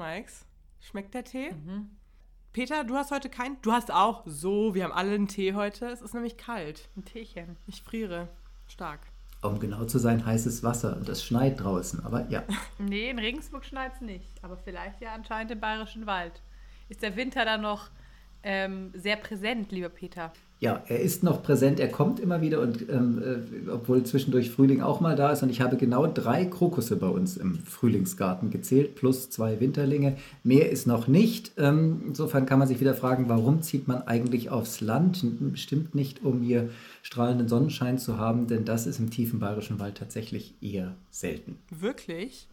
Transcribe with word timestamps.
Mikes. 0.00 0.46
Schmeckt 0.80 1.14
der 1.14 1.24
Tee? 1.24 1.50
Peter, 2.52 2.84
du 2.84 2.96
hast 2.96 3.10
heute 3.10 3.28
keinen. 3.28 3.60
Du 3.62 3.72
hast 3.72 3.92
auch. 3.92 4.22
So, 4.26 4.74
wir 4.74 4.84
haben 4.84 4.92
alle 4.92 5.14
einen 5.14 5.28
Tee 5.28 5.54
heute. 5.54 5.86
Es 5.86 6.00
ist 6.00 6.14
nämlich 6.14 6.36
kalt. 6.36 6.88
Ein 6.96 7.04
Teechen. 7.04 7.56
Ich 7.66 7.82
friere. 7.82 8.28
Stark. 8.66 9.00
Um 9.42 9.58
genau 9.58 9.84
zu 9.84 9.98
sein, 9.98 10.24
heißes 10.24 10.62
Wasser 10.62 10.96
und 10.96 11.08
es 11.08 11.24
schneit 11.24 11.60
draußen. 11.60 12.04
Aber 12.04 12.28
ja, 12.28 12.44
Nee, 12.78 13.10
in 13.10 13.18
Regensburg 13.18 13.64
schneit 13.64 13.92
es 13.94 14.00
nicht. 14.00 14.42
Aber 14.42 14.56
vielleicht 14.56 15.00
ja 15.00 15.14
anscheinend 15.14 15.52
im 15.52 15.60
Bayerischen 15.60 16.06
Wald. 16.06 16.42
Ist 16.88 17.02
der 17.02 17.16
Winter 17.16 17.44
da 17.44 17.56
noch 17.56 17.90
ähm, 18.42 18.92
sehr 18.94 19.16
präsent, 19.16 19.70
lieber 19.70 19.88
Peter? 19.88 20.32
Ja, 20.60 20.82
er 20.88 21.00
ist 21.00 21.22
noch 21.22 21.42
präsent, 21.42 21.80
er 21.80 21.88
kommt 21.88 22.20
immer 22.20 22.42
wieder 22.42 22.60
und 22.60 22.86
ähm, 22.90 23.22
äh, 23.66 23.70
obwohl 23.70 24.04
zwischendurch 24.04 24.50
Frühling 24.50 24.82
auch 24.82 25.00
mal 25.00 25.16
da 25.16 25.32
ist 25.32 25.42
und 25.42 25.48
ich 25.48 25.62
habe 25.62 25.78
genau 25.78 26.06
drei 26.06 26.44
Krokusse 26.44 26.96
bei 26.96 27.08
uns 27.08 27.38
im 27.38 27.54
Frühlingsgarten 27.54 28.50
gezählt, 28.50 28.94
plus 28.94 29.30
zwei 29.30 29.58
Winterlinge. 29.58 30.18
Mehr 30.44 30.70
ist 30.70 30.86
noch 30.86 31.08
nicht. 31.08 31.52
Ähm, 31.56 32.02
insofern 32.08 32.44
kann 32.44 32.58
man 32.58 32.68
sich 32.68 32.78
wieder 32.78 32.92
fragen, 32.92 33.30
warum 33.30 33.62
zieht 33.62 33.88
man 33.88 34.02
eigentlich 34.02 34.50
aufs 34.50 34.82
Land? 34.82 35.24
Bestimmt 35.52 35.94
nicht, 35.94 36.22
um 36.22 36.42
hier 36.42 36.68
strahlenden 37.00 37.48
Sonnenschein 37.48 37.96
zu 37.96 38.18
haben, 38.18 38.46
denn 38.46 38.66
das 38.66 38.86
ist 38.86 38.98
im 38.98 39.10
tiefen 39.10 39.40
bayerischen 39.40 39.80
Wald 39.80 39.96
tatsächlich 39.96 40.52
eher 40.60 40.94
selten. 41.10 41.56
Wirklich? 41.70 42.48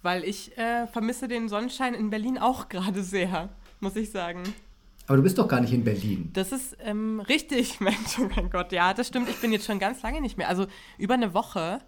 Weil 0.00 0.24
ich 0.24 0.56
äh, 0.56 0.86
vermisse 0.86 1.28
den 1.28 1.50
Sonnenschein 1.50 1.92
in 1.92 2.08
Berlin 2.08 2.38
auch 2.38 2.70
gerade 2.70 3.02
sehr, 3.02 3.50
muss 3.80 3.94
ich 3.96 4.10
sagen. 4.10 4.42
Aber 5.06 5.16
du 5.16 5.22
bist 5.22 5.38
doch 5.38 5.48
gar 5.48 5.60
nicht 5.60 5.72
in 5.72 5.84
Berlin. 5.84 6.30
Das 6.32 6.52
ist 6.52 6.76
ähm, 6.80 7.20
richtig, 7.20 7.80
Mensch, 7.80 8.18
oh 8.18 8.28
mein 8.34 8.50
Gott. 8.50 8.72
Ja, 8.72 8.92
das 8.94 9.08
stimmt. 9.08 9.28
Ich 9.28 9.40
bin 9.40 9.52
jetzt 9.52 9.66
schon 9.66 9.78
ganz 9.78 10.02
lange 10.02 10.20
nicht 10.20 10.36
mehr. 10.36 10.48
Also 10.48 10.66
über 10.98 11.14
eine 11.14 11.32
Woche 11.34 11.80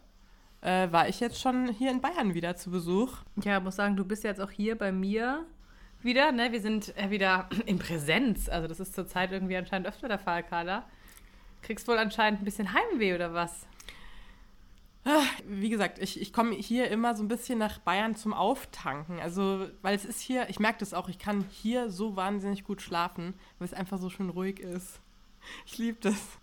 äh, 0.61 0.91
war 0.91 1.09
ich 1.09 1.21
jetzt 1.21 1.41
schon 1.41 1.69
hier 1.69 1.91
in 1.91 2.01
Bayern 2.01 2.35
wieder 2.35 2.57
zu 2.57 2.71
Besuch. 2.71 3.19
Ja, 3.43 3.61
muss 3.61 3.77
sagen, 3.77 3.97
du 3.97 4.05
bist 4.05 4.25
jetzt 4.25 4.41
auch 4.41 4.51
hier 4.51 4.77
bei 4.77 4.93
mir 4.93 5.45
wieder. 6.03 6.33
Ne? 6.33 6.53
Wir 6.53 6.61
sind 6.61 6.97
äh, 6.97 7.11
wieder 7.11 7.49
in 7.67 7.79
Präsenz. 7.79 8.49
Also 8.49 8.69
das 8.69 8.81
ist 8.81 8.95
zurzeit 8.95 9.33
irgendwie 9.33 9.57
anscheinend 9.57 9.89
öfter 9.89 10.09
der 10.09 10.19
Fall, 10.19 10.43
Carla. 10.43 10.85
Kriegst 11.63 11.89
wohl 11.89 11.99
anscheinend 11.99 12.41
ein 12.41 12.45
bisschen 12.45 12.73
Heimweh 12.73 13.15
oder 13.15 13.35
was? 13.35 13.67
Wie 15.47 15.71
gesagt, 15.71 15.99
ich, 15.99 16.21
ich 16.21 16.33
komme 16.33 16.55
hier 16.55 16.91
immer 16.91 17.17
so 17.17 17.23
ein 17.23 17.29
bisschen 17.29 17.59
nach 17.59 17.79
Bayern 17.79 18.15
zum 18.17 18.33
Auftanken. 18.35 19.21
Also, 19.21 19.69
weil 19.83 19.95
es 19.95 20.05
ist 20.05 20.21
hier, 20.21 20.49
ich 20.49 20.61
merke 20.61 20.81
das 20.81 20.95
auch, 20.95 21.09
ich 21.09 21.19
kann 21.19 21.47
hier 21.51 21.91
so 21.91 22.17
wahnsinnig 22.17 22.65
gut 22.65 22.83
schlafen, 22.83 23.35
weil 23.59 23.67
es 23.67 23.75
einfach 23.75 23.99
so 23.99 24.11
schön 24.11 24.31
ruhig 24.31 24.61
ist. 24.61 25.01
Ich 25.67 25.79
liebe 25.79 25.99
das. 26.01 26.39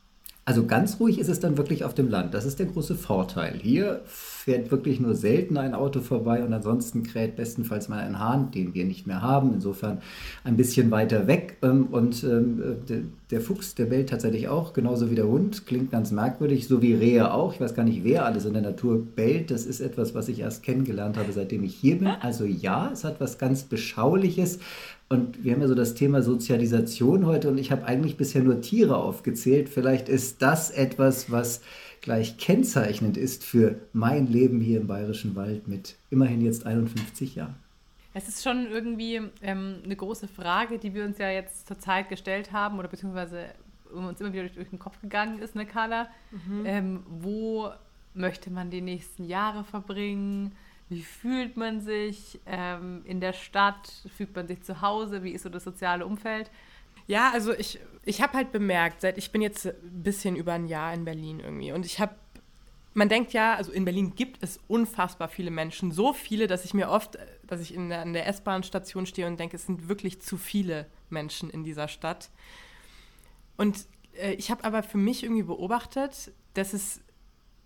Also 0.48 0.68
ganz 0.68 1.00
ruhig 1.00 1.18
ist 1.18 1.28
es 1.28 1.40
dann 1.40 1.58
wirklich 1.58 1.84
auf 1.84 1.96
dem 1.96 2.08
Land. 2.08 2.36
Das 2.36 2.46
ist 2.46 2.60
der 2.60 2.68
große 2.68 2.94
Vorteil. 2.94 3.58
Hier 3.60 4.02
fährt 4.06 4.70
wirklich 4.70 5.00
nur 5.00 5.16
selten 5.16 5.58
ein 5.58 5.74
Auto 5.74 6.02
vorbei 6.02 6.44
und 6.44 6.54
ansonsten 6.54 7.02
kräht 7.02 7.36
bestenfalls 7.36 7.90
mal 7.90 7.98
ein 7.98 8.20
Hahn, 8.20 8.52
den 8.52 8.76
wir 8.76 8.86
nicht 8.86 9.08
mehr 9.08 9.24
haben. 9.24 9.56
Insofern 9.56 10.04
ein 10.44 10.56
bisschen 10.56 10.92
weiter 10.92 11.26
weg. 11.26 11.58
Ähm, 11.64 11.88
Und 11.88 12.24
ähm, 12.24 12.62
der, 12.88 13.00
der 13.32 13.42
Fuchs, 13.42 13.74
der 13.74 13.86
bellt 13.86 14.10
tatsächlich 14.10 14.48
auch, 14.48 14.74
genauso 14.74 15.10
wie 15.10 15.16
der 15.16 15.28
Hund. 15.28 15.66
Klingt 15.66 15.90
ganz 15.90 16.12
merkwürdig, 16.12 16.68
so 16.68 16.80
wie 16.80 16.94
Rehe 16.94 17.34
auch. 17.34 17.56
Ich 17.56 17.60
weiß 17.60 17.74
gar 17.74 17.84
nicht, 17.84 18.04
wer 18.04 18.28
alles 18.28 18.46
in 18.46 18.54
der 18.54 18.62
Natur 18.62 19.04
bellt. 19.04 19.50
Das 19.50 19.66
ist 19.66 19.80
etwas, 19.80 20.14
was 20.14 20.28
ich 20.28 20.42
erst 20.42 20.62
kennengelernt 20.62 21.18
habe, 21.18 21.32
seitdem 21.32 21.64
ich 21.64 21.74
hier 21.74 21.98
bin. 21.98 22.08
Also 22.08 22.46
ja, 22.46 22.92
es 22.94 23.04
hat 23.04 23.20
was 23.20 23.40
ganz 23.40 23.64
Beschauliches. 23.64 24.60
Und 25.08 25.44
wir 25.44 25.54
haben 25.54 25.62
ja 25.62 25.68
so 25.68 25.76
das 25.76 25.94
Thema 25.94 26.24
Sozialisation 26.24 27.26
heute 27.28 27.50
und 27.50 27.60
ich 27.60 27.72
habe 27.72 27.86
eigentlich 27.86 28.18
bisher 28.18 28.42
nur 28.42 28.62
Tiere 28.62 28.98
aufgezählt. 28.98 29.70
Vielleicht 29.70 30.10
ist 30.10 30.42
das 30.42 30.72
etwas, 30.72 31.32
was 31.32 31.62
gleich 32.02 32.38
kennzeichnend 32.38 33.16
ist 33.16 33.44
für 33.44 33.76
mein 33.94 34.28
Leben 34.28 34.60
hier 34.60 34.82
im 34.82 34.88
Bayerischen 34.88 35.36
Wald 35.36 35.68
mit 35.68 35.96
immerhin 36.10 36.42
jetzt 36.42 36.66
51 36.66 37.36
Jahren. 37.36 37.56
Es 38.14 38.28
ist 38.28 38.44
schon 38.44 38.68
irgendwie 38.72 39.22
ähm, 39.42 39.82
eine 39.84 39.96
große 39.96 40.28
Frage, 40.28 40.80
die 40.80 40.94
wir 40.94 41.04
uns 41.04 41.18
ja 41.18 41.30
jetzt 41.30 41.68
zur 41.68 41.78
Zeit 41.78 42.10
gestellt 42.10 42.52
haben 42.52 42.80
oder 42.80 42.88
beziehungsweise 42.88 43.48
uns 43.92 44.20
immer 44.22 44.34
wieder 44.34 44.44
durch, 44.44 44.56
durch 44.56 44.70
den 44.70 44.80
Kopf 44.80 45.00
gegangen 45.02 45.40
ist, 45.40 45.56
ne, 45.56 45.66
Carla? 45.66 46.08
Ähm, 46.66 47.04
wo 47.10 47.70
möchte 48.14 48.50
man 48.50 48.70
die 48.70 48.82
nächsten 48.82 49.26
Jahre 49.26 49.64
verbringen? 49.64 50.54
Wie 50.90 51.02
fühlt 51.02 51.58
man 51.58 51.82
sich 51.82 52.40
ähm, 52.46 53.02
in 53.06 53.20
der 53.20 53.34
Stadt? 53.34 53.92
Fühlt 54.16 54.36
man 54.36 54.48
sich 54.48 54.62
zu 54.64 54.82
Hause? 54.82 55.24
Wie 55.24 55.32
ist 55.32 55.44
so 55.44 55.50
das 55.50 55.64
soziale 55.64 56.06
Umfeld? 56.06 56.52
Ja, 57.08 57.32
also 57.32 57.54
ich, 57.54 57.80
ich 58.04 58.22
habe 58.22 58.34
halt 58.34 58.52
bemerkt, 58.52 59.02
seit 59.02 59.18
ich 59.18 59.32
bin 59.32 59.42
jetzt 59.42 59.66
ein 59.68 60.04
bisschen 60.04 60.36
über 60.36 60.54
ein 60.54 60.68
Jahr 60.68 60.94
in 60.94 61.06
Berlin 61.06 61.40
irgendwie 61.40 61.72
und 61.72 61.86
ich 61.86 62.00
habe, 62.00 62.16
man 62.94 63.10
denkt 63.10 63.34
ja, 63.34 63.56
also 63.56 63.72
in 63.72 63.86
Berlin 63.86 64.14
gibt 64.16 64.42
es 64.42 64.60
unfassbar 64.68 65.28
viele 65.28 65.52
Menschen, 65.52 65.92
so 65.92 66.14
viele, 66.14 66.48
dass 66.48 66.66
ich 66.66 66.74
mir 66.74 66.90
oft, 66.90 67.18
dass 67.44 67.62
ich 67.62 67.76
in 67.76 67.90
der, 67.90 68.02
an 68.02 68.14
der 68.14 68.28
S-Bahn-Station 68.28 69.06
stehe 69.06 69.28
und 69.28 69.40
denke, 69.40 69.56
es 69.56 69.68
sind 69.68 69.88
wirklich 69.88 70.22
zu 70.22 70.38
viele 70.38 70.88
Menschen 71.10 71.50
in 71.52 71.64
dieser 71.64 71.88
Stadt. 71.88 72.30
Und 73.58 73.86
äh, 74.18 74.34
ich 74.34 74.50
habe 74.50 74.64
aber 74.64 74.82
für 74.82 74.98
mich 74.98 75.24
irgendwie 75.24 75.44
beobachtet, 75.44 76.32
dass 76.56 76.74
es, 76.74 77.02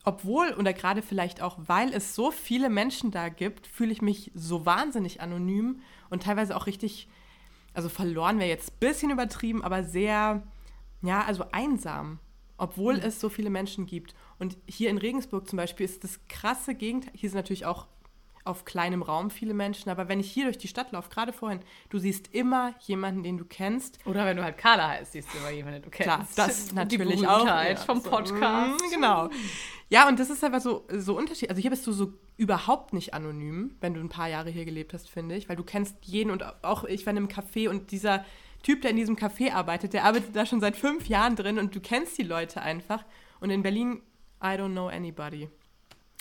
obwohl 0.09 0.55
oder 0.57 0.73
gerade 0.73 1.03
vielleicht 1.03 1.39
auch, 1.39 1.55
weil 1.67 1.93
es 1.93 2.15
so 2.15 2.31
viele 2.31 2.71
Menschen 2.71 3.11
da 3.11 3.29
gibt, 3.29 3.67
fühle 3.67 3.91
ich 3.91 4.01
mich 4.01 4.31
so 4.33 4.65
wahnsinnig 4.65 5.21
anonym 5.21 5.81
und 6.09 6.23
teilweise 6.23 6.55
auch 6.55 6.65
richtig, 6.65 7.07
also 7.75 7.89
verloren 7.89 8.39
wäre 8.39 8.49
jetzt 8.49 8.71
ein 8.71 8.79
bisschen 8.79 9.11
übertrieben, 9.11 9.63
aber 9.63 9.83
sehr, 9.83 10.41
ja, 11.03 11.23
also 11.25 11.45
einsam, 11.51 12.17
obwohl 12.57 12.95
es 12.95 13.19
so 13.19 13.29
viele 13.29 13.51
Menschen 13.51 13.85
gibt. 13.85 14.15
Und 14.39 14.57
hier 14.67 14.89
in 14.89 14.97
Regensburg 14.97 15.47
zum 15.47 15.57
Beispiel 15.57 15.85
ist 15.85 16.03
das 16.03 16.19
krasse 16.27 16.73
Gegenteil. 16.73 17.13
Hier 17.13 17.29
sind 17.29 17.37
natürlich 17.37 17.67
auch 17.67 17.85
auf 18.49 18.65
kleinem 18.65 19.01
Raum 19.01 19.29
viele 19.29 19.53
Menschen, 19.53 19.89
aber 19.89 20.09
wenn 20.09 20.19
ich 20.19 20.31
hier 20.31 20.45
durch 20.45 20.57
die 20.57 20.67
Stadt 20.67 20.91
laufe, 20.91 21.09
gerade 21.09 21.31
vorhin, 21.31 21.59
du 21.89 21.99
siehst 21.99 22.33
immer 22.33 22.73
jemanden, 22.81 23.23
den 23.23 23.37
du 23.37 23.45
kennst. 23.45 23.99
Oder 24.05 24.25
wenn 24.25 24.37
du 24.37 24.43
halt 24.43 24.57
Carla 24.57 24.89
heißt, 24.89 25.13
siehst 25.13 25.33
du 25.33 25.37
immer 25.37 25.51
jemanden, 25.51 25.81
den 25.81 25.83
du 25.83 25.89
kennst. 25.91 26.33
Klar, 26.33 26.47
das 26.47 26.67
Die 26.67 26.75
natürlich 26.75 27.27
auch. 27.27 27.39
Berühmtheit 27.39 27.77
ja, 27.79 27.85
vom 27.85 28.01
so, 28.01 28.09
Podcast. 28.09 28.81
mm, 28.81 28.91
Genau. 28.91 29.29
Ja, 29.89 30.07
und 30.07 30.19
das 30.19 30.29
ist 30.29 30.43
aber 30.43 30.59
so, 30.59 30.85
so 30.91 31.17
unterschiedlich. 31.17 31.49
Also 31.49 31.61
hier 31.61 31.71
bist 31.71 31.87
du 31.87 31.91
so 31.91 32.13
überhaupt 32.37 32.93
nicht 32.93 33.13
anonym, 33.13 33.75
wenn 33.81 33.93
du 33.93 33.99
ein 33.99 34.09
paar 34.09 34.29
Jahre 34.29 34.49
hier 34.49 34.65
gelebt 34.65 34.93
hast, 34.93 35.09
finde 35.09 35.35
ich, 35.35 35.49
weil 35.49 35.55
du 35.55 35.63
kennst 35.63 35.95
jeden 36.01 36.31
und 36.31 36.43
auch 36.63 36.83
ich 36.83 37.05
war 37.05 37.11
in 37.11 37.17
einem 37.17 37.27
Café 37.27 37.69
und 37.69 37.91
dieser 37.91 38.25
Typ, 38.63 38.81
der 38.81 38.91
in 38.91 38.97
diesem 38.97 39.15
Café 39.15 39.53
arbeitet, 39.53 39.93
der 39.93 40.03
arbeitet 40.05 40.35
da 40.35 40.45
schon 40.45 40.59
seit 40.59 40.75
fünf 40.75 41.07
Jahren 41.07 41.35
drin 41.35 41.57
und 41.59 41.75
du 41.75 41.79
kennst 41.79 42.17
die 42.17 42.23
Leute 42.23 42.61
einfach. 42.61 43.03
Und 43.39 43.51
in 43.51 43.63
Berlin, 43.63 44.01
I 44.43 44.47
don't 44.57 44.71
know 44.71 44.87
anybody. 44.87 45.49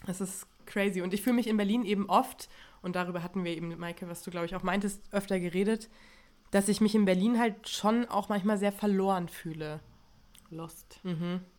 Das 0.07 0.21
ist 0.21 0.47
crazy. 0.69 1.03
Und 1.03 1.13
ich 1.13 1.23
fühle 1.23 1.37
mich 1.37 1.49
in 1.49 1.57
Berlin 1.57 1.85
eben 1.85 2.09
oft, 2.09 2.49
und 2.81 2.95
darüber 2.95 3.25
hatten 3.25 3.43
wir 3.43 3.57
eben, 3.57 3.77
Maike, 3.77 4.09
was 4.09 4.23
du, 4.23 4.31
glaube 4.31 4.47
ich, 4.47 4.55
auch 4.55 4.63
meintest, 4.63 5.03
öfter 5.11 5.41
geredet, 5.41 5.89
dass 6.53 6.69
ich 6.69 6.81
mich 6.81 6.95
in 6.95 7.05
Berlin 7.05 7.39
halt 7.39 7.69
schon 7.69 8.05
auch 8.07 8.29
manchmal 8.29 8.57
sehr 8.59 8.73
verloren 8.73 9.29
fühle. 9.29 9.81
Lost. 10.51 11.01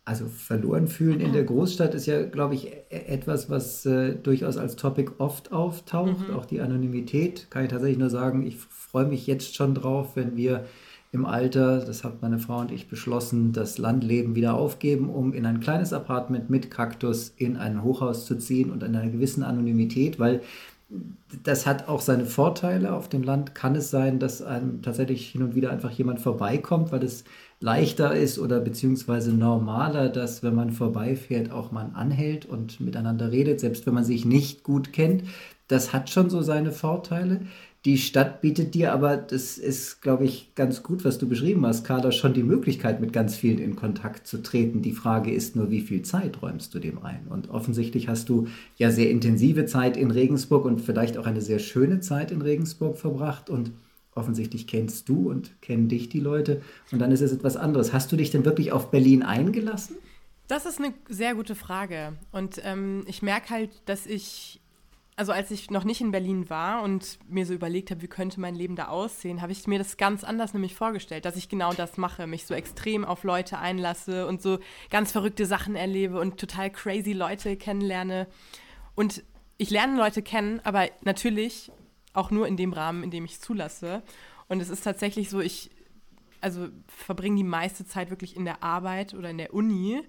Also 0.04 0.26
verloren 0.26 0.88
fühlen 0.88 1.20
in 1.20 1.32
der 1.32 1.44
Großstadt 1.44 1.94
ist 1.94 2.06
ja, 2.06 2.24
glaube 2.24 2.56
ich, 2.56 2.66
e- 2.66 2.82
etwas, 2.88 3.48
was 3.48 3.86
äh, 3.86 4.16
durchaus 4.16 4.56
als 4.56 4.74
Topic 4.74 5.12
oft 5.18 5.52
auftaucht. 5.52 6.28
Auch 6.34 6.44
die 6.44 6.60
Anonymität 6.60 7.48
kann 7.50 7.62
ich 7.64 7.70
tatsächlich 7.70 7.98
nur 7.98 8.10
sagen, 8.10 8.44
ich 8.44 8.56
freue 8.56 9.06
mich 9.06 9.28
jetzt 9.28 9.54
schon 9.54 9.76
drauf, 9.76 10.16
wenn 10.16 10.36
wir 10.36 10.66
im 11.12 11.26
Alter, 11.26 11.80
das 11.80 12.04
hat 12.04 12.22
meine 12.22 12.38
Frau 12.38 12.60
und 12.60 12.70
ich 12.70 12.88
beschlossen, 12.88 13.52
das 13.52 13.78
Landleben 13.78 14.36
wieder 14.36 14.54
aufgeben, 14.54 15.10
um 15.10 15.32
in 15.32 15.44
ein 15.44 15.60
kleines 15.60 15.92
Apartment 15.92 16.50
mit 16.50 16.70
Kaktus 16.70 17.32
in 17.36 17.56
ein 17.56 17.82
Hochhaus 17.82 18.26
zu 18.26 18.38
ziehen 18.38 18.70
und 18.70 18.82
in 18.82 18.94
einer 18.94 19.10
gewissen 19.10 19.42
Anonymität, 19.42 20.18
weil 20.20 20.40
das 21.44 21.66
hat 21.66 21.88
auch 21.88 22.00
seine 22.00 22.26
Vorteile. 22.26 22.92
Auf 22.92 23.08
dem 23.08 23.22
Land 23.22 23.54
kann 23.54 23.76
es 23.76 23.90
sein, 23.90 24.18
dass 24.18 24.42
einem 24.42 24.82
tatsächlich 24.82 25.28
hin 25.28 25.42
und 25.42 25.54
wieder 25.54 25.70
einfach 25.70 25.90
jemand 25.90 26.20
vorbeikommt, 26.20 26.90
weil 26.90 27.04
es 27.04 27.24
leichter 27.60 28.14
ist 28.14 28.38
oder 28.38 28.60
beziehungsweise 28.60 29.32
normaler, 29.32 30.08
dass 30.08 30.42
wenn 30.42 30.54
man 30.54 30.72
vorbeifährt, 30.72 31.52
auch 31.52 31.70
man 31.70 31.94
anhält 31.94 32.46
und 32.46 32.80
miteinander 32.80 33.30
redet, 33.30 33.60
selbst 33.60 33.86
wenn 33.86 33.94
man 33.94 34.04
sich 34.04 34.24
nicht 34.24 34.64
gut 34.64 34.92
kennt. 34.92 35.24
Das 35.68 35.92
hat 35.92 36.10
schon 36.10 36.30
so 36.30 36.42
seine 36.42 36.72
Vorteile. 36.72 37.42
Die 37.86 37.96
Stadt 37.96 38.42
bietet 38.42 38.74
dir 38.74 38.92
aber, 38.92 39.16
das 39.16 39.56
ist, 39.56 40.02
glaube 40.02 40.24
ich, 40.26 40.54
ganz 40.54 40.82
gut, 40.82 41.02
was 41.02 41.16
du 41.16 41.26
beschrieben 41.26 41.64
hast, 41.64 41.82
Carla, 41.82 42.12
schon 42.12 42.34
die 42.34 42.42
Möglichkeit, 42.42 43.00
mit 43.00 43.14
ganz 43.14 43.36
vielen 43.36 43.58
in 43.58 43.74
Kontakt 43.74 44.26
zu 44.26 44.42
treten. 44.42 44.82
Die 44.82 44.92
Frage 44.92 45.32
ist 45.32 45.56
nur, 45.56 45.70
wie 45.70 45.80
viel 45.80 46.02
Zeit 46.02 46.42
räumst 46.42 46.74
du 46.74 46.78
dem 46.78 47.02
ein? 47.02 47.26
Und 47.30 47.48
offensichtlich 47.48 48.08
hast 48.08 48.28
du 48.28 48.48
ja 48.76 48.90
sehr 48.90 49.10
intensive 49.10 49.64
Zeit 49.64 49.96
in 49.96 50.10
Regensburg 50.10 50.66
und 50.66 50.82
vielleicht 50.82 51.16
auch 51.16 51.24
eine 51.26 51.40
sehr 51.40 51.58
schöne 51.58 52.00
Zeit 52.00 52.30
in 52.30 52.42
Regensburg 52.42 52.98
verbracht 52.98 53.48
und 53.48 53.72
offensichtlich 54.14 54.66
kennst 54.66 55.08
du 55.08 55.30
und 55.30 55.62
kennen 55.62 55.88
dich 55.88 56.10
die 56.10 56.20
Leute 56.20 56.60
und 56.92 56.98
dann 56.98 57.12
ist 57.12 57.22
es 57.22 57.32
etwas 57.32 57.56
anderes. 57.56 57.94
Hast 57.94 58.12
du 58.12 58.16
dich 58.16 58.30
denn 58.30 58.44
wirklich 58.44 58.72
auf 58.72 58.90
Berlin 58.90 59.22
eingelassen? 59.22 59.96
Das 60.48 60.66
ist 60.66 60.80
eine 60.80 60.92
sehr 61.08 61.36
gute 61.36 61.54
Frage. 61.54 62.14
Und 62.32 62.60
ähm, 62.64 63.04
ich 63.06 63.22
merke 63.22 63.50
halt, 63.50 63.70
dass 63.86 64.04
ich, 64.04 64.59
also 65.20 65.32
als 65.32 65.50
ich 65.50 65.70
noch 65.70 65.84
nicht 65.84 66.00
in 66.00 66.12
Berlin 66.12 66.48
war 66.48 66.82
und 66.82 67.18
mir 67.28 67.44
so 67.44 67.52
überlegt 67.52 67.90
habe, 67.90 68.00
wie 68.00 68.06
könnte 68.06 68.40
mein 68.40 68.54
Leben 68.54 68.74
da 68.74 68.88
aussehen, 68.88 69.42
habe 69.42 69.52
ich 69.52 69.66
mir 69.66 69.78
das 69.78 69.98
ganz 69.98 70.24
anders 70.24 70.54
nämlich 70.54 70.74
vorgestellt, 70.74 71.26
dass 71.26 71.36
ich 71.36 71.50
genau 71.50 71.74
das 71.74 71.98
mache, 71.98 72.26
mich 72.26 72.46
so 72.46 72.54
extrem 72.54 73.04
auf 73.04 73.22
Leute 73.22 73.58
einlasse 73.58 74.26
und 74.26 74.40
so 74.40 74.60
ganz 74.88 75.12
verrückte 75.12 75.44
Sachen 75.44 75.76
erlebe 75.76 76.18
und 76.18 76.40
total 76.40 76.70
crazy 76.70 77.12
Leute 77.12 77.58
kennenlerne. 77.58 78.28
Und 78.94 79.22
ich 79.58 79.68
lerne 79.68 79.98
Leute 79.98 80.22
kennen, 80.22 80.58
aber 80.64 80.88
natürlich 81.02 81.70
auch 82.14 82.30
nur 82.30 82.48
in 82.48 82.56
dem 82.56 82.72
Rahmen, 82.72 83.02
in 83.02 83.10
dem 83.10 83.26
ich 83.26 83.42
zulasse. 83.42 84.02
Und 84.48 84.62
es 84.62 84.70
ist 84.70 84.84
tatsächlich 84.84 85.28
so, 85.28 85.40
ich 85.40 85.70
also 86.40 86.68
verbringe 86.86 87.36
die 87.36 87.44
meiste 87.44 87.84
Zeit 87.84 88.08
wirklich 88.08 88.36
in 88.36 88.46
der 88.46 88.62
Arbeit 88.62 89.12
oder 89.12 89.28
in 89.28 89.36
der 89.36 89.52
Uni 89.52 90.00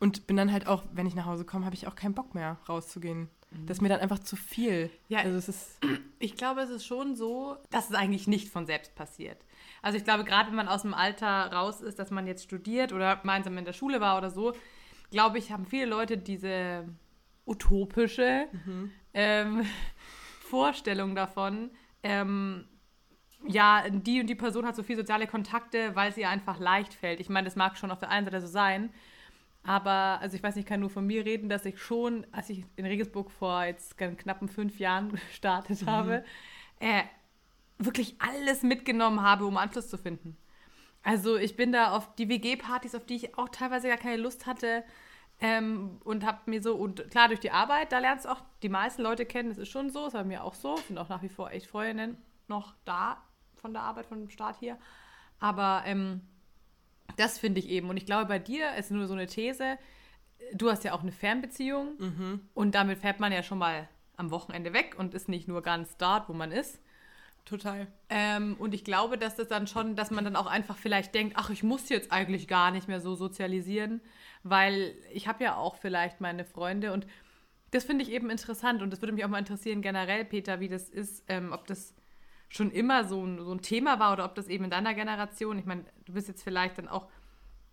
und 0.00 0.26
bin 0.26 0.38
dann 0.38 0.50
halt 0.50 0.66
auch, 0.66 0.84
wenn 0.92 1.06
ich 1.06 1.14
nach 1.14 1.26
Hause 1.26 1.44
komme, 1.44 1.66
habe 1.66 1.76
ich 1.76 1.86
auch 1.86 1.94
keinen 1.94 2.14
Bock 2.14 2.34
mehr 2.34 2.56
rauszugehen. 2.70 3.28
Das 3.50 3.78
ist 3.78 3.80
mir 3.80 3.88
dann 3.88 4.00
einfach 4.00 4.18
zu 4.18 4.36
viel. 4.36 4.90
Ja, 5.08 5.20
also 5.20 5.36
es 5.36 5.48
ist 5.48 5.78
ich 6.18 6.34
glaube, 6.34 6.60
es 6.60 6.70
ist 6.70 6.84
schon 6.84 7.14
so, 7.14 7.56
dass 7.70 7.90
es 7.90 7.94
eigentlich 7.94 8.26
nicht 8.26 8.48
von 8.48 8.66
selbst 8.66 8.94
passiert. 8.94 9.44
Also 9.82 9.96
ich 9.96 10.04
glaube, 10.04 10.24
gerade 10.24 10.48
wenn 10.48 10.56
man 10.56 10.68
aus 10.68 10.82
dem 10.82 10.94
Alter 10.94 11.52
raus 11.52 11.80
ist, 11.80 11.98
dass 11.98 12.10
man 12.10 12.26
jetzt 12.26 12.44
studiert 12.44 12.92
oder 12.92 13.16
gemeinsam 13.16 13.56
in 13.58 13.64
der 13.64 13.72
Schule 13.72 14.00
war 14.00 14.18
oder 14.18 14.30
so, 14.30 14.54
glaube 15.10 15.38
ich, 15.38 15.52
haben 15.52 15.66
viele 15.66 15.86
Leute 15.86 16.18
diese 16.18 16.88
utopische 17.46 18.46
mhm. 18.52 18.90
ähm, 19.14 19.66
Vorstellung 20.40 21.14
davon, 21.14 21.70
ähm, 22.02 22.64
ja, 23.46 23.84
die 23.88 24.20
und 24.20 24.26
die 24.26 24.34
Person 24.34 24.66
hat 24.66 24.74
so 24.74 24.82
viele 24.82 24.98
soziale 24.98 25.28
Kontakte, 25.28 25.94
weil 25.94 26.10
es 26.10 26.16
ihr 26.16 26.28
einfach 26.28 26.58
leicht 26.58 26.92
fällt. 26.92 27.20
Ich 27.20 27.28
meine, 27.28 27.44
das 27.44 27.54
mag 27.54 27.76
schon 27.76 27.92
auf 27.92 28.00
der 28.00 28.10
einen 28.10 28.24
Seite 28.24 28.40
so 28.40 28.48
sein, 28.48 28.90
aber 29.62 30.18
also 30.20 30.36
ich 30.36 30.42
weiß 30.42 30.56
nicht, 30.56 30.64
ich 30.64 30.68
kann 30.68 30.80
nur 30.80 30.90
von 30.90 31.06
mir 31.06 31.24
reden, 31.24 31.48
dass 31.48 31.64
ich 31.64 31.80
schon, 31.80 32.26
als 32.32 32.48
ich 32.50 32.64
in 32.76 32.86
Regensburg 32.86 33.30
vor 33.30 33.64
jetzt 33.64 33.96
knappen 33.98 34.48
fünf 34.48 34.78
Jahren 34.78 35.10
gestartet 35.28 35.82
mhm. 35.82 35.86
habe, 35.86 36.24
äh, 36.80 37.02
wirklich 37.78 38.16
alles 38.18 38.62
mitgenommen 38.62 39.22
habe, 39.22 39.46
um 39.46 39.56
Anschluss 39.56 39.88
zu 39.88 39.98
finden. 39.98 40.36
Also 41.02 41.36
ich 41.36 41.56
bin 41.56 41.72
da 41.72 41.92
auf 41.92 42.14
die 42.16 42.28
WG-Partys, 42.28 42.94
auf 42.94 43.06
die 43.06 43.16
ich 43.16 43.38
auch 43.38 43.48
teilweise 43.48 43.88
gar 43.88 43.98
keine 43.98 44.16
Lust 44.16 44.46
hatte, 44.46 44.84
ähm, 45.40 46.00
und 46.02 46.26
habe 46.26 46.38
mir 46.46 46.60
so, 46.62 46.74
und 46.74 47.10
klar, 47.10 47.28
durch 47.28 47.40
die 47.40 47.52
Arbeit, 47.52 47.92
da 47.92 47.98
lernst 48.00 48.24
du 48.24 48.30
auch 48.30 48.42
die 48.62 48.68
meisten 48.68 49.02
Leute 49.02 49.24
kennen, 49.24 49.50
das 49.50 49.58
ist 49.58 49.68
schon 49.68 49.90
so, 49.90 50.06
ist 50.06 50.14
bei 50.14 50.24
mir 50.24 50.42
auch 50.42 50.54
so, 50.54 50.76
sind 50.76 50.98
auch 50.98 51.08
nach 51.08 51.22
wie 51.22 51.28
vor 51.28 51.50
echt 51.52 51.68
Freundinnen 51.68 52.16
noch 52.48 52.74
da 52.84 53.22
von 53.54 53.72
der 53.72 53.82
Arbeit, 53.82 54.06
von 54.06 54.18
dem 54.18 54.30
Start 54.30 54.56
hier. 54.58 54.78
Aber 55.38 55.82
ähm, 55.86 56.22
das 57.18 57.38
finde 57.38 57.60
ich 57.60 57.68
eben. 57.68 57.88
Und 57.88 57.96
ich 57.96 58.06
glaube, 58.06 58.26
bei 58.26 58.38
dir 58.38 58.74
ist 58.74 58.90
nur 58.90 59.06
so 59.06 59.14
eine 59.14 59.26
These, 59.26 59.78
du 60.52 60.70
hast 60.70 60.84
ja 60.84 60.92
auch 60.92 61.02
eine 61.02 61.12
Fernbeziehung 61.12 61.96
mhm. 61.98 62.40
und 62.54 62.74
damit 62.74 62.98
fährt 62.98 63.20
man 63.20 63.32
ja 63.32 63.42
schon 63.42 63.58
mal 63.58 63.88
am 64.16 64.30
Wochenende 64.30 64.72
weg 64.72 64.96
und 64.98 65.14
ist 65.14 65.28
nicht 65.28 65.48
nur 65.48 65.62
ganz 65.62 65.96
dort, 65.96 66.28
wo 66.28 66.32
man 66.32 66.52
ist. 66.52 66.80
Total. 67.44 67.86
Ähm, 68.10 68.56
und 68.58 68.74
ich 68.74 68.84
glaube, 68.84 69.16
dass 69.16 69.36
das 69.36 69.48
dann 69.48 69.66
schon, 69.66 69.96
dass 69.96 70.10
man 70.10 70.24
dann 70.24 70.36
auch 70.36 70.46
einfach 70.46 70.76
vielleicht 70.76 71.14
denkt, 71.14 71.34
ach, 71.38 71.48
ich 71.50 71.62
muss 71.62 71.88
jetzt 71.88 72.12
eigentlich 72.12 72.46
gar 72.46 72.70
nicht 72.70 72.88
mehr 72.88 73.00
so 73.00 73.14
sozialisieren, 73.14 74.02
weil 74.42 74.94
ich 75.12 75.28
habe 75.28 75.44
ja 75.44 75.56
auch 75.56 75.76
vielleicht 75.76 76.20
meine 76.20 76.44
Freunde 76.44 76.92
und 76.92 77.06
das 77.70 77.84
finde 77.84 78.02
ich 78.02 78.10
eben 78.10 78.30
interessant 78.30 78.82
und 78.82 78.90
das 78.90 79.00
würde 79.00 79.12
mich 79.12 79.24
auch 79.24 79.28
mal 79.28 79.38
interessieren 79.38 79.82
generell, 79.82 80.24
Peter, 80.24 80.60
wie 80.60 80.68
das 80.68 80.88
ist, 80.88 81.24
ähm, 81.28 81.52
ob 81.52 81.66
das 81.66 81.94
schon 82.48 82.70
immer 82.70 83.04
so 83.04 83.24
ein, 83.24 83.38
so 83.44 83.52
ein 83.52 83.62
Thema 83.62 83.98
war 84.00 84.12
oder 84.12 84.24
ob 84.24 84.34
das 84.34 84.48
eben 84.48 84.64
in 84.64 84.70
deiner 84.70 84.94
Generation, 84.94 85.58
ich 85.58 85.66
meine, 85.66 85.84
du 86.06 86.14
bist 86.14 86.28
jetzt 86.28 86.42
vielleicht 86.42 86.78
dann 86.78 86.88
auch, 86.88 87.08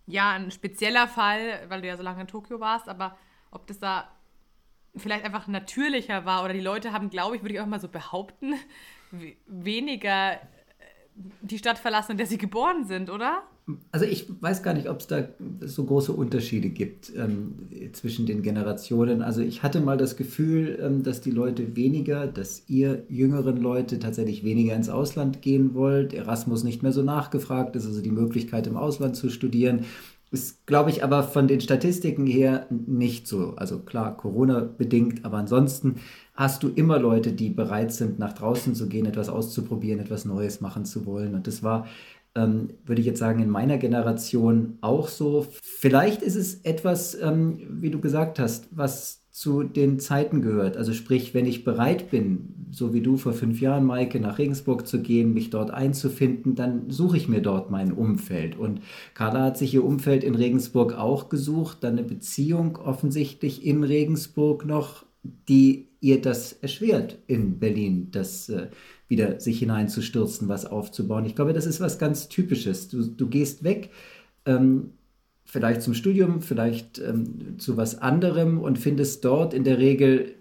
ja, 0.06 0.32
ein 0.32 0.50
spezieller 0.50 1.08
Fall, 1.08 1.64
weil 1.68 1.80
du 1.80 1.88
ja 1.88 1.96
so 1.96 2.02
lange 2.02 2.20
in 2.20 2.26
Tokio 2.28 2.60
warst, 2.60 2.88
aber 2.88 3.16
ob 3.50 3.66
das 3.66 3.78
da 3.78 4.08
vielleicht 4.94 5.24
einfach 5.24 5.46
natürlicher 5.46 6.24
war 6.24 6.44
oder 6.44 6.52
die 6.52 6.60
Leute 6.60 6.92
haben, 6.92 7.10
glaube 7.10 7.36
ich, 7.36 7.42
würde 7.42 7.54
ich 7.54 7.60
auch 7.60 7.66
mal 7.66 7.80
so 7.80 7.88
behaupten, 7.88 8.54
weniger 9.46 10.34
äh, 10.34 10.38
die 11.40 11.58
Stadt 11.58 11.78
verlassen, 11.78 12.12
in 12.12 12.18
der 12.18 12.26
sie 12.26 12.38
geboren 12.38 12.84
sind, 12.84 13.10
oder? 13.10 13.42
Also 13.90 14.06
ich 14.06 14.28
weiß 14.40 14.62
gar 14.62 14.74
nicht, 14.74 14.88
ob 14.88 15.00
es 15.00 15.08
da 15.08 15.24
so 15.60 15.84
große 15.84 16.12
Unterschiede 16.12 16.68
gibt 16.68 17.12
ähm, 17.16 17.68
zwischen 17.94 18.24
den 18.24 18.42
Generationen. 18.42 19.22
Also 19.22 19.40
ich 19.40 19.64
hatte 19.64 19.80
mal 19.80 19.98
das 19.98 20.16
Gefühl, 20.16 20.78
ähm, 20.80 21.02
dass 21.02 21.20
die 21.20 21.32
Leute 21.32 21.74
weniger, 21.74 22.28
dass 22.28 22.62
ihr 22.68 23.02
jüngeren 23.08 23.56
Leute 23.56 23.98
tatsächlich 23.98 24.44
weniger 24.44 24.76
ins 24.76 24.88
Ausland 24.88 25.42
gehen 25.42 25.74
wollt. 25.74 26.14
Erasmus 26.14 26.62
nicht 26.62 26.84
mehr 26.84 26.92
so 26.92 27.02
nachgefragt 27.02 27.74
ist, 27.74 27.86
also 27.86 28.00
die 28.00 28.12
Möglichkeit 28.12 28.68
im 28.68 28.76
Ausland 28.76 29.16
zu 29.16 29.30
studieren. 29.30 29.84
Ist, 30.30 30.66
glaube 30.66 30.90
ich, 30.90 31.02
aber 31.02 31.24
von 31.24 31.48
den 31.48 31.60
Statistiken 31.60 32.26
her 32.26 32.66
nicht 32.70 33.26
so. 33.26 33.54
Also 33.56 33.80
klar, 33.80 34.16
Corona 34.16 34.60
bedingt, 34.60 35.24
aber 35.24 35.38
ansonsten 35.38 35.96
hast 36.34 36.62
du 36.62 36.68
immer 36.68 36.98
Leute, 36.98 37.32
die 37.32 37.50
bereit 37.50 37.92
sind, 37.92 38.18
nach 38.18 38.32
draußen 38.32 38.74
zu 38.76 38.88
gehen, 38.88 39.06
etwas 39.06 39.28
auszuprobieren, 39.28 40.00
etwas 40.00 40.24
Neues 40.24 40.60
machen 40.60 40.84
zu 40.84 41.06
wollen. 41.06 41.34
Und 41.34 41.46
das 41.46 41.62
war 41.62 41.86
ähm, 42.36 42.68
würde 42.84 43.00
ich 43.00 43.06
jetzt 43.06 43.18
sagen, 43.18 43.42
in 43.42 43.50
meiner 43.50 43.78
Generation 43.78 44.78
auch 44.82 45.08
so. 45.08 45.46
Vielleicht 45.62 46.22
ist 46.22 46.36
es 46.36 46.60
etwas, 46.62 47.20
ähm, 47.20 47.58
wie 47.68 47.90
du 47.90 48.00
gesagt 48.00 48.38
hast, 48.38 48.68
was 48.70 49.26
zu 49.36 49.64
den 49.64 49.98
Zeiten 49.98 50.40
gehört. 50.40 50.78
Also 50.78 50.94
sprich, 50.94 51.34
wenn 51.34 51.44
ich 51.44 51.62
bereit 51.62 52.10
bin, 52.10 52.68
so 52.70 52.94
wie 52.94 53.02
du 53.02 53.18
vor 53.18 53.34
fünf 53.34 53.60
Jahren, 53.60 53.84
Maike, 53.84 54.18
nach 54.18 54.38
Regensburg 54.38 54.86
zu 54.86 55.02
gehen, 55.02 55.34
mich 55.34 55.50
dort 55.50 55.70
einzufinden, 55.70 56.54
dann 56.54 56.88
suche 56.88 57.18
ich 57.18 57.28
mir 57.28 57.42
dort 57.42 57.70
mein 57.70 57.92
Umfeld. 57.92 58.56
Und 58.58 58.80
Carla 59.12 59.44
hat 59.44 59.58
sich 59.58 59.74
ihr 59.74 59.84
Umfeld 59.84 60.24
in 60.24 60.36
Regensburg 60.36 60.94
auch 60.94 61.28
gesucht, 61.28 61.78
dann 61.82 61.98
eine 61.98 62.02
Beziehung 62.02 62.76
offensichtlich 62.76 63.66
in 63.66 63.84
Regensburg 63.84 64.64
noch, 64.64 65.04
die 65.22 65.88
ihr 66.00 66.22
das 66.22 66.54
erschwert 66.54 67.18
in 67.26 67.58
Berlin, 67.58 68.08
das 68.12 68.48
äh, 68.48 68.68
wieder 69.08 69.40
sich 69.40 69.58
hineinzustürzen, 69.58 70.48
was 70.48 70.66
aufzubauen. 70.66 71.24
Ich 71.24 71.36
glaube, 71.36 71.52
das 71.52 71.66
ist 71.66 71.80
was 71.80 71.98
ganz 71.98 72.28
Typisches. 72.28 72.88
Du, 72.88 73.02
du 73.06 73.28
gehst 73.28 73.62
weg, 73.62 73.90
ähm, 74.44 74.90
vielleicht 75.44 75.82
zum 75.82 75.94
Studium, 75.94 76.40
vielleicht 76.40 76.98
ähm, 76.98 77.58
zu 77.58 77.76
was 77.76 78.02
anderem 78.02 78.60
und 78.60 78.78
findest 78.78 79.24
dort 79.24 79.54
in 79.54 79.64
der 79.64 79.78
Regel 79.78 80.34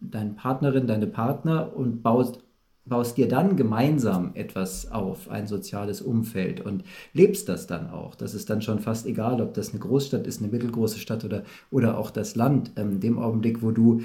deine 0.00 0.32
Partnerin, 0.32 0.86
deine 0.86 1.06
Partner 1.06 1.76
und 1.76 2.02
baust, 2.02 2.40
baust 2.86 3.18
dir 3.18 3.28
dann 3.28 3.56
gemeinsam 3.56 4.30
etwas 4.34 4.90
auf, 4.90 5.28
ein 5.28 5.46
soziales 5.46 6.00
Umfeld 6.00 6.60
und 6.60 6.84
lebst 7.12 7.48
das 7.48 7.66
dann 7.66 7.90
auch. 7.90 8.14
Das 8.14 8.34
ist 8.34 8.48
dann 8.48 8.62
schon 8.62 8.78
fast 8.78 9.06
egal, 9.06 9.42
ob 9.42 9.54
das 9.54 9.70
eine 9.70 9.80
Großstadt 9.80 10.26
ist, 10.26 10.40
eine 10.40 10.50
mittelgroße 10.50 10.98
Stadt 10.98 11.24
oder, 11.24 11.42
oder 11.70 11.98
auch 11.98 12.10
das 12.10 12.34
Land. 12.34 12.72
Ähm, 12.76 13.00
dem 13.00 13.18
Augenblick, 13.18 13.62
wo 13.62 13.72
du 13.72 14.02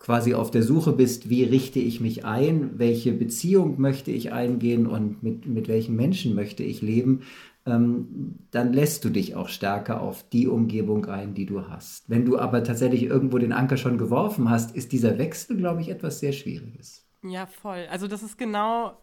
quasi 0.00 0.34
auf 0.34 0.50
der 0.50 0.62
Suche 0.62 0.92
bist, 0.92 1.28
wie 1.28 1.44
richte 1.44 1.78
ich 1.78 2.00
mich 2.00 2.24
ein, 2.24 2.78
welche 2.78 3.12
Beziehung 3.12 3.80
möchte 3.80 4.10
ich 4.10 4.32
eingehen 4.32 4.86
und 4.86 5.22
mit, 5.22 5.46
mit 5.46 5.68
welchen 5.68 5.94
Menschen 5.94 6.34
möchte 6.34 6.62
ich 6.62 6.80
leben, 6.80 7.20
ähm, 7.66 8.38
dann 8.50 8.72
lässt 8.72 9.04
du 9.04 9.10
dich 9.10 9.36
auch 9.36 9.48
stärker 9.48 10.00
auf 10.00 10.26
die 10.30 10.48
Umgebung 10.48 11.04
ein, 11.06 11.34
die 11.34 11.44
du 11.44 11.68
hast. 11.68 12.08
Wenn 12.08 12.24
du 12.24 12.38
aber 12.38 12.64
tatsächlich 12.64 13.02
irgendwo 13.02 13.36
den 13.36 13.52
Anker 13.52 13.76
schon 13.76 13.98
geworfen 13.98 14.48
hast, 14.48 14.74
ist 14.74 14.92
dieser 14.92 15.18
Wechsel, 15.18 15.58
glaube 15.58 15.82
ich, 15.82 15.90
etwas 15.90 16.20
sehr 16.20 16.32
Schwieriges. 16.32 17.06
Ja, 17.22 17.46
voll. 17.46 17.86
Also 17.90 18.08
das 18.08 18.22
ist 18.22 18.38
genau 18.38 18.96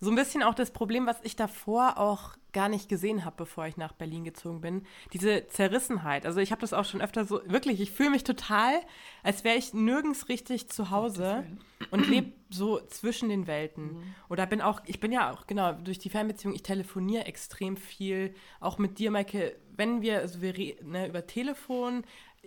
so 0.00 0.10
ein 0.10 0.16
bisschen 0.16 0.42
auch 0.42 0.54
das 0.54 0.70
Problem, 0.70 1.06
was 1.06 1.16
ich 1.22 1.36
davor 1.36 1.98
auch 1.98 2.36
gar 2.52 2.68
nicht 2.68 2.88
gesehen 2.88 3.24
habe, 3.24 3.36
bevor 3.36 3.66
ich 3.66 3.76
nach 3.76 3.92
Berlin 3.92 4.24
gezogen 4.24 4.60
bin. 4.60 4.86
Diese 5.12 5.46
Zerrissenheit. 5.48 6.24
Also 6.24 6.40
ich 6.40 6.50
habe 6.50 6.60
das 6.60 6.72
auch 6.72 6.84
schon 6.84 7.02
öfter 7.02 7.24
so, 7.24 7.40
wirklich, 7.46 7.80
ich 7.80 7.90
fühle 7.90 8.10
mich 8.10 8.24
total, 8.24 8.80
als 9.22 9.44
wäre 9.44 9.56
ich 9.56 9.74
nirgends 9.74 10.28
richtig 10.28 10.68
zu 10.68 10.90
Hause 10.90 11.44
und 11.90 12.08
lebe 12.08 12.32
so 12.48 12.80
zwischen 12.86 13.28
den 13.28 13.46
Welten. 13.46 13.94
Mhm. 13.94 14.14
Oder 14.28 14.46
bin 14.46 14.62
auch, 14.62 14.80
ich 14.86 15.00
bin 15.00 15.12
ja 15.12 15.32
auch, 15.32 15.46
genau, 15.46 15.72
durch 15.72 15.98
die 15.98 16.10
Fernbeziehung, 16.10 16.54
ich 16.54 16.62
telefoniere 16.62 17.26
extrem 17.26 17.76
viel, 17.76 18.34
auch 18.60 18.78
mit 18.78 18.98
dir, 18.98 19.10
Maike, 19.10 19.56
wenn 19.76 20.00
wir, 20.00 20.20
also 20.20 20.40
wir 20.40 20.56
reden 20.56 20.92
ne, 20.92 21.08
über 21.08 21.26
Telefon, 21.26 22.04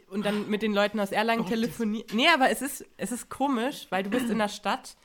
und 0.10 0.26
dann 0.26 0.50
mit 0.50 0.62
den 0.62 0.74
Leuten 0.74 1.00
aus 1.00 1.12
Erlangen 1.12 1.46
telefonieren. 1.46 2.08
Nee, 2.14 2.28
aber 2.34 2.50
es 2.50 2.62
ist, 2.62 2.86
es 2.98 3.12
ist 3.12 3.30
komisch, 3.30 3.88
weil 3.90 4.04
du 4.04 4.10
bist 4.10 4.30
in 4.30 4.40
der 4.40 4.50
Stadt 4.50 4.98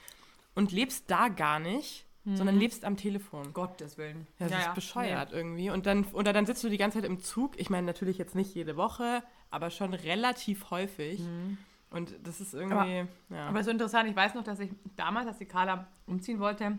und 0.55 0.73
lebst 0.73 1.11
da 1.11 1.29
gar 1.29 1.61
nicht 1.61 2.06
mhm. 2.27 2.37
sondern 2.37 2.59
lebst 2.59 2.85
am 2.85 2.97
Telefon. 2.97 3.53
Gottes 3.55 3.97
Willen. 3.97 4.27
Ja, 4.39 4.47
das 4.47 4.51
ja, 4.51 4.59
ist 4.59 4.67
ja. 4.67 4.73
bescheuert 4.75 5.31
nee. 5.31 5.37
irgendwie. 5.39 5.71
Und 5.71 5.87
dann, 5.87 6.05
oder 6.13 6.33
dann 6.33 6.45
sitzt 6.45 6.63
du 6.63 6.69
die 6.69 6.77
ganze 6.77 6.99
Zeit 6.99 7.09
im 7.09 7.21
Zug. 7.21 7.59
Ich 7.59 7.71
meine, 7.71 7.87
natürlich 7.87 8.19
jetzt 8.19 8.35
nicht 8.35 8.55
jede 8.55 8.77
Woche, 8.77 9.23
aber 9.51 9.71
schon 9.71 9.95
relativ 9.95 10.71
häufig. 10.71 11.21
Mhm. 11.21 11.57
Und 11.91 12.15
das 12.25 12.41
ist 12.41 12.53
irgendwie. 12.53 12.75
Aber, 12.75 13.37
ja. 13.37 13.49
aber 13.49 13.65
so 13.65 13.71
interessant, 13.71 14.11
ich 14.11 14.17
weiß 14.17 14.35
noch, 14.35 14.45
dass 14.45 14.61
ich 14.61 14.71
damals, 14.97 15.29
als 15.29 15.39
die 15.39 15.47
Carla 15.47 15.87
umziehen 16.07 16.41
wollte, 16.41 16.79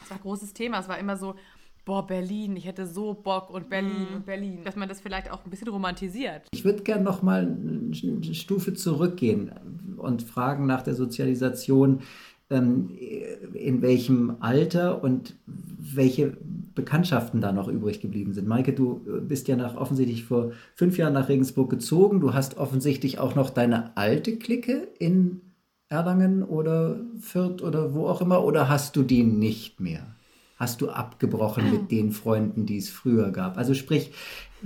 das 0.00 0.10
war 0.10 0.16
ein 0.16 0.22
großes 0.22 0.54
Thema. 0.54 0.80
Es 0.80 0.88
war 0.88 0.98
immer 0.98 1.16
so, 1.16 1.36
boah, 1.84 2.06
Berlin, 2.06 2.56
ich 2.56 2.64
hätte 2.64 2.86
so 2.86 3.14
Bock 3.14 3.50
und 3.50 3.68
Berlin 3.68 4.08
mhm. 4.10 4.16
und 4.16 4.26
Berlin. 4.26 4.64
Dass 4.64 4.76
man 4.76 4.88
das 4.88 5.00
vielleicht 5.00 5.30
auch 5.30 5.44
ein 5.44 5.50
bisschen 5.50 5.68
romantisiert. 5.68 6.48
Ich 6.52 6.64
würde 6.64 6.82
gerne 6.82 7.04
noch 7.04 7.22
mal 7.22 7.42
eine 7.42 8.34
Stufe 8.34 8.74
zurückgehen 8.74 9.52
und 9.98 10.22
fragen 10.22 10.66
nach 10.66 10.82
der 10.82 10.94
Sozialisation 10.94 12.00
in 12.50 13.82
welchem 13.82 14.36
Alter 14.40 15.02
und 15.02 15.36
welche 15.46 16.36
Bekanntschaften 16.74 17.40
da 17.40 17.52
noch 17.52 17.68
übrig 17.68 18.00
geblieben 18.00 18.32
sind. 18.32 18.48
Maike, 18.48 18.72
du 18.72 19.02
äh, 19.06 19.20
bist 19.20 19.48
ja 19.48 19.56
nach, 19.56 19.76
offensichtlich 19.76 20.24
vor 20.24 20.52
fünf 20.74 20.98
Jahren 20.98 21.14
nach 21.14 21.28
Regensburg 21.28 21.70
gezogen. 21.70 22.20
Du 22.20 22.34
hast 22.34 22.56
offensichtlich 22.56 23.18
auch 23.18 23.34
noch 23.34 23.50
deine 23.50 23.96
alte 23.96 24.36
Clique 24.36 24.88
in 24.98 25.40
Erlangen 25.88 26.42
oder 26.42 27.00
Fürth 27.20 27.62
oder 27.62 27.94
wo 27.94 28.06
auch 28.08 28.20
immer, 28.20 28.44
oder 28.44 28.68
hast 28.68 28.96
du 28.96 29.02
die 29.02 29.22
nicht 29.22 29.80
mehr? 29.80 30.14
Hast 30.56 30.80
du 30.80 30.88
abgebrochen 30.88 31.70
mit 31.70 31.90
den 31.90 32.12
Freunden, 32.12 32.66
die 32.66 32.78
es 32.78 32.88
früher 32.88 33.30
gab? 33.30 33.58
Also 33.58 33.74
sprich, 33.74 34.12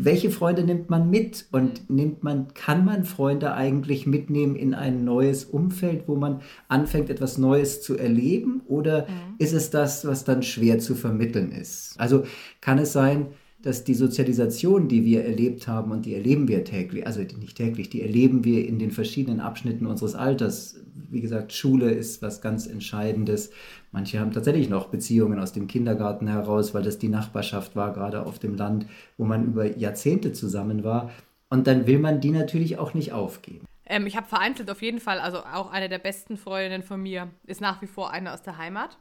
welche 0.01 0.31
Freunde 0.31 0.63
nimmt 0.63 0.91
man 0.91 1.11
mit 1.11 1.47
und 1.51 1.91
nimmt 1.91 2.23
man, 2.23 2.55
kann 2.55 2.85
man 2.85 3.05
Freunde 3.05 3.55
eigentlich 3.55 4.07
mitnehmen 4.07 4.55
in 4.55 4.73
ein 4.73 5.05
neues 5.05 5.45
Umfeld, 5.45 6.05
wo 6.07 6.15
man 6.15 6.41
anfängt, 6.69 7.11
etwas 7.11 7.37
Neues 7.37 7.83
zu 7.83 7.99
erleben? 7.99 8.63
Oder 8.67 9.03
mhm. 9.03 9.35
ist 9.39 9.53
es 9.53 9.71
das, 9.71 10.07
was 10.07 10.23
dann 10.23 10.45
schwer 10.45 10.79
zu 10.79 10.95
vermitteln 10.95 11.51
ist? 11.51 11.95
Also 11.99 12.25
kann 12.61 12.79
es 12.79 12.93
sein, 12.93 13.27
dass 13.61 13.83
die 13.83 13.95
Sozialisation, 13.95 14.87
die 14.87 15.05
wir 15.05 15.25
erlebt 15.25 15.67
haben 15.67 15.91
und 15.91 16.07
die 16.07 16.15
erleben 16.15 16.47
wir 16.47 16.63
täglich, 16.63 17.05
also 17.07 17.21
nicht 17.21 17.57
täglich, 17.57 17.91
die 17.91 18.03
erleben 18.03 18.45
wir 18.45 18.67
in 18.69 18.79
den 18.79 18.93
verschiedenen 18.93 19.41
Abschnitten 19.41 19.87
unseres 19.87 20.15
Alters. 20.15 20.77
Wie 21.11 21.21
gesagt, 21.21 21.53
Schule 21.53 21.91
ist 21.91 22.23
was 22.23 22.41
ganz 22.41 22.69
Entscheidendes. 22.69 23.51
Manche 23.91 24.21
haben 24.21 24.33
tatsächlich 24.33 24.69
noch 24.69 24.89
Beziehungen 24.89 25.39
aus 25.39 25.53
dem 25.53 25.67
Kindergarten 25.67 26.29
heraus, 26.29 26.75
weil 26.75 26.83
das 26.83 26.99
die 26.99 27.09
Nachbarschaft 27.09 27.75
war, 27.75 27.93
gerade 27.93 28.27
auf 28.27 28.39
dem 28.39 28.55
Land, 28.55 28.87
wo 29.17 29.25
man 29.25 29.47
über 29.47 29.65
Jahrzehnte 29.65 30.33
zusammen 30.33 30.85
war. 30.85 31.11
Und 31.49 31.67
dann 31.67 31.87
will 31.87 31.99
man 31.99 32.21
die 32.21 32.31
natürlich 32.31 32.79
auch 32.79 32.93
nicht 32.93 33.13
aufgeben. 33.13 33.67
Ähm, 33.87 34.07
ich 34.07 34.17
habe 34.17 34.27
vereinzelt 34.27 34.71
auf 34.71 34.83
jeden 34.83 35.01
Fall, 35.01 35.19
also 35.19 35.39
auch 35.39 35.71
eine 35.71 35.89
der 35.89 35.99
besten 35.99 36.37
Freundinnen 36.37 36.83
von 36.83 37.01
mir 37.01 37.29
ist 37.47 37.63
nach 37.63 37.81
wie 37.81 37.87
vor 37.87 38.11
eine 38.11 38.35
aus 38.35 38.43
der 38.43 38.59
Heimat. 38.59 38.99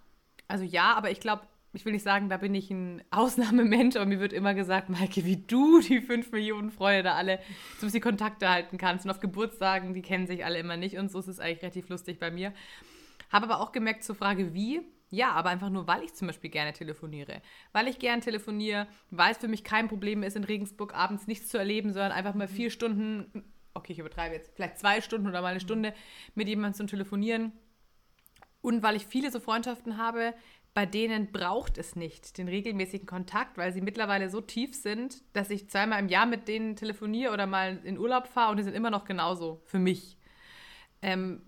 Also 0.48 0.63
ja, 0.63 0.94
aber 0.96 1.12
ich 1.12 1.20
glaube, 1.20 1.41
ich 1.74 1.86
will 1.86 1.91
nicht 1.91 2.03
sagen, 2.03 2.29
da 2.29 2.38
bin 2.38 2.56
ich 2.56 2.72
ein 2.72 3.03
Ausnahmemensch, 3.12 3.98
aber 3.98 4.06
mir 4.06 4.22
wird 4.22 4.32
immer 4.32 4.53
gesagt, 4.53 4.89
Maike, 4.89 5.25
wie 5.25 5.38
du 5.38 5.82
die 5.82 6.00
fünf 6.00 6.32
Millionen 6.32 6.72
Freunde 6.72 7.03
da 7.03 7.15
alle, 7.15 7.39
so 7.79 7.89
die 7.89 8.00
Kontakte 8.00 8.50
halten 8.50 8.77
kannst. 8.77 9.06
Und 9.06 9.12
auf 9.12 9.20
Geburtstagen, 9.20 9.94
die 9.94 10.01
kennen 10.01 10.25
sich 10.25 10.46
alle 10.46 10.58
immer 10.58 10.77
nicht 10.77 10.98
und 10.98 11.12
so 11.12 11.20
ist 11.20 11.27
es 11.27 11.39
eigentlich 11.39 11.62
relativ 11.62 11.89
lustig 11.89 12.20
bei 12.20 12.32
mir. 12.32 12.53
Habe 13.29 13.46
aber 13.46 13.60
auch 13.62 13.72
gemerkt 13.72 14.03
zur 14.03 14.15
Frage, 14.15 14.53
wie, 14.53 14.81
ja, 15.10 15.31
aber 15.31 15.50
einfach 15.50 15.69
nur, 15.69 15.88
weil 15.88 16.03
ich 16.03 16.13
zum 16.13 16.27
Beispiel 16.27 16.50
gerne 16.50 16.74
telefoniere. 16.74 17.41
Weil 17.72 17.88
ich 17.88 18.00
gerne 18.00 18.22
telefoniere, 18.22 18.88
weil 19.10 19.31
es 19.31 19.38
für 19.38 19.48
mich 19.48 19.63
kein 19.63 19.88
Problem 19.88 20.24
ist, 20.24 20.36
in 20.36 20.43
Regensburg 20.43 20.93
abends 20.93 21.27
nichts 21.27 21.48
zu 21.50 21.57
erleben, 21.57 21.93
sondern 21.93 22.12
einfach 22.12 22.34
mal 22.34 22.48
vier 22.48 22.69
Stunden, 22.69 23.43
okay, 23.74 23.93
ich 23.93 24.00
übertreibe 24.00 24.36
jetzt, 24.36 24.51
vielleicht 24.55 24.79
zwei 24.79 25.01
Stunden 25.01 25.27
oder 25.27 25.41
mal 25.41 25.50
eine 25.50 25.60
Stunde 25.60 25.93
mit 26.36 26.48
jemandem 26.48 26.74
zu 26.74 26.86
telefonieren. 26.86 27.53
Und 28.62 28.84
weil 28.84 28.96
ich 28.96 29.05
viele 29.05 29.31
so 29.31 29.39
Freundschaften 29.39 29.98
habe, 29.98 30.34
bei 30.74 30.86
denen 30.86 31.31
braucht 31.31 31.77
es 31.77 31.96
nicht 31.96 32.38
den 32.38 32.48
regelmäßigen 32.48 33.07
Kontakt, 33.07 33.57
weil 33.57 33.72
sie 33.72 33.81
mittlerweile 33.81 34.29
so 34.29 34.41
tief 34.41 34.75
sind, 34.75 35.24
dass 35.34 35.50
ich 35.50 35.69
zweimal 35.69 36.00
im 36.00 36.10
Jahr 36.10 36.25
mit 36.25 36.48
denen 36.48 36.75
telefoniere 36.75 37.34
oder 37.34 37.48
mal 37.48 37.79
in 37.84 37.98
Urlaub 37.98 38.27
fahre 38.27 38.51
und 38.51 38.57
die 38.57 38.63
sind 38.63 38.75
immer 38.75 38.91
noch 38.91 39.05
genauso 39.05 39.62
für 39.65 39.79
mich. 39.79 40.17
Ähm, 41.01 41.41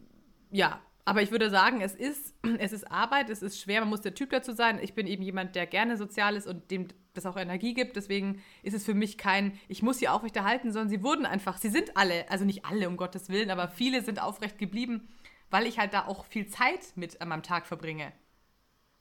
ja, 0.49 0.81
aber 1.05 1.21
ich 1.21 1.31
würde 1.31 1.49
sagen, 1.49 1.81
es 1.81 1.95
ist, 1.95 2.35
es 2.59 2.73
ist 2.73 2.91
Arbeit, 2.91 3.29
es 3.29 3.41
ist 3.41 3.59
schwer, 3.59 3.81
man 3.81 3.89
muss 3.89 4.01
der 4.01 4.13
Typ 4.13 4.29
dazu 4.29 4.51
sein. 4.51 4.79
Ich 4.81 4.93
bin 4.93 5.07
eben 5.07 5.23
jemand, 5.23 5.55
der 5.55 5.65
gerne 5.65 5.97
sozial 5.97 6.35
ist 6.35 6.47
und 6.47 6.71
dem 6.71 6.87
das 7.13 7.25
auch 7.25 7.37
Energie 7.37 7.73
gibt. 7.73 7.95
Deswegen 7.95 8.41
ist 8.63 8.73
es 8.73 8.85
für 8.85 8.93
mich 8.93 9.17
kein, 9.17 9.57
ich 9.67 9.81
muss 9.81 9.99
sie 9.99 10.07
aufrechterhalten, 10.07 10.71
sondern 10.71 10.89
sie 10.89 11.03
wurden 11.03 11.25
einfach, 11.25 11.57
sie 11.57 11.69
sind 11.69 11.97
alle, 11.97 12.29
also 12.29 12.45
nicht 12.45 12.65
alle 12.65 12.87
um 12.87 12.97
Gottes 12.97 13.29
Willen, 13.29 13.51
aber 13.51 13.67
viele 13.67 14.03
sind 14.03 14.21
aufrecht 14.21 14.57
geblieben, 14.57 15.07
weil 15.49 15.65
ich 15.65 15.79
halt 15.79 15.93
da 15.93 16.05
auch 16.05 16.25
viel 16.25 16.47
Zeit 16.47 16.93
mit 16.95 17.21
an 17.21 17.29
meinem 17.29 17.43
Tag 17.43 17.65
verbringe 17.65 18.13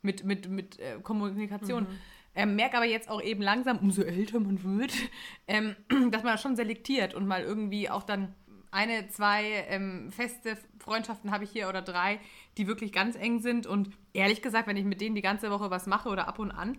mit, 0.02 0.24
mit, 0.24 0.48
mit 0.48 0.78
äh, 0.78 0.98
Kommunikation. 1.02 1.84
Mhm. 1.84 1.98
Ähm, 2.34 2.56
merke 2.56 2.76
aber 2.76 2.86
jetzt 2.86 3.08
auch 3.08 3.22
eben 3.22 3.42
langsam, 3.42 3.78
umso 3.78 4.02
älter 4.02 4.38
man 4.40 4.62
wird, 4.62 4.92
ähm, 5.48 5.76
dass 6.10 6.22
man 6.22 6.38
schon 6.38 6.56
selektiert 6.56 7.14
und 7.14 7.26
mal 7.26 7.42
irgendwie 7.42 7.90
auch 7.90 8.02
dann 8.02 8.34
eine, 8.70 9.08
zwei 9.08 9.66
ähm, 9.68 10.10
feste 10.12 10.56
Freundschaften 10.78 11.30
habe 11.30 11.44
ich 11.44 11.50
hier 11.50 11.68
oder 11.68 11.82
drei, 11.82 12.20
die 12.56 12.66
wirklich 12.66 12.92
ganz 12.92 13.16
eng 13.16 13.40
sind. 13.40 13.66
Und 13.66 13.90
ehrlich 14.12 14.42
gesagt, 14.42 14.66
wenn 14.66 14.76
ich 14.76 14.84
mit 14.84 15.00
denen 15.00 15.14
die 15.14 15.22
ganze 15.22 15.50
Woche 15.50 15.70
was 15.70 15.86
mache 15.86 16.08
oder 16.08 16.28
ab 16.28 16.38
und 16.38 16.50
an, 16.50 16.78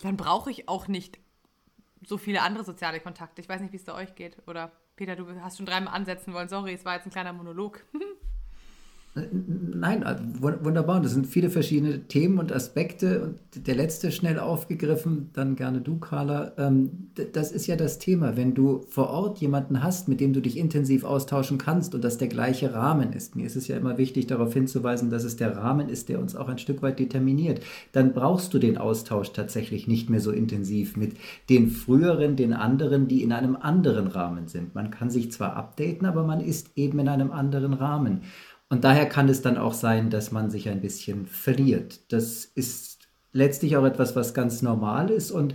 dann 0.00 0.16
brauche 0.16 0.50
ich 0.50 0.68
auch 0.68 0.88
nicht 0.88 1.18
so 2.04 2.18
viele 2.18 2.42
andere 2.42 2.64
soziale 2.64 3.00
Kontakte. 3.00 3.40
Ich 3.40 3.48
weiß 3.48 3.60
nicht, 3.60 3.72
wie 3.72 3.78
es 3.78 3.84
da 3.84 3.94
euch 3.94 4.14
geht. 4.14 4.36
Oder 4.46 4.70
Peter, 4.96 5.16
du 5.16 5.40
hast 5.40 5.56
schon 5.56 5.66
dreimal 5.66 5.94
ansetzen 5.94 6.32
wollen. 6.32 6.48
Sorry, 6.48 6.74
es 6.74 6.84
war 6.84 6.94
jetzt 6.94 7.06
ein 7.06 7.12
kleiner 7.12 7.32
Monolog. 7.32 7.84
Nein, 9.16 10.02
äh, 10.02 10.16
wunderbar. 10.40 11.00
Das 11.00 11.12
sind 11.12 11.26
viele 11.26 11.48
verschiedene 11.48 12.06
Themen 12.06 12.38
und 12.38 12.52
Aspekte. 12.52 13.22
Und 13.22 13.66
der 13.66 13.74
letzte 13.74 14.12
schnell 14.12 14.38
aufgegriffen, 14.38 15.30
dann 15.32 15.56
gerne 15.56 15.80
du, 15.80 15.98
Carla. 15.98 16.52
Ähm, 16.58 17.08
das 17.32 17.50
ist 17.50 17.66
ja 17.66 17.76
das 17.76 17.98
Thema. 17.98 18.36
Wenn 18.36 18.52
du 18.52 18.84
vor 18.90 19.08
Ort 19.08 19.38
jemanden 19.38 19.82
hast, 19.82 20.08
mit 20.08 20.20
dem 20.20 20.34
du 20.34 20.42
dich 20.42 20.58
intensiv 20.58 21.04
austauschen 21.04 21.56
kannst 21.56 21.94
und 21.94 22.04
das 22.04 22.18
der 22.18 22.28
gleiche 22.28 22.74
Rahmen 22.74 23.14
ist. 23.14 23.36
Mir 23.36 23.46
ist 23.46 23.56
es 23.56 23.68
ja 23.68 23.78
immer 23.78 23.96
wichtig, 23.96 24.26
darauf 24.26 24.52
hinzuweisen, 24.52 25.08
dass 25.08 25.24
es 25.24 25.36
der 25.36 25.56
Rahmen 25.56 25.88
ist, 25.88 26.10
der 26.10 26.20
uns 26.20 26.36
auch 26.36 26.48
ein 26.48 26.58
Stück 26.58 26.82
weit 26.82 26.98
determiniert. 26.98 27.60
Dann 27.92 28.12
brauchst 28.12 28.52
du 28.52 28.58
den 28.58 28.76
Austausch 28.76 29.32
tatsächlich 29.32 29.88
nicht 29.88 30.10
mehr 30.10 30.20
so 30.20 30.30
intensiv 30.30 30.94
mit 30.98 31.16
den 31.48 31.70
früheren, 31.70 32.36
den 32.36 32.52
anderen, 32.52 33.08
die 33.08 33.22
in 33.22 33.32
einem 33.32 33.56
anderen 33.56 34.08
Rahmen 34.08 34.46
sind. 34.48 34.74
Man 34.74 34.90
kann 34.90 35.08
sich 35.08 35.32
zwar 35.32 35.56
updaten, 35.56 36.06
aber 36.06 36.24
man 36.24 36.40
ist 36.40 36.72
eben 36.76 36.98
in 36.98 37.08
einem 37.08 37.30
anderen 37.30 37.72
Rahmen. 37.72 38.20
Und 38.68 38.84
daher 38.84 39.06
kann 39.06 39.28
es 39.28 39.42
dann 39.42 39.56
auch 39.56 39.74
sein, 39.74 40.10
dass 40.10 40.32
man 40.32 40.50
sich 40.50 40.68
ein 40.68 40.80
bisschen 40.80 41.26
verliert. 41.26 42.00
Das 42.12 42.44
ist 42.44 42.98
letztlich 43.32 43.76
auch 43.76 43.84
etwas, 43.84 44.16
was 44.16 44.34
ganz 44.34 44.62
normal 44.62 45.10
ist 45.10 45.30
und 45.30 45.54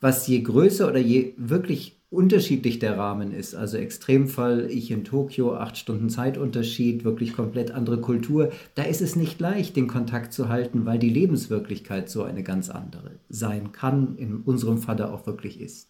was 0.00 0.26
je 0.26 0.40
größer 0.40 0.88
oder 0.88 0.98
je 0.98 1.34
wirklich 1.36 2.00
unterschiedlich 2.10 2.78
der 2.78 2.98
Rahmen 2.98 3.32
ist. 3.32 3.54
Also 3.54 3.78
Extremfall, 3.78 4.70
ich 4.70 4.90
in 4.90 5.02
Tokio, 5.02 5.56
acht 5.56 5.78
Stunden 5.78 6.10
Zeitunterschied, 6.10 7.04
wirklich 7.04 7.32
komplett 7.32 7.70
andere 7.70 8.00
Kultur. 8.02 8.52
Da 8.74 8.82
ist 8.82 9.00
es 9.00 9.16
nicht 9.16 9.40
leicht, 9.40 9.76
den 9.76 9.88
Kontakt 9.88 10.34
zu 10.34 10.50
halten, 10.50 10.84
weil 10.84 10.98
die 10.98 11.08
Lebenswirklichkeit 11.08 12.10
so 12.10 12.22
eine 12.22 12.42
ganz 12.42 12.68
andere 12.68 13.12
sein 13.30 13.72
kann, 13.72 14.16
in 14.18 14.42
unserem 14.42 14.76
Falle 14.78 15.10
auch 15.10 15.26
wirklich 15.26 15.58
ist. 15.58 15.88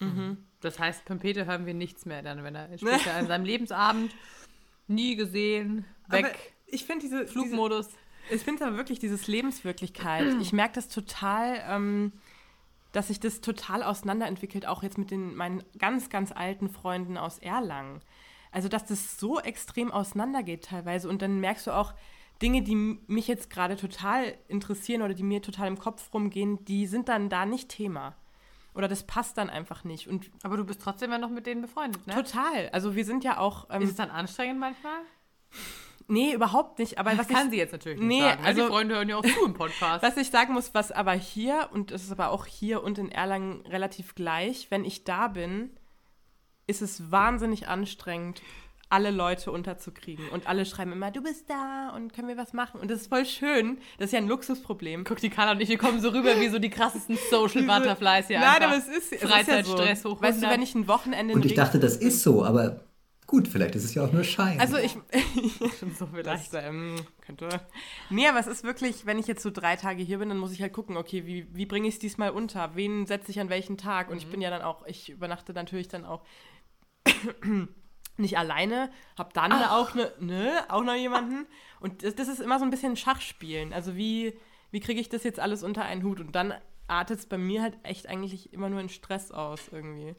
Mhm. 0.00 0.38
Das 0.60 0.78
heißt, 0.78 1.02
von 1.06 1.18
Peter 1.18 1.44
hören 1.44 1.66
wir 1.66 1.74
nichts 1.74 2.06
mehr 2.06 2.22
dann, 2.22 2.42
wenn 2.42 2.54
er 2.54 2.76
später 2.78 3.14
an 3.18 3.26
seinem 3.26 3.44
Lebensabend 3.44 4.12
nie 4.86 5.16
gesehen, 5.16 5.84
weg. 6.10 6.24
Aber 6.24 6.34
ich 6.66 6.84
finde 6.84 7.02
diese 7.02 7.26
Flugmodus. 7.26 7.88
Diese, 7.88 8.34
ich 8.34 8.42
finde 8.42 8.66
aber 8.66 8.76
wirklich 8.76 8.98
dieses 8.98 9.26
Lebenswirklichkeit. 9.26 10.26
ich 10.40 10.52
merke 10.52 10.74
das 10.74 10.88
total, 10.88 11.62
ähm, 11.68 12.12
dass 12.92 13.08
sich 13.08 13.20
das 13.20 13.40
total 13.40 13.82
auseinanderentwickelt, 13.82 14.66
auch 14.66 14.82
jetzt 14.82 14.98
mit 14.98 15.10
den 15.10 15.34
meinen 15.34 15.62
ganz, 15.78 16.10
ganz 16.10 16.32
alten 16.32 16.68
Freunden 16.68 17.16
aus 17.16 17.38
Erlangen. 17.38 18.00
Also, 18.50 18.68
dass 18.68 18.86
das 18.86 19.18
so 19.18 19.40
extrem 19.40 19.90
auseinandergeht 19.90 20.64
teilweise. 20.64 21.08
Und 21.08 21.20
dann 21.20 21.40
merkst 21.40 21.66
du 21.66 21.72
auch, 21.72 21.94
Dinge, 22.40 22.62
die 22.62 22.74
mich 22.74 23.26
jetzt 23.26 23.50
gerade 23.50 23.76
total 23.76 24.34
interessieren 24.46 25.02
oder 25.02 25.14
die 25.14 25.24
mir 25.24 25.42
total 25.42 25.68
im 25.68 25.78
Kopf 25.78 26.12
rumgehen, 26.14 26.64
die 26.64 26.86
sind 26.86 27.08
dann 27.08 27.28
da 27.28 27.46
nicht 27.46 27.68
Thema. 27.68 28.14
Oder 28.74 28.86
das 28.86 29.02
passt 29.02 29.36
dann 29.38 29.50
einfach 29.50 29.82
nicht. 29.82 30.06
Und 30.06 30.30
Aber 30.44 30.56
du 30.56 30.64
bist 30.64 30.80
trotzdem 30.80 31.10
ja 31.10 31.18
noch 31.18 31.30
mit 31.30 31.46
denen 31.46 31.62
befreundet, 31.62 32.06
ne? 32.06 32.14
Total. 32.14 32.68
Also 32.70 32.94
wir 32.94 33.04
sind 33.04 33.24
ja 33.24 33.38
auch. 33.38 33.66
Ähm, 33.70 33.82
Ist 33.82 33.90
es 33.90 33.96
dann 33.96 34.10
anstrengend 34.10 34.60
manchmal? 34.60 35.00
Nee, 36.10 36.32
überhaupt 36.32 36.78
nicht. 36.78 36.98
Aber 36.98 37.10
das 37.10 37.20
was 37.20 37.28
kann 37.28 37.46
ich, 37.46 37.52
sie 37.52 37.58
jetzt 37.58 37.72
natürlich 37.72 37.98
nicht 37.98 38.08
nee, 38.08 38.20
sagen. 38.22 38.44
Also, 38.44 38.62
die 38.62 38.68
Freunde 38.68 38.94
hören 38.94 39.08
ja 39.10 39.16
auch 39.18 39.24
zu 39.24 39.44
im 39.44 39.52
Podcast. 39.52 40.02
Was 40.02 40.16
ich 40.16 40.30
sagen 40.30 40.54
muss, 40.54 40.72
was 40.72 40.90
aber 40.90 41.12
hier, 41.12 41.68
und 41.72 41.92
es 41.92 42.02
ist 42.02 42.10
aber 42.10 42.30
auch 42.30 42.46
hier 42.46 42.82
und 42.82 42.98
in 42.98 43.12
Erlangen 43.12 43.64
relativ 43.66 44.14
gleich, 44.14 44.70
wenn 44.70 44.84
ich 44.84 45.04
da 45.04 45.28
bin, 45.28 45.70
ist 46.66 46.80
es 46.80 47.10
wahnsinnig 47.10 47.68
anstrengend, 47.68 48.40
alle 48.90 49.10
Leute 49.10 49.52
unterzukriegen. 49.52 50.30
Und 50.30 50.46
alle 50.46 50.64
schreiben 50.64 50.92
immer, 50.92 51.10
du 51.10 51.22
bist 51.22 51.50
da 51.50 51.92
und 51.94 52.14
können 52.14 52.28
wir 52.28 52.38
was 52.38 52.54
machen. 52.54 52.80
Und 52.80 52.90
das 52.90 53.02
ist 53.02 53.08
voll 53.08 53.26
schön. 53.26 53.78
Das 53.98 54.06
ist 54.06 54.12
ja 54.12 54.18
ein 54.18 54.28
Luxusproblem. 54.28 55.04
Guck, 55.04 55.18
die 55.20 55.28
Carla 55.28 55.52
und 55.52 55.60
ich, 55.60 55.68
wir 55.68 55.76
kommen 55.76 56.00
so 56.00 56.08
rüber 56.08 56.40
wie 56.40 56.48
so 56.48 56.58
die 56.58 56.70
krassesten 56.70 57.18
Social 57.30 57.64
Butterflies 57.64 58.28
hier. 58.28 58.40
Nein, 58.40 58.62
aber 58.62 58.76
es 58.76 58.88
ist, 58.88 59.14
Freizeitstress 59.16 59.88
ja 59.88 59.96
so. 59.96 60.12
hoch. 60.12 60.22
Weißt 60.22 60.42
du, 60.42 60.48
wenn 60.48 60.62
ich 60.62 60.74
ein 60.74 60.88
Wochenende. 60.88 61.34
Und 61.34 61.44
ich 61.44 61.54
dachte, 61.54 61.78
das 61.78 61.96
ist 61.96 62.22
so, 62.22 62.44
aber 62.44 62.80
Gut, 63.28 63.46
vielleicht 63.46 63.74
ist 63.74 63.84
es 63.84 63.94
ja 63.94 64.06
auch 64.06 64.12
nur 64.12 64.24
Schein. 64.24 64.58
Also 64.58 64.78
ich. 64.78 64.92
schon 65.78 65.94
so 65.94 66.06
vielleicht. 66.06 66.54
Das, 66.54 66.64
ähm, 66.64 66.96
könnte. 67.20 67.60
Nee, 68.08 68.26
aber 68.26 68.40
es 68.40 68.46
ist 68.46 68.64
wirklich, 68.64 69.04
wenn 69.04 69.18
ich 69.18 69.26
jetzt 69.26 69.42
so 69.42 69.50
drei 69.50 69.76
Tage 69.76 70.02
hier 70.02 70.18
bin, 70.18 70.30
dann 70.30 70.38
muss 70.38 70.50
ich 70.50 70.62
halt 70.62 70.72
gucken, 70.72 70.96
okay, 70.96 71.26
wie, 71.26 71.46
wie 71.54 71.66
bringe 71.66 71.86
ich 71.88 71.94
es 71.94 72.00
diesmal 72.00 72.30
unter? 72.30 72.74
Wen 72.74 73.04
setze 73.04 73.30
ich 73.30 73.38
an 73.38 73.50
welchen 73.50 73.76
Tag? 73.76 74.08
Und 74.08 74.14
mhm. 74.14 74.22
ich 74.22 74.30
bin 74.30 74.40
ja 74.40 74.48
dann 74.48 74.62
auch, 74.62 74.86
ich 74.86 75.10
übernachte 75.10 75.52
natürlich 75.52 75.88
dann 75.88 76.06
auch 76.06 76.24
nicht 78.16 78.38
alleine, 78.38 78.90
habe 79.18 79.28
dann 79.34 79.52
Ach. 79.52 79.72
auch 79.72 79.94
ne, 79.94 80.10
ne, 80.20 80.64
auch 80.70 80.82
noch 80.82 80.96
jemanden. 80.96 81.46
Und 81.80 82.04
das, 82.04 82.14
das 82.14 82.28
ist 82.28 82.40
immer 82.40 82.58
so 82.58 82.64
ein 82.64 82.70
bisschen 82.70 82.96
Schachspielen. 82.96 83.74
Also 83.74 83.94
wie, 83.94 84.38
wie 84.70 84.80
kriege 84.80 85.02
ich 85.02 85.10
das 85.10 85.22
jetzt 85.22 85.38
alles 85.38 85.62
unter 85.62 85.84
einen 85.84 86.02
Hut? 86.02 86.20
Und 86.20 86.34
dann 86.34 86.54
artet 86.86 87.18
es 87.18 87.26
bei 87.26 87.36
mir 87.36 87.60
halt 87.60 87.76
echt 87.82 88.08
eigentlich 88.08 88.54
immer 88.54 88.70
nur 88.70 88.80
in 88.80 88.88
Stress 88.88 89.32
aus 89.32 89.68
irgendwie. 89.70 90.16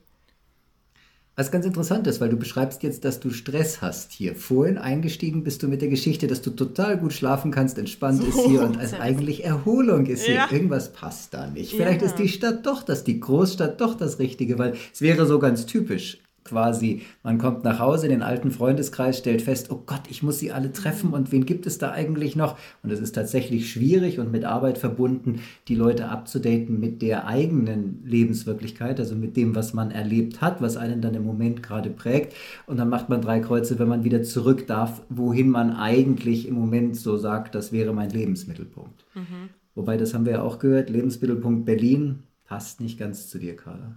Was 1.39 1.51
ganz 1.51 1.65
interessant 1.65 2.05
ist, 2.05 2.19
weil 2.19 2.27
du 2.27 2.35
beschreibst 2.35 2.83
jetzt, 2.83 3.05
dass 3.05 3.21
du 3.21 3.29
Stress 3.29 3.81
hast 3.81 4.11
hier. 4.11 4.35
Vorhin 4.35 4.77
eingestiegen 4.77 5.41
bist 5.41 5.63
du 5.63 5.69
mit 5.69 5.81
der 5.81 5.87
Geschichte, 5.87 6.27
dass 6.27 6.41
du 6.41 6.49
total 6.49 6.97
gut 6.97 7.13
schlafen 7.13 7.49
kannst, 7.49 7.77
entspannt 7.77 8.21
so, 8.21 8.27
ist 8.27 8.45
hier 8.45 8.61
und 8.61 8.77
als 8.77 8.93
eigentlich 8.93 9.45
Erholung 9.45 10.05
ist 10.07 10.27
ja. 10.27 10.49
hier. 10.49 10.57
Irgendwas 10.57 10.91
passt 10.91 11.33
da 11.33 11.47
nicht. 11.47 11.71
Vielleicht 11.71 12.01
ja. 12.01 12.07
ist 12.07 12.19
die 12.19 12.27
Stadt 12.27 12.65
doch 12.65 12.83
das, 12.83 13.05
die 13.05 13.21
Großstadt 13.21 13.79
doch 13.79 13.95
das 13.95 14.19
Richtige, 14.19 14.59
weil 14.59 14.73
es 14.91 14.99
wäre 14.99 15.25
so 15.25 15.39
ganz 15.39 15.65
typisch 15.65 16.17
quasi. 16.49 17.03
Man 17.23 17.37
kommt 17.37 17.63
nach 17.63 17.79
Hause 17.79 18.07
in 18.07 18.11
den 18.11 18.23
alten 18.23 18.51
Freundeskreis, 18.51 19.19
stellt 19.19 19.41
fest, 19.41 19.71
oh 19.71 19.83
Gott, 19.85 20.01
ich 20.09 20.23
muss 20.23 20.39
sie 20.39 20.51
alle 20.51 20.73
treffen 20.73 21.13
und 21.13 21.31
wen 21.31 21.45
gibt 21.45 21.65
es 21.65 21.77
da 21.77 21.91
eigentlich 21.91 22.35
noch? 22.35 22.57
Und 22.83 22.91
es 22.91 22.99
ist 22.99 23.13
tatsächlich 23.13 23.71
schwierig 23.71 24.19
und 24.19 24.31
mit 24.31 24.45
Arbeit 24.45 24.77
verbunden, 24.77 25.41
die 25.67 25.75
Leute 25.75 26.09
abzudaten 26.09 26.79
mit 26.79 27.01
der 27.01 27.27
eigenen 27.27 28.01
Lebenswirklichkeit, 28.03 28.99
also 28.99 29.15
mit 29.15 29.37
dem, 29.37 29.55
was 29.55 29.73
man 29.73 29.91
erlebt 29.91 30.41
hat, 30.41 30.61
was 30.61 30.75
einen 30.75 31.01
dann 31.01 31.13
im 31.13 31.23
Moment 31.23 31.63
gerade 31.63 31.89
prägt. 31.89 32.33
Und 32.65 32.77
dann 32.77 32.89
macht 32.89 33.09
man 33.09 33.21
drei 33.21 33.39
Kreuze, 33.39 33.79
wenn 33.79 33.87
man 33.87 34.03
wieder 34.03 34.23
zurück 34.23 34.67
darf, 34.67 35.01
wohin 35.09 35.49
man 35.49 35.75
eigentlich 35.75 36.47
im 36.47 36.55
Moment 36.55 36.97
so 36.97 37.17
sagt, 37.17 37.55
das 37.55 37.71
wäre 37.71 37.93
mein 37.93 38.09
Lebensmittelpunkt. 38.09 39.05
Mhm. 39.13 39.49
Wobei, 39.75 39.97
das 39.97 40.13
haben 40.13 40.25
wir 40.25 40.33
ja 40.33 40.41
auch 40.41 40.59
gehört, 40.59 40.89
Lebensmittelpunkt 40.89 41.65
Berlin 41.65 42.23
passt 42.43 42.81
nicht 42.81 42.97
ganz 42.97 43.29
zu 43.29 43.37
dir, 43.37 43.55
Carla. 43.55 43.95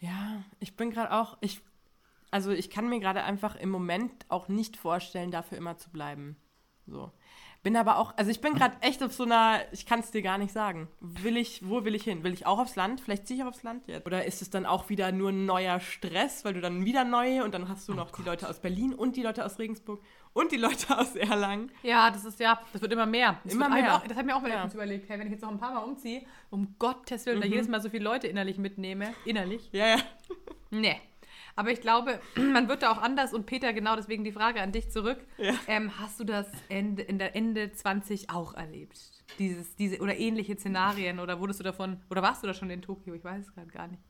Ja, 0.00 0.44
ich 0.60 0.76
bin 0.76 0.90
gerade 0.90 1.12
auch, 1.12 1.36
ich, 1.40 1.60
also 2.30 2.50
ich 2.50 2.70
kann 2.70 2.88
mir 2.88 3.00
gerade 3.00 3.22
einfach 3.22 3.56
im 3.56 3.70
Moment 3.70 4.12
auch 4.28 4.48
nicht 4.48 4.76
vorstellen, 4.76 5.30
dafür 5.30 5.58
immer 5.58 5.78
zu 5.78 5.90
bleiben. 5.90 6.36
So. 6.86 7.12
Bin 7.64 7.76
aber 7.76 7.98
auch, 7.98 8.16
also 8.16 8.30
ich 8.30 8.40
bin 8.40 8.54
gerade 8.54 8.76
echt 8.82 9.02
auf 9.02 9.12
so 9.12 9.24
einer, 9.24 9.60
ich 9.72 9.84
kann 9.84 9.98
es 9.98 10.12
dir 10.12 10.22
gar 10.22 10.38
nicht 10.38 10.52
sagen. 10.52 10.88
Will 11.00 11.36
ich, 11.36 11.68
wo 11.68 11.84
will 11.84 11.96
ich 11.96 12.04
hin? 12.04 12.22
Will 12.22 12.32
ich 12.32 12.46
auch 12.46 12.60
aufs 12.60 12.76
Land? 12.76 13.00
Vielleicht 13.00 13.26
ziehe 13.26 13.38
ich 13.38 13.44
auch 13.44 13.48
aufs 13.48 13.64
Land 13.64 13.88
jetzt. 13.88 14.06
Oder 14.06 14.24
ist 14.24 14.42
es 14.42 14.50
dann 14.50 14.64
auch 14.64 14.88
wieder 14.88 15.10
nur 15.10 15.30
ein 15.30 15.44
neuer 15.44 15.80
Stress, 15.80 16.44
weil 16.44 16.54
du 16.54 16.60
dann 16.60 16.84
wieder 16.84 17.02
neue 17.02 17.42
und 17.42 17.52
dann 17.52 17.68
hast 17.68 17.88
du 17.88 17.92
oh 17.92 17.96
noch 17.96 18.12
Gott. 18.12 18.20
die 18.20 18.28
Leute 18.28 18.48
aus 18.48 18.60
Berlin 18.60 18.94
und 18.94 19.16
die 19.16 19.22
Leute 19.22 19.44
aus 19.44 19.58
Regensburg 19.58 20.00
und 20.34 20.52
die 20.52 20.56
Leute 20.56 20.96
aus 20.96 21.16
Erlangen. 21.16 21.72
Ja, 21.82 22.12
das 22.12 22.24
ist 22.24 22.38
ja, 22.38 22.60
das 22.72 22.80
wird 22.80 22.92
immer 22.92 23.06
mehr. 23.06 23.40
Das 23.42 23.52
immer 23.52 23.68
mehr. 23.68 23.96
Auch, 23.96 24.06
das 24.06 24.16
hat 24.16 24.24
mir 24.24 24.36
auch 24.36 24.42
mal 24.42 24.50
ja. 24.50 24.64
überlegt, 24.72 25.08
hey, 25.08 25.18
wenn 25.18 25.26
ich 25.26 25.32
jetzt 25.32 25.42
noch 25.42 25.50
ein 25.50 25.58
paar 25.58 25.74
Mal 25.74 25.82
umziehe, 25.82 26.24
um 26.50 26.76
Gottes 26.78 27.26
Willen, 27.26 27.38
mhm. 27.38 27.42
da 27.42 27.48
jedes 27.48 27.66
Mal 27.66 27.80
so 27.80 27.90
viele 27.90 28.04
Leute 28.04 28.28
innerlich 28.28 28.58
mitnehme, 28.58 29.12
innerlich. 29.24 29.68
Ja, 29.72 29.88
ja. 29.88 29.98
Nee. 30.70 31.00
Aber 31.58 31.72
ich 31.72 31.80
glaube, 31.80 32.20
man 32.36 32.68
wird 32.68 32.82
da 32.82 32.92
auch 32.92 33.02
anders 33.02 33.34
und 33.34 33.44
Peter, 33.44 33.72
genau 33.72 33.96
deswegen 33.96 34.22
die 34.22 34.30
Frage 34.30 34.60
an 34.62 34.70
dich 34.70 34.90
zurück. 34.90 35.18
Ja. 35.38 35.54
Ähm, 35.66 35.98
hast 35.98 36.20
du 36.20 36.24
das 36.24 36.46
Ende, 36.68 37.02
in 37.02 37.18
der 37.18 37.34
Ende 37.34 37.72
20 37.72 38.30
auch 38.30 38.54
erlebt? 38.54 38.96
Dieses, 39.40 39.74
diese 39.74 39.98
oder 39.98 40.16
ähnliche 40.16 40.54
Szenarien 40.54 41.18
oder 41.18 41.40
wurdest 41.40 41.58
du 41.58 41.64
davon, 41.64 42.00
oder 42.10 42.22
warst 42.22 42.44
du 42.44 42.46
da 42.46 42.54
schon 42.54 42.70
in 42.70 42.80
Tokio? 42.80 43.12
Ich 43.12 43.24
weiß 43.24 43.46
es 43.46 43.52
gerade 43.52 43.66
gar 43.72 43.88
nicht. 43.88 44.00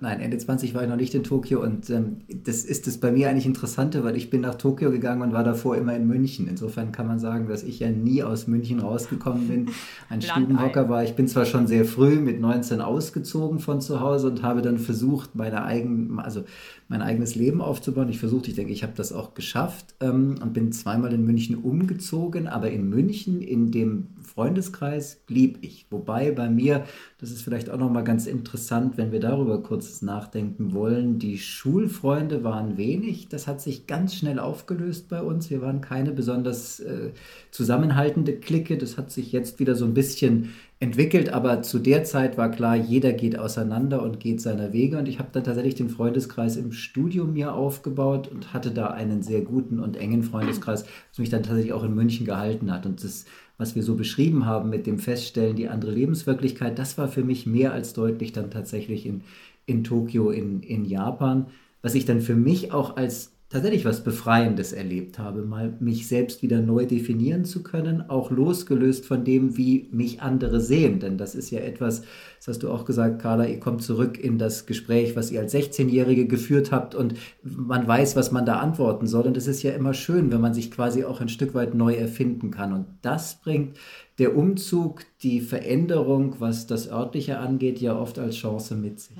Nein, 0.00 0.20
Ende 0.20 0.38
20 0.38 0.74
war 0.74 0.82
ich 0.82 0.88
noch 0.88 0.96
nicht 0.96 1.14
in 1.14 1.22
Tokio 1.22 1.62
und 1.62 1.88
ähm, 1.90 2.18
das 2.44 2.64
ist 2.64 2.86
das 2.86 2.98
bei 2.98 3.10
mir 3.10 3.28
eigentlich 3.28 3.46
Interessante, 3.46 4.04
weil 4.04 4.16
ich 4.16 4.30
bin 4.30 4.40
nach 4.40 4.56
Tokio 4.56 4.90
gegangen 4.90 5.22
und 5.22 5.32
war 5.32 5.44
davor 5.44 5.76
immer 5.76 5.94
in 5.94 6.06
München. 6.06 6.48
Insofern 6.48 6.92
kann 6.92 7.06
man 7.06 7.18
sagen, 7.18 7.48
dass 7.48 7.62
ich 7.62 7.78
ja 7.80 7.90
nie 7.90 8.22
aus 8.22 8.46
München 8.46 8.80
rausgekommen 8.80 9.48
bin. 9.48 9.70
Ein 10.08 10.22
Stubenhocker 10.22 10.88
war. 10.88 11.04
Ich 11.04 11.14
bin 11.14 11.28
zwar 11.28 11.44
schon 11.44 11.66
sehr 11.66 11.84
früh 11.84 12.16
mit 12.16 12.40
19 12.40 12.80
ausgezogen 12.80 13.58
von 13.58 13.80
zu 13.80 14.00
Hause 14.00 14.28
und 14.28 14.42
habe 14.42 14.62
dann 14.62 14.78
versucht, 14.78 15.34
meine 15.34 15.64
eigen, 15.64 16.18
also 16.18 16.44
mein 16.88 17.02
eigenes 17.02 17.34
Leben 17.34 17.60
aufzubauen. 17.60 18.08
Ich 18.08 18.18
versuchte, 18.18 18.50
ich 18.50 18.56
denke, 18.56 18.72
ich 18.72 18.82
habe 18.82 18.92
das 18.96 19.12
auch 19.12 19.34
geschafft 19.34 19.94
ähm, 20.00 20.36
und 20.42 20.52
bin 20.52 20.72
zweimal 20.72 21.12
in 21.12 21.24
München 21.24 21.56
umgezogen, 21.56 22.46
aber 22.46 22.70
in 22.70 22.88
München, 22.88 23.42
in 23.42 23.70
dem 23.70 24.08
Freundeskreis, 24.36 25.22
blieb 25.26 25.58
ich. 25.62 25.86
Wobei 25.88 26.30
bei 26.30 26.50
mir, 26.50 26.84
das 27.18 27.30
ist 27.30 27.40
vielleicht 27.40 27.70
auch 27.70 27.78
nochmal 27.78 28.04
ganz 28.04 28.26
interessant, 28.26 28.98
wenn 28.98 29.10
wir 29.10 29.18
darüber 29.18 29.62
kurz 29.62 30.02
nachdenken 30.02 30.74
wollen, 30.74 31.18
die 31.18 31.38
Schulfreunde 31.38 32.44
waren 32.44 32.76
wenig. 32.76 33.28
Das 33.30 33.46
hat 33.46 33.62
sich 33.62 33.86
ganz 33.86 34.14
schnell 34.14 34.38
aufgelöst 34.38 35.08
bei 35.08 35.22
uns. 35.22 35.48
Wir 35.48 35.62
waren 35.62 35.80
keine 35.80 36.12
besonders 36.12 36.80
äh, 36.80 37.12
zusammenhaltende 37.50 38.34
Clique. 38.34 38.76
Das 38.76 38.98
hat 38.98 39.10
sich 39.10 39.32
jetzt 39.32 39.58
wieder 39.58 39.74
so 39.74 39.86
ein 39.86 39.94
bisschen 39.94 40.50
entwickelt, 40.78 41.30
aber 41.30 41.62
zu 41.62 41.78
der 41.78 42.04
Zeit 42.04 42.36
war 42.36 42.50
klar, 42.50 42.76
jeder 42.76 43.14
geht 43.14 43.38
auseinander 43.38 44.02
und 44.02 44.20
geht 44.20 44.42
seiner 44.42 44.74
Wege. 44.74 44.98
Und 44.98 45.08
ich 45.08 45.18
habe 45.18 45.30
dann 45.32 45.44
tatsächlich 45.44 45.76
den 45.76 45.88
Freundeskreis 45.88 46.56
im 46.56 46.72
Studium 46.72 47.32
mir 47.32 47.54
aufgebaut 47.54 48.28
und 48.28 48.52
hatte 48.52 48.70
da 48.70 48.88
einen 48.88 49.22
sehr 49.22 49.40
guten 49.40 49.80
und 49.80 49.96
engen 49.96 50.22
Freundeskreis, 50.22 50.84
was 51.08 51.18
mich 51.18 51.30
dann 51.30 51.42
tatsächlich 51.42 51.72
auch 51.72 51.84
in 51.84 51.94
München 51.94 52.26
gehalten 52.26 52.70
hat. 52.70 52.84
Und 52.84 53.02
das, 53.02 53.24
was 53.58 53.74
wir 53.74 53.82
so 53.82 53.94
beschrieben 53.94 54.46
haben 54.46 54.70
mit 54.70 54.86
dem 54.86 54.98
Feststellen, 54.98 55.56
die 55.56 55.68
andere 55.68 55.92
Lebenswirklichkeit, 55.92 56.78
das 56.78 56.98
war 56.98 57.08
für 57.08 57.24
mich 57.24 57.46
mehr 57.46 57.72
als 57.72 57.92
deutlich 57.92 58.32
dann 58.32 58.50
tatsächlich 58.50 59.06
in, 59.06 59.22
in 59.66 59.84
Tokio, 59.84 60.30
in, 60.30 60.62
in 60.62 60.84
Japan, 60.84 61.46
was 61.82 61.94
ich 61.94 62.04
dann 62.04 62.20
für 62.20 62.34
mich 62.34 62.72
auch 62.72 62.96
als 62.96 63.35
tatsächlich 63.48 63.84
was 63.84 64.02
Befreiendes 64.02 64.72
erlebt 64.72 65.20
habe, 65.20 65.42
mal 65.42 65.76
mich 65.78 66.08
selbst 66.08 66.42
wieder 66.42 66.60
neu 66.60 66.84
definieren 66.84 67.44
zu 67.44 67.62
können, 67.62 68.10
auch 68.10 68.32
losgelöst 68.32 69.06
von 69.06 69.24
dem, 69.24 69.56
wie 69.56 69.88
mich 69.92 70.20
andere 70.20 70.60
sehen. 70.60 70.98
Denn 70.98 71.16
das 71.16 71.36
ist 71.36 71.50
ja 71.50 71.60
etwas, 71.60 72.02
das 72.38 72.48
hast 72.48 72.62
du 72.64 72.70
auch 72.70 72.84
gesagt, 72.84 73.22
Carla, 73.22 73.46
ihr 73.46 73.60
kommt 73.60 73.82
zurück 73.82 74.18
in 74.18 74.38
das 74.38 74.66
Gespräch, 74.66 75.14
was 75.14 75.30
ihr 75.30 75.40
als 75.40 75.54
16-Jährige 75.54 76.26
geführt 76.26 76.72
habt 76.72 76.96
und 76.96 77.14
man 77.42 77.86
weiß, 77.86 78.16
was 78.16 78.32
man 78.32 78.46
da 78.46 78.58
antworten 78.58 79.06
soll. 79.06 79.26
Und 79.26 79.36
es 79.36 79.46
ist 79.46 79.62
ja 79.62 79.70
immer 79.72 79.94
schön, 79.94 80.32
wenn 80.32 80.40
man 80.40 80.54
sich 80.54 80.72
quasi 80.72 81.04
auch 81.04 81.20
ein 81.20 81.28
Stück 81.28 81.54
weit 81.54 81.74
neu 81.74 81.94
erfinden 81.94 82.50
kann. 82.50 82.72
Und 82.72 82.86
das 83.02 83.40
bringt 83.40 83.76
der 84.18 84.36
Umzug, 84.36 85.02
die 85.22 85.40
Veränderung, 85.40 86.36
was 86.40 86.66
das 86.66 86.90
örtliche 86.90 87.38
angeht, 87.38 87.80
ja 87.80 87.96
oft 87.96 88.18
als 88.18 88.34
Chance 88.36 88.74
mit 88.74 88.98
sich. 88.98 89.16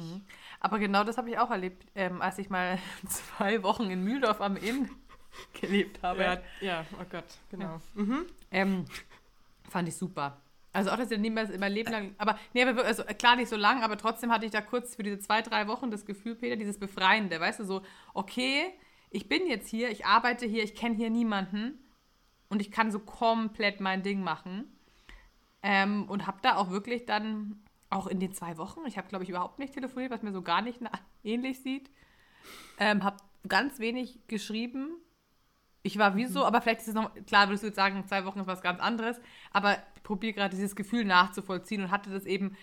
Aber 0.66 0.80
genau 0.80 1.04
das 1.04 1.16
habe 1.16 1.30
ich 1.30 1.38
auch 1.38 1.52
erlebt, 1.52 1.86
ähm, 1.94 2.20
als 2.20 2.38
ich 2.38 2.50
mal 2.50 2.80
zwei 3.06 3.62
Wochen 3.62 3.88
in 3.88 4.02
Mühldorf 4.02 4.40
am 4.40 4.56
Inn 4.56 4.90
gelebt 5.60 6.02
habe. 6.02 6.24
Ja, 6.24 6.38
ja 6.60 6.86
oh 7.00 7.04
Gott, 7.08 7.22
genau. 7.52 7.64
Ja. 7.64 7.80
Mhm. 7.94 8.26
Ähm, 8.50 8.84
fand 9.70 9.86
ich 9.86 9.94
super. 9.94 10.42
Also 10.72 10.90
auch, 10.90 10.96
dass 10.96 11.12
ich 11.12 11.20
niemals 11.20 11.50
immer 11.50 11.68
Leben 11.68 11.92
lang, 11.92 12.16
aber 12.18 12.36
nee, 12.52 12.64
aber 12.64 12.84
also 12.84 13.04
klar 13.04 13.36
nicht 13.36 13.48
so 13.48 13.54
lang, 13.54 13.84
aber 13.84 13.96
trotzdem 13.96 14.32
hatte 14.32 14.44
ich 14.44 14.50
da 14.50 14.60
kurz 14.60 14.96
für 14.96 15.04
diese 15.04 15.20
zwei, 15.20 15.40
drei 15.40 15.68
Wochen 15.68 15.92
das 15.92 16.04
Gefühl, 16.04 16.34
Peter, 16.34 16.56
dieses 16.56 16.80
Befreiende, 16.80 17.38
weißt 17.38 17.60
du, 17.60 17.64
so, 17.64 17.82
okay, 18.12 18.64
ich 19.10 19.28
bin 19.28 19.46
jetzt 19.46 19.68
hier, 19.68 19.88
ich 19.90 20.04
arbeite 20.04 20.46
hier, 20.46 20.64
ich 20.64 20.74
kenne 20.74 20.96
hier 20.96 21.10
niemanden 21.10 21.78
und 22.48 22.60
ich 22.60 22.72
kann 22.72 22.90
so 22.90 22.98
komplett 22.98 23.80
mein 23.80 24.02
Ding 24.02 24.20
machen. 24.20 24.64
Ähm, 25.62 26.08
und 26.08 26.26
habe 26.26 26.38
da 26.42 26.56
auch 26.56 26.70
wirklich 26.70 27.06
dann 27.06 27.62
auch 27.90 28.06
in 28.06 28.20
den 28.20 28.32
zwei 28.32 28.58
Wochen, 28.58 28.80
ich 28.86 28.98
habe, 28.98 29.08
glaube 29.08 29.24
ich, 29.24 29.30
überhaupt 29.30 29.58
nicht 29.58 29.74
telefoniert, 29.74 30.10
was 30.10 30.22
mir 30.22 30.32
so 30.32 30.42
gar 30.42 30.62
nicht 30.62 30.80
ähnlich 31.24 31.62
sieht. 31.62 31.90
Ähm, 32.78 33.04
habe 33.04 33.18
ganz 33.48 33.78
wenig 33.78 34.26
geschrieben. 34.28 34.96
Ich 35.82 35.98
war 35.98 36.16
wie 36.16 36.26
so, 36.26 36.40
mhm. 36.40 36.46
aber 36.46 36.60
vielleicht 36.60 36.80
ist 36.80 36.88
es 36.88 36.94
noch, 36.94 37.14
klar 37.26 37.48
würdest 37.48 37.62
du 37.62 37.68
jetzt 37.68 37.76
sagen, 37.76 38.04
zwei 38.06 38.24
Wochen 38.24 38.40
ist 38.40 38.46
was 38.46 38.60
ganz 38.60 38.80
anderes, 38.80 39.20
aber 39.52 39.76
ich 39.94 40.02
probiere 40.02 40.32
gerade 40.32 40.54
dieses 40.54 40.74
Gefühl 40.74 41.04
nachzuvollziehen 41.04 41.82
und 41.82 41.90
hatte 41.90 42.10
das 42.10 42.24
eben 42.24 42.56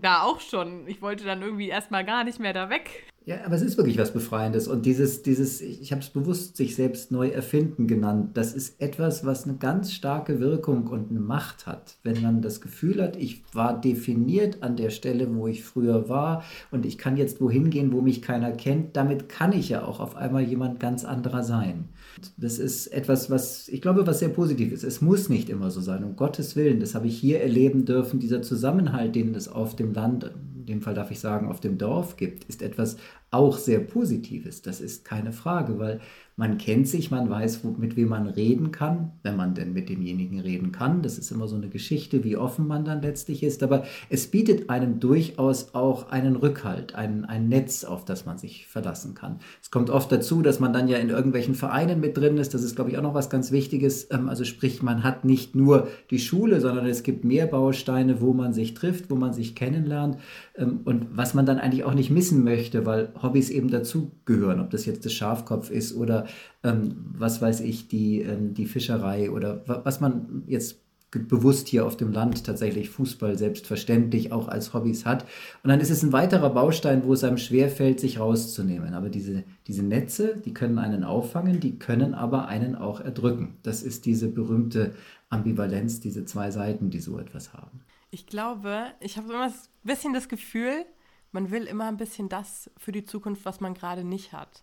da 0.00 0.22
auch 0.22 0.40
schon. 0.40 0.86
Ich 0.86 1.02
wollte 1.02 1.24
dann 1.24 1.42
irgendwie 1.42 1.68
erstmal 1.68 2.04
gar 2.04 2.24
nicht 2.24 2.40
mehr 2.40 2.52
da 2.52 2.70
weg. 2.70 3.04
Ja, 3.24 3.36
aber 3.46 3.54
es 3.54 3.62
ist 3.62 3.76
wirklich 3.76 3.98
was 3.98 4.12
Befreiendes. 4.12 4.66
Und 4.66 4.84
dieses, 4.84 5.22
dieses 5.22 5.60
ich 5.60 5.92
habe 5.92 6.02
es 6.02 6.10
bewusst 6.10 6.56
sich 6.56 6.74
selbst 6.74 7.12
neu 7.12 7.28
erfinden 7.28 7.86
genannt, 7.86 8.36
das 8.36 8.52
ist 8.52 8.80
etwas, 8.80 9.24
was 9.24 9.44
eine 9.44 9.56
ganz 9.58 9.92
starke 9.92 10.40
Wirkung 10.40 10.88
und 10.88 11.10
eine 11.10 11.20
Macht 11.20 11.66
hat. 11.66 11.98
Wenn 12.02 12.20
man 12.20 12.42
das 12.42 12.60
Gefühl 12.60 13.00
hat, 13.00 13.16
ich 13.16 13.42
war 13.52 13.80
definiert 13.80 14.64
an 14.64 14.76
der 14.76 14.90
Stelle, 14.90 15.32
wo 15.36 15.46
ich 15.46 15.62
früher 15.62 16.08
war 16.08 16.42
und 16.72 16.84
ich 16.84 16.98
kann 16.98 17.16
jetzt 17.16 17.40
wohin 17.40 17.70
gehen, 17.70 17.92
wo 17.92 18.00
mich 18.00 18.22
keiner 18.22 18.50
kennt, 18.50 18.96
damit 18.96 19.28
kann 19.28 19.52
ich 19.52 19.68
ja 19.68 19.84
auch 19.84 20.00
auf 20.00 20.16
einmal 20.16 20.42
jemand 20.42 20.80
ganz 20.80 21.04
anderer 21.04 21.44
sein. 21.44 21.90
Das 22.36 22.58
ist 22.58 22.88
etwas, 22.88 23.30
was 23.30 23.68
ich 23.68 23.80
glaube, 23.80 24.06
was 24.06 24.18
sehr 24.18 24.28
positiv 24.28 24.72
ist. 24.72 24.84
Es 24.84 25.00
muss 25.00 25.28
nicht 25.28 25.48
immer 25.48 25.70
so 25.70 25.80
sein, 25.80 26.04
um 26.04 26.16
Gottes 26.16 26.56
Willen. 26.56 26.80
Das 26.80 26.94
habe 26.94 27.06
ich 27.06 27.18
hier 27.18 27.40
erleben 27.40 27.84
dürfen. 27.84 28.20
Dieser 28.20 28.42
Zusammenhalt, 28.42 29.14
den 29.14 29.34
es 29.34 29.48
auf 29.48 29.76
dem 29.76 29.92
Land, 29.92 30.30
in 30.56 30.66
dem 30.66 30.82
Fall 30.82 30.94
darf 30.94 31.10
ich 31.10 31.20
sagen, 31.20 31.48
auf 31.48 31.60
dem 31.60 31.78
Dorf 31.78 32.16
gibt, 32.16 32.44
ist 32.44 32.62
etwas 32.62 32.96
auch 33.30 33.58
sehr 33.58 33.80
Positives. 33.80 34.62
Das 34.62 34.80
ist 34.80 35.04
keine 35.04 35.32
Frage, 35.32 35.78
weil 35.78 36.00
man 36.36 36.56
kennt 36.56 36.88
sich, 36.88 37.10
man 37.10 37.28
weiß, 37.28 37.62
mit 37.76 37.94
wem 37.94 38.08
man 38.08 38.26
reden 38.26 38.72
kann, 38.72 39.12
wenn 39.22 39.36
man 39.36 39.54
denn 39.54 39.74
mit 39.74 39.90
demjenigen 39.90 40.40
reden 40.40 40.72
kann. 40.72 41.02
Das 41.02 41.18
ist 41.18 41.30
immer 41.30 41.46
so 41.46 41.56
eine 41.56 41.68
Geschichte, 41.68 42.24
wie 42.24 42.38
offen 42.38 42.66
man 42.66 42.86
dann 42.86 43.02
letztlich 43.02 43.42
ist. 43.42 43.62
Aber 43.62 43.84
es 44.08 44.28
bietet 44.28 44.70
einem 44.70 44.98
durchaus 44.98 45.74
auch 45.74 46.10
einen 46.10 46.36
Rückhalt, 46.36 46.94
ein, 46.94 47.26
ein 47.26 47.50
Netz, 47.50 47.84
auf 47.84 48.06
das 48.06 48.24
man 48.24 48.38
sich 48.38 48.66
verlassen 48.66 49.14
kann. 49.14 49.40
Es 49.60 49.70
kommt 49.70 49.90
oft 49.90 50.10
dazu, 50.10 50.40
dass 50.40 50.58
man 50.58 50.72
dann 50.72 50.88
ja 50.88 50.96
in 50.96 51.10
irgendwelchen 51.10 51.54
Vereinen 51.54 52.00
mit 52.00 52.16
drin 52.16 52.38
ist. 52.38 52.54
Das 52.54 52.62
ist, 52.62 52.76
glaube 52.76 52.90
ich, 52.90 52.96
auch 52.96 53.02
noch 53.02 53.14
was 53.14 53.28
ganz 53.28 53.52
Wichtiges. 53.52 54.08
Ähm, 54.10 54.30
also 54.30 54.44
sprich, 54.44 54.82
man 54.82 55.02
hat 55.02 55.26
nicht 55.26 55.54
nur 55.54 55.88
die 56.10 56.18
Schule, 56.18 56.60
sondern 56.62 56.86
es 56.86 57.02
gibt 57.02 57.24
mehr 57.24 57.46
Bausteine, 57.46 58.22
wo 58.22 58.32
man 58.32 58.54
sich 58.54 58.72
trifft, 58.72 59.10
wo 59.10 59.16
man 59.16 59.34
sich 59.34 59.54
kennenlernt. 59.54 60.16
Ähm, 60.54 60.80
und 60.84 61.08
was 61.14 61.34
man 61.34 61.44
dann 61.44 61.58
eigentlich 61.58 61.84
auch 61.84 61.94
nicht 61.94 62.10
missen 62.10 62.42
möchte, 62.42 62.86
weil 62.86 63.12
Hobbys 63.22 63.50
eben 63.50 63.70
dazugehören, 63.70 64.60
ob 64.60 64.70
das 64.70 64.86
jetzt 64.86 65.04
das 65.04 65.12
Schafkopf 65.12 65.70
ist 65.70 65.94
oder 65.94 66.21
ähm, 66.62 66.96
was 67.16 67.40
weiß 67.40 67.60
ich, 67.60 67.88
die, 67.88 68.20
ähm, 68.22 68.54
die 68.54 68.66
Fischerei 68.66 69.30
oder 69.30 69.62
was 69.66 70.00
man 70.00 70.44
jetzt 70.46 70.78
bewusst 71.10 71.68
hier 71.68 71.84
auf 71.84 71.96
dem 71.98 72.10
Land 72.10 72.44
tatsächlich 72.44 72.88
Fußball 72.88 73.36
selbstverständlich 73.36 74.32
auch 74.32 74.48
als 74.48 74.72
Hobbys 74.72 75.04
hat. 75.04 75.24
Und 75.62 75.68
dann 75.68 75.80
ist 75.80 75.90
es 75.90 76.02
ein 76.02 76.12
weiterer 76.12 76.50
Baustein, 76.50 77.04
wo 77.04 77.12
es 77.12 77.22
einem 77.22 77.36
schwerfällt, 77.36 78.00
sich 78.00 78.18
rauszunehmen. 78.18 78.94
Aber 78.94 79.10
diese, 79.10 79.44
diese 79.66 79.82
Netze, 79.82 80.36
die 80.42 80.54
können 80.54 80.78
einen 80.78 81.04
auffangen, 81.04 81.60
die 81.60 81.78
können 81.78 82.14
aber 82.14 82.48
einen 82.48 82.74
auch 82.76 83.00
erdrücken. 83.00 83.58
Das 83.62 83.82
ist 83.82 84.06
diese 84.06 84.28
berühmte 84.28 84.94
Ambivalenz, 85.28 86.00
diese 86.00 86.24
zwei 86.24 86.50
Seiten, 86.50 86.88
die 86.88 87.00
so 87.00 87.18
etwas 87.18 87.52
haben. 87.52 87.80
Ich 88.10 88.26
glaube, 88.26 88.86
ich 89.00 89.18
habe 89.18 89.32
immer 89.32 89.46
ein 89.46 89.54
bisschen 89.84 90.14
das 90.14 90.30
Gefühl, 90.30 90.86
Man 91.32 91.50
will 91.50 91.64
immer 91.64 91.86
ein 91.86 91.96
bisschen 91.96 92.28
das 92.28 92.70
für 92.76 92.92
die 92.92 93.04
Zukunft, 93.04 93.46
was 93.46 93.60
man 93.60 93.72
gerade 93.72 94.04
nicht 94.04 94.34
hat. 94.34 94.62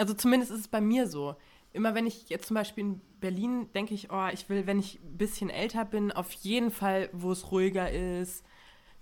Also 0.00 0.14
zumindest 0.14 0.50
ist 0.50 0.60
es 0.60 0.68
bei 0.68 0.80
mir 0.80 1.06
so. 1.06 1.36
Immer 1.74 1.94
wenn 1.94 2.06
ich 2.06 2.30
jetzt 2.30 2.46
zum 2.46 2.54
Beispiel 2.54 2.84
in 2.84 3.00
Berlin 3.20 3.70
denke 3.74 3.92
ich, 3.92 4.10
oh, 4.10 4.28
ich 4.32 4.48
will, 4.48 4.66
wenn 4.66 4.78
ich 4.78 4.98
ein 5.04 5.18
bisschen 5.18 5.50
älter 5.50 5.84
bin, 5.84 6.10
auf 6.10 6.32
jeden 6.32 6.70
Fall, 6.70 7.10
wo 7.12 7.30
es 7.32 7.52
ruhiger 7.52 7.90
ist. 7.90 8.42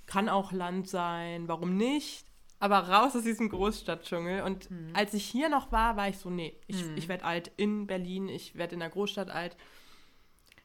Kann 0.06 0.28
auch 0.28 0.50
Land 0.50 0.88
sein, 0.88 1.46
warum 1.46 1.76
nicht? 1.76 2.26
Aber 2.58 2.80
raus 2.80 3.14
aus 3.14 3.22
diesem 3.22 3.48
Großstadtdschungel. 3.48 4.42
Und 4.42 4.68
mhm. 4.72 4.90
als 4.92 5.14
ich 5.14 5.24
hier 5.24 5.48
noch 5.48 5.70
war, 5.70 5.96
war 5.96 6.08
ich 6.08 6.18
so, 6.18 6.30
nee, 6.30 6.58
ich, 6.66 6.84
mhm. 6.84 6.96
ich 6.96 7.08
werde 7.08 7.24
alt 7.24 7.52
in 7.56 7.86
Berlin, 7.86 8.28
ich 8.28 8.56
werde 8.56 8.74
in 8.74 8.80
der 8.80 8.90
Großstadt 8.90 9.30
alt. 9.30 9.56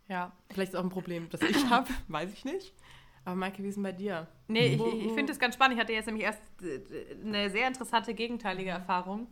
Ja. 0.10 0.32
Vielleicht 0.50 0.74
ist 0.74 0.80
auch 0.80 0.84
ein 0.84 0.90
Problem, 0.90 1.30
das 1.30 1.42
ich 1.42 1.70
habe, 1.70 1.90
weiß 2.08 2.34
ich 2.34 2.44
nicht. 2.44 2.74
Aber 3.24 3.36
Maike, 3.36 3.64
wie 3.64 3.68
ist 3.68 3.76
denn 3.76 3.84
bei 3.84 3.92
dir? 3.92 4.28
Nee, 4.48 4.74
ich, 4.74 4.82
ich 4.82 5.12
finde 5.14 5.28
das 5.28 5.40
ganz 5.40 5.56
spannend. 5.56 5.76
Ich 5.76 5.82
hatte 5.82 5.94
jetzt 5.94 6.08
nämlich 6.08 6.26
erst 6.26 6.42
äh, 6.62 6.82
eine 7.24 7.50
sehr 7.50 7.68
interessante 7.68 8.14
gegenteilige 8.14 8.72
Erfahrung. 8.72 9.28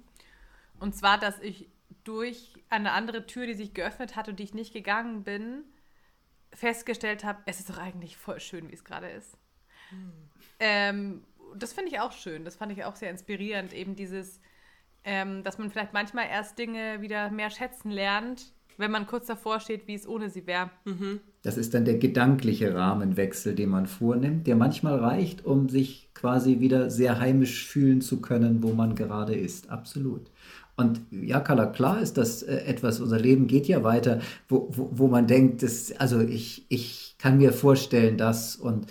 Und 0.82 0.96
zwar, 0.96 1.20
dass 1.20 1.40
ich 1.40 1.70
durch 2.04 2.56
eine 2.70 2.94
andere 2.94 3.28
Tür, 3.28 3.46
die 3.46 3.54
sich 3.54 3.76
geöffnet 3.76 4.16
hat 4.16 4.28
und 4.28 4.40
die 4.40 4.44
ich 4.44 4.56
nicht 4.56 4.74
gegangen 4.74 5.24
bin, 5.24 5.64
festgestellt 6.52 7.24
habe, 7.24 7.40
es 7.46 7.60
ist 7.60 7.70
doch 7.70 7.78
eigentlich 7.78 8.18
voll 8.18 8.40
schön, 8.40 8.68
wie 8.68 8.74
es 8.74 8.84
gerade 8.84 9.08
ist. 9.08 9.38
Hm. 9.90 10.12
Ähm, 10.60 11.24
das 11.56 11.74
finde 11.74 11.92
ich 11.92 12.00
auch 12.00 12.12
schön. 12.12 12.46
Das 12.46 12.56
fand 12.56 12.72
ich 12.72 12.84
auch 12.84 12.96
sehr 12.96 13.12
inspirierend. 13.12 13.74
Eben 13.74 13.96
dieses, 13.96 14.42
ähm, 15.04 15.44
dass 15.44 15.60
man 15.60 15.70
vielleicht 15.70 15.94
manchmal 15.94 16.28
erst 16.28 16.58
Dinge 16.58 17.00
wieder 17.02 17.30
mehr 17.30 17.52
schätzen 17.52 17.92
lernt, 17.92 18.52
wenn 18.78 18.90
man 18.90 19.06
kurz 19.06 19.28
davor 19.28 19.60
steht, 19.60 19.88
wie 19.88 19.94
es 19.94 20.08
ohne 20.08 20.32
sie 20.32 20.48
wäre. 20.48 20.72
Mhm. 20.86 21.20
Das 21.44 21.58
ist 21.58 21.76
dann 21.76 21.86
der 21.86 21.98
gedankliche 21.98 22.74
Rahmenwechsel, 22.74 23.54
den 23.54 23.70
man 23.70 23.86
vornimmt, 23.86 24.48
der 24.48 24.56
manchmal 24.56 24.98
reicht, 24.98 25.46
um 25.46 25.70
sich 25.70 26.10
quasi 26.14 26.60
wieder 26.60 26.90
sehr 26.90 27.20
heimisch 27.20 27.66
fühlen 27.68 28.02
zu 28.02 28.22
können, 28.22 28.64
wo 28.64 28.74
man 28.74 28.96
gerade 28.96 29.36
ist. 29.36 29.70
Absolut. 29.70 30.32
Und 30.82 31.02
ja, 31.12 31.40
Carla, 31.40 31.68
klar 31.68 32.02
ist 32.02 32.18
das 32.18 32.44
äh, 32.44 32.58
etwas, 32.66 33.00
unser 33.00 33.20
Leben 33.20 33.48
geht 33.48 33.68
ja 33.68 33.84
weiter, 33.84 34.20
wo, 34.50 34.68
wo, 34.72 34.90
wo 34.92 35.08
man 35.08 35.28
denkt, 35.28 35.64
das, 35.64 35.94
also 35.98 36.20
ich, 36.20 36.66
ich 36.70 37.16
kann 37.18 37.38
mir 37.38 37.54
vorstellen, 37.54 38.18
dass 38.18 38.56
und 38.56 38.88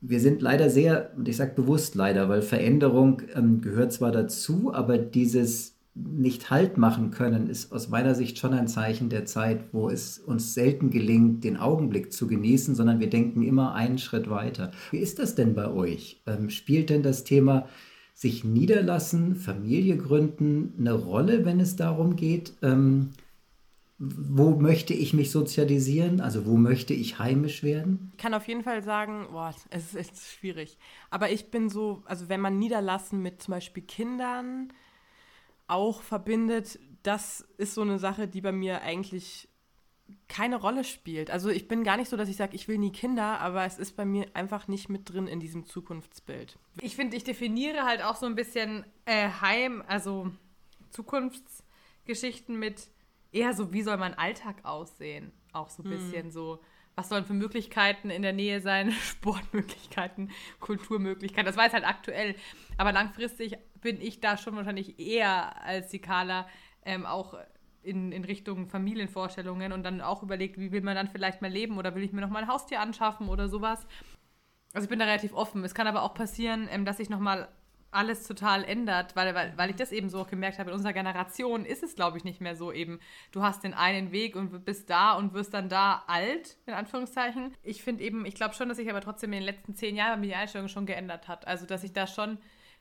wir 0.00 0.20
sind 0.20 0.40
leider 0.40 0.70
sehr, 0.70 1.10
und 1.16 1.28
ich 1.28 1.36
sage 1.36 1.52
bewusst 1.54 1.94
leider, 1.94 2.28
weil 2.28 2.42
Veränderung 2.42 3.22
ähm, 3.34 3.60
gehört 3.60 3.92
zwar 3.92 4.12
dazu, 4.12 4.72
aber 4.72 4.96
dieses 4.96 5.76
nicht 5.94 6.50
Halt 6.50 6.78
machen 6.78 7.10
können, 7.10 7.48
ist 7.48 7.72
aus 7.72 7.88
meiner 7.88 8.14
Sicht 8.14 8.38
schon 8.38 8.54
ein 8.54 8.68
Zeichen 8.68 9.08
der 9.08 9.24
Zeit, 9.26 9.64
wo 9.72 9.90
es 9.90 10.18
uns 10.18 10.54
selten 10.54 10.90
gelingt, 10.90 11.44
den 11.44 11.56
Augenblick 11.56 12.12
zu 12.12 12.26
genießen, 12.26 12.74
sondern 12.74 13.00
wir 13.00 13.10
denken 13.10 13.42
immer 13.42 13.74
einen 13.74 13.98
Schritt 13.98 14.30
weiter. 14.30 14.70
Wie 14.92 14.98
ist 14.98 15.18
das 15.18 15.34
denn 15.34 15.54
bei 15.54 15.68
euch? 15.70 16.22
Ähm, 16.26 16.48
spielt 16.48 16.90
denn 16.90 17.02
das 17.02 17.24
Thema 17.24 17.66
sich 18.20 18.44
niederlassen, 18.44 19.34
Familie 19.34 19.96
gründen 19.96 20.74
eine 20.78 20.92
Rolle, 20.92 21.46
wenn 21.46 21.58
es 21.58 21.76
darum 21.76 22.16
geht, 22.16 22.52
ähm, 22.60 23.12
wo 23.96 24.50
möchte 24.50 24.92
ich 24.92 25.14
mich 25.14 25.30
sozialisieren? 25.30 26.20
Also 26.20 26.44
wo 26.44 26.58
möchte 26.58 26.92
ich 26.92 27.18
heimisch 27.18 27.62
werden? 27.62 28.12
Ich 28.12 28.22
kann 28.22 28.34
auf 28.34 28.46
jeden 28.46 28.62
Fall 28.62 28.82
sagen, 28.82 29.28
boah, 29.30 29.54
es 29.70 29.94
ist 29.94 30.32
schwierig. 30.32 30.76
Aber 31.08 31.30
ich 31.30 31.50
bin 31.50 31.70
so, 31.70 32.02
also 32.04 32.28
wenn 32.28 32.42
man 32.42 32.58
Niederlassen 32.58 33.22
mit 33.22 33.40
zum 33.40 33.52
Beispiel 33.52 33.84
Kindern 33.84 34.70
auch 35.66 36.02
verbindet, 36.02 36.78
das 37.02 37.48
ist 37.56 37.72
so 37.72 37.80
eine 37.80 37.98
Sache, 37.98 38.28
die 38.28 38.42
bei 38.42 38.52
mir 38.52 38.82
eigentlich 38.82 39.48
keine 40.28 40.56
Rolle 40.56 40.84
spielt. 40.84 41.30
Also 41.30 41.48
ich 41.48 41.68
bin 41.68 41.84
gar 41.84 41.96
nicht 41.96 42.08
so, 42.08 42.16
dass 42.16 42.28
ich 42.28 42.36
sage, 42.36 42.54
ich 42.54 42.68
will 42.68 42.78
nie 42.78 42.92
Kinder, 42.92 43.40
aber 43.40 43.64
es 43.64 43.78
ist 43.78 43.96
bei 43.96 44.04
mir 44.04 44.26
einfach 44.34 44.68
nicht 44.68 44.88
mit 44.88 45.12
drin 45.12 45.26
in 45.26 45.40
diesem 45.40 45.66
Zukunftsbild. 45.66 46.58
Ich 46.80 46.96
finde, 46.96 47.16
ich 47.16 47.24
definiere 47.24 47.84
halt 47.84 48.02
auch 48.02 48.16
so 48.16 48.26
ein 48.26 48.34
bisschen 48.34 48.84
äh, 49.06 49.28
Heim, 49.40 49.82
also 49.86 50.30
Zukunftsgeschichten 50.90 52.58
mit 52.58 52.88
eher 53.32 53.54
so, 53.54 53.72
wie 53.72 53.82
soll 53.82 53.96
mein 53.96 54.14
Alltag 54.14 54.64
aussehen? 54.64 55.32
Auch 55.52 55.70
so 55.70 55.82
ein 55.82 55.90
hm. 55.90 55.98
bisschen 55.98 56.30
so, 56.30 56.60
was 56.94 57.08
sollen 57.08 57.24
für 57.24 57.34
Möglichkeiten 57.34 58.10
in 58.10 58.22
der 58.22 58.32
Nähe 58.32 58.60
sein? 58.60 58.92
Sportmöglichkeiten, 59.02 60.30
Kulturmöglichkeiten. 60.60 61.46
Das 61.46 61.56
jetzt 61.56 61.74
halt 61.74 61.86
aktuell. 61.86 62.34
Aber 62.76 62.92
langfristig 62.92 63.56
bin 63.80 64.00
ich 64.00 64.20
da 64.20 64.36
schon 64.36 64.56
wahrscheinlich 64.56 64.98
eher 64.98 65.62
als 65.62 65.88
die 65.88 66.00
Carla 66.00 66.48
ähm, 66.84 67.06
auch 67.06 67.34
in, 67.82 68.12
in 68.12 68.24
Richtung 68.24 68.68
Familienvorstellungen 68.68 69.72
und 69.72 69.82
dann 69.82 70.00
auch 70.00 70.22
überlegt, 70.22 70.58
wie 70.58 70.72
will 70.72 70.82
man 70.82 70.94
dann 70.94 71.08
vielleicht 71.08 71.42
mal 71.42 71.50
leben 71.50 71.78
oder 71.78 71.94
will 71.94 72.02
ich 72.02 72.12
mir 72.12 72.20
noch 72.20 72.30
mal 72.30 72.42
ein 72.42 72.48
Haustier 72.48 72.80
anschaffen 72.80 73.28
oder 73.28 73.48
sowas. 73.48 73.86
Also 74.72 74.84
ich 74.84 74.90
bin 74.90 74.98
da 74.98 75.04
relativ 75.04 75.32
offen. 75.34 75.64
Es 75.64 75.74
kann 75.74 75.86
aber 75.86 76.02
auch 76.02 76.14
passieren, 76.14 76.68
ähm, 76.70 76.84
dass 76.84 76.98
sich 76.98 77.10
noch 77.10 77.18
mal 77.18 77.48
alles 77.92 78.26
total 78.26 78.64
ändert, 78.64 79.16
weil, 79.16 79.34
weil, 79.34 79.52
weil 79.56 79.70
ich 79.70 79.76
das 79.76 79.90
eben 79.90 80.08
so 80.10 80.24
gemerkt 80.24 80.58
habe, 80.58 80.70
in 80.70 80.76
unserer 80.76 80.92
Generation 80.92 81.64
ist 81.64 81.82
es, 81.82 81.96
glaube 81.96 82.18
ich, 82.18 82.24
nicht 82.24 82.40
mehr 82.40 82.54
so 82.54 82.70
eben, 82.70 83.00
du 83.32 83.42
hast 83.42 83.64
den 83.64 83.74
einen 83.74 84.12
Weg 84.12 84.36
und 84.36 84.64
bist 84.64 84.90
da 84.90 85.14
und 85.14 85.34
wirst 85.34 85.54
dann 85.54 85.68
da 85.68 86.04
alt, 86.06 86.56
in 86.66 86.74
Anführungszeichen. 86.74 87.52
Ich 87.62 87.82
finde 87.82 88.04
eben, 88.04 88.24
ich 88.26 88.34
glaube 88.34 88.54
schon, 88.54 88.68
dass 88.68 88.76
sich 88.76 88.88
aber 88.88 89.00
trotzdem 89.00 89.32
in 89.32 89.40
den 89.40 89.46
letzten 89.46 89.74
zehn 89.74 89.96
Jahren 89.96 90.22
die 90.22 90.34
Einstellung 90.34 90.68
schon 90.68 90.86
geändert 90.86 91.26
hat. 91.26 91.48
Also, 91.48 91.66
dass 91.66 91.82
ich 91.82 91.92
da 91.92 92.06
schon 92.06 92.38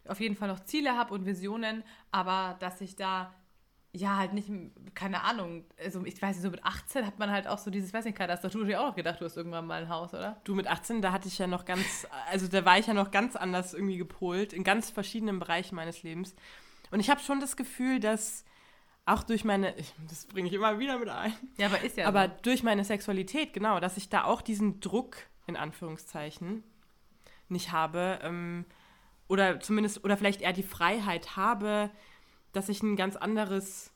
auf 0.07 0.19
jeden 0.19 0.35
Fall 0.35 0.47
noch 0.47 0.59
Ziele 0.61 0.95
habe 0.95 1.13
und 1.13 1.25
Visionen, 1.25 1.83
aber 2.11 2.55
dass 2.59 2.79
ich 2.81 2.95
da 2.95 3.33
ja, 3.91 4.17
halt 4.17 4.33
nicht, 4.33 4.49
keine 4.93 5.23
Ahnung, 5.23 5.65
also 5.83 6.05
ich 6.05 6.21
weiß 6.21 6.35
nicht, 6.35 6.43
so 6.43 6.51
mit 6.51 6.63
18 6.63 7.05
hat 7.05 7.17
man 7.17 7.31
halt 7.31 7.47
auch 7.47 7.57
so 7.57 7.71
dieses, 7.71 7.91
weiß 7.91 8.05
nicht, 8.05 8.19
hast 8.19 8.43
du 8.43 8.63
dir 8.63 8.81
auch 8.81 8.89
noch 8.89 8.95
gedacht, 8.95 9.19
du 9.19 9.25
hast 9.25 9.35
irgendwann 9.35 9.65
mal 9.65 9.81
ein 9.81 9.89
Haus, 9.89 10.13
oder? 10.13 10.39
Du 10.43 10.53
mit 10.53 10.67
18, 10.67 11.01
da 11.01 11.11
hatte 11.11 11.27
ich 11.27 11.39
ja 11.39 11.47
noch 11.47 11.65
ganz, 11.65 12.07
also 12.29 12.47
da 12.47 12.63
war 12.65 12.77
ich 12.77 12.85
ja 12.85 12.93
noch 12.93 13.09
ganz 13.09 13.35
anders 13.35 13.73
irgendwie 13.73 13.97
gepolt, 13.97 14.53
in 14.53 14.63
ganz 14.63 14.91
verschiedenen 14.91 15.39
Bereichen 15.39 15.75
meines 15.75 16.03
Lebens. 16.03 16.35
Und 16.91 16.99
ich 16.99 17.09
habe 17.09 17.19
schon 17.19 17.39
das 17.39 17.57
Gefühl, 17.57 17.99
dass 17.99 18.45
auch 19.05 19.23
durch 19.23 19.43
meine, 19.43 19.75
ich, 19.75 19.93
das 20.07 20.27
bringe 20.27 20.47
ich 20.47 20.53
immer 20.53 20.77
wieder 20.77 20.99
mit 20.99 21.09
ein. 21.09 21.33
Ja, 21.57 21.65
aber 21.67 21.81
ist 21.81 21.97
ja. 21.97 22.07
Aber 22.07 22.25
so. 22.25 22.33
durch 22.43 22.61
meine 22.61 22.83
Sexualität, 22.83 23.53
genau, 23.53 23.79
dass 23.79 23.97
ich 23.97 24.09
da 24.09 24.23
auch 24.23 24.43
diesen 24.43 24.81
Druck, 24.81 25.17
in 25.47 25.55
Anführungszeichen, 25.55 26.63
nicht 27.47 27.71
habe. 27.71 28.19
Ähm, 28.21 28.65
oder 29.27 29.59
zumindest, 29.59 30.03
oder 30.03 30.15
vielleicht 30.15 30.41
eher 30.41 30.53
die 30.53 30.63
Freiheit 30.63 31.35
habe, 31.35 31.89
dass 32.51 32.69
ich 32.69 32.81
ein 32.83 32.95
ganz 32.95 33.15
anderes 33.15 33.91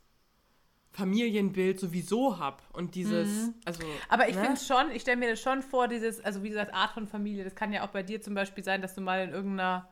Familienbild 0.94 1.80
sowieso 1.80 2.38
habe 2.38 2.58
und 2.72 2.94
dieses, 2.94 3.48
mhm. 3.48 3.54
also. 3.66 3.82
Aber 4.10 4.30
ich 4.30 4.36
ne? 4.36 4.44
finde 4.44 4.62
schon, 4.62 4.92
ich 4.92 5.02
stelle 5.02 5.18
mir 5.18 5.32
das 5.32 5.42
schon 5.42 5.63
vor, 5.63 5.88
dieses, 5.88 6.24
also 6.24 6.44
wie 6.44 6.50
gesagt, 6.50 6.74
Art 6.74 6.92
von 6.92 7.08
Familie, 7.08 7.44
das 7.44 7.56
kann 7.56 7.74
ja 7.74 7.84
auch 7.84 7.89
bei 7.89 8.04
dir 8.04 8.22
zum 8.22 8.36
Beispiel 8.36 8.63
sein, 8.63 8.82
dass 8.82 8.94
du 8.94 9.02
mal 9.02 9.24
in 9.24 9.32
irgendeiner, 9.32 9.89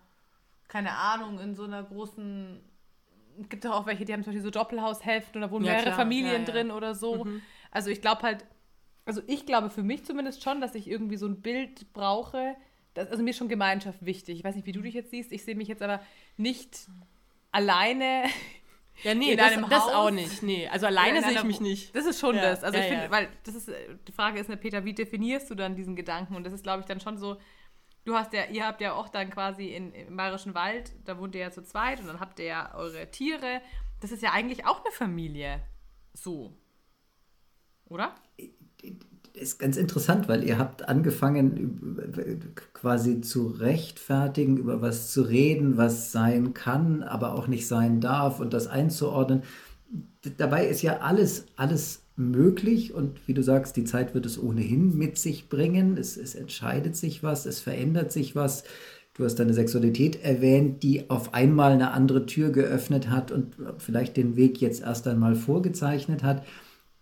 keine 0.68 0.92
Ahnung, 0.92 1.40
in 1.40 1.56
so 1.56 1.64
einer 1.64 1.84
großen, 1.84 2.62
gibt 3.50 3.66
doch 3.66 3.72
auch 3.72 3.88
welche, 3.88 4.06
die 4.06 4.14
haben 4.14 4.24
zum 4.24 4.32
Beispiel 4.32 4.44
so 4.44 4.52
Doppelhaushälften 4.52 5.42
oder 5.42 5.52
wohnen 5.52 5.66
ja, 5.66 5.72
mehrere 5.72 5.88
klar. 5.88 5.98
Familien 5.98 6.44
ja, 6.44 6.48
ja. 6.48 6.54
drin 6.54 6.72
oder 6.72 6.94
so. 6.94 7.26
Mhm. 7.26 7.42
Also 7.72 7.90
ich 7.90 8.02
glaube 8.02 8.22
halt, 8.22 8.46
also 9.06 9.22
ich 9.26 9.48
glaube 9.48 9.72
für 9.72 9.82
mich 9.82 10.06
zumindest 10.06 10.44
schon, 10.44 10.62
dass 10.62 10.76
ich 10.76 10.88
irgendwie 10.88 11.18
so 11.18 11.26
ein 11.26 11.42
Bild 11.42 11.92
brauche, 11.94 12.56
das, 12.94 13.10
also 13.10 13.24
mir 13.24 13.32
ist 13.32 13.38
schon 13.38 13.50
Gemeinschaft 13.50 14.06
wichtig. 14.06 14.38
Ich 14.38 14.44
weiß 14.44 14.56
nicht, 14.56 14.68
wie 14.68 14.72
du 14.72 14.82
dich 14.82 14.94
jetzt 14.94 15.10
siehst, 15.10 15.32
ich 15.32 15.44
sehe 15.44 15.56
mich 15.56 15.68
jetzt 15.68 15.82
aber 15.82 16.02
nicht 16.38 16.88
alleine. 17.52 18.24
Ja, 19.04 19.16
nee, 19.16 19.36
das, 19.36 19.54
das, 19.68 19.84
auch 19.86 20.12
nicht. 20.12 20.44
Nee, 20.44 20.68
also 20.68 20.86
alleine 20.86 21.24
sehe 21.24 21.32
ich 21.32 21.44
mich 21.44 21.60
nicht. 21.60 21.96
Das 21.96 22.06
ist 22.06 22.20
schon 22.20 22.36
ja, 22.36 22.44
das. 22.44 22.64
Also 22.64 22.78
ja, 22.78 22.84
ich 22.84 22.90
finde, 22.90 23.06
ja. 23.06 23.10
weil 23.12 23.30
das 23.44 23.56
ist, 23.56 23.72
die 24.08 24.12
Frage 24.12 24.40
ist, 24.40 24.48
ne, 24.48 24.58
Peter, 24.58 24.86
wie 24.86 24.94
definierst 24.94 25.50
du 25.50 25.56
dann 25.56 25.76
diesen 25.76 25.96
Gedanken? 25.96 26.36
Und 26.36 26.44
das 26.44 26.54
ist, 26.54 26.62
glaube 26.62 26.82
ich, 26.82 26.86
dann 26.86 27.00
schon 27.00 27.18
so, 27.18 27.38
du 28.06 28.16
hast 28.16 28.32
ja, 28.34 28.46
ihr 28.46 28.64
habt 28.64 28.80
ja 28.80 28.94
auch 28.94 29.10
dann 29.10 29.32
quasi 29.32 29.70
in, 29.70 29.92
im 29.94 30.16
Bayerischen 30.16 30.54
Wald, 30.54 30.94
da 31.06 31.18
wohnt 31.18 31.34
ihr 31.34 31.42
ja 31.42 31.50
zu 31.50 31.64
zweit 31.64 32.00
und 32.00 32.08
dann 32.08 32.20
habt 32.20 32.38
ihr 32.38 32.46
ja 32.46 32.76
eure 32.76 33.10
Tiere. 33.10 33.62
Das 34.02 34.12
ist 34.12 34.22
ja 34.22 34.34
eigentlich 34.34 34.68
auch 34.68 34.84
eine 34.84 34.92
Familie. 34.92 35.64
So. 36.14 36.56
Oder? 37.86 38.14
Ist 39.34 39.60
ganz 39.60 39.78
interessant, 39.78 40.28
weil 40.28 40.44
ihr 40.44 40.58
habt 40.58 40.88
angefangen 40.88 41.98
quasi 42.74 43.22
zu 43.22 43.48
rechtfertigen, 43.48 44.58
über 44.58 44.82
was 44.82 45.12
zu 45.12 45.22
reden, 45.22 45.78
was 45.78 46.12
sein 46.12 46.54
kann, 46.54 47.04
aber 47.04 47.36
auch 47.36 47.48
nicht 47.48 47.68
sein 47.68 48.02
darf 48.02 48.40
und 48.40 48.54
das 48.54 48.68
einzuordnen. 48.68 49.44
Dabei 50.38 50.68
ist 50.68 50.82
ja 50.82 50.98
alles, 50.98 51.46
alles 51.56 52.02
möglich 52.16 52.94
und 52.94 53.28
wie 53.28 53.34
du 53.34 53.44
sagst, 53.44 53.76
die 53.78 53.84
Zeit 53.84 54.14
wird 54.14 54.26
es 54.26 54.42
ohnehin 54.42 54.98
mit 54.98 55.18
sich 55.18 55.50
bringen. 55.50 55.98
Es, 55.98 56.18
es 56.18 56.36
entscheidet 56.36 56.96
sich 56.96 57.24
was, 57.24 57.46
es 57.46 57.60
verändert 57.60 58.12
sich 58.12 58.36
was. 58.36 58.64
Du 59.14 59.26
hast 59.26 59.36
deine 59.36 59.54
Sexualität 59.54 60.24
erwähnt, 60.24 60.84
die 60.84 61.10
auf 61.10 61.34
einmal 61.34 61.74
eine 61.74 61.92
andere 61.92 62.26
Tür 62.26 62.50
geöffnet 62.52 63.10
hat 63.10 63.32
und 63.32 63.56
vielleicht 63.78 64.16
den 64.16 64.36
Weg 64.38 64.62
jetzt 64.62 64.82
erst 64.82 65.08
einmal 65.08 65.36
vorgezeichnet 65.36 66.24
hat. 66.24 66.44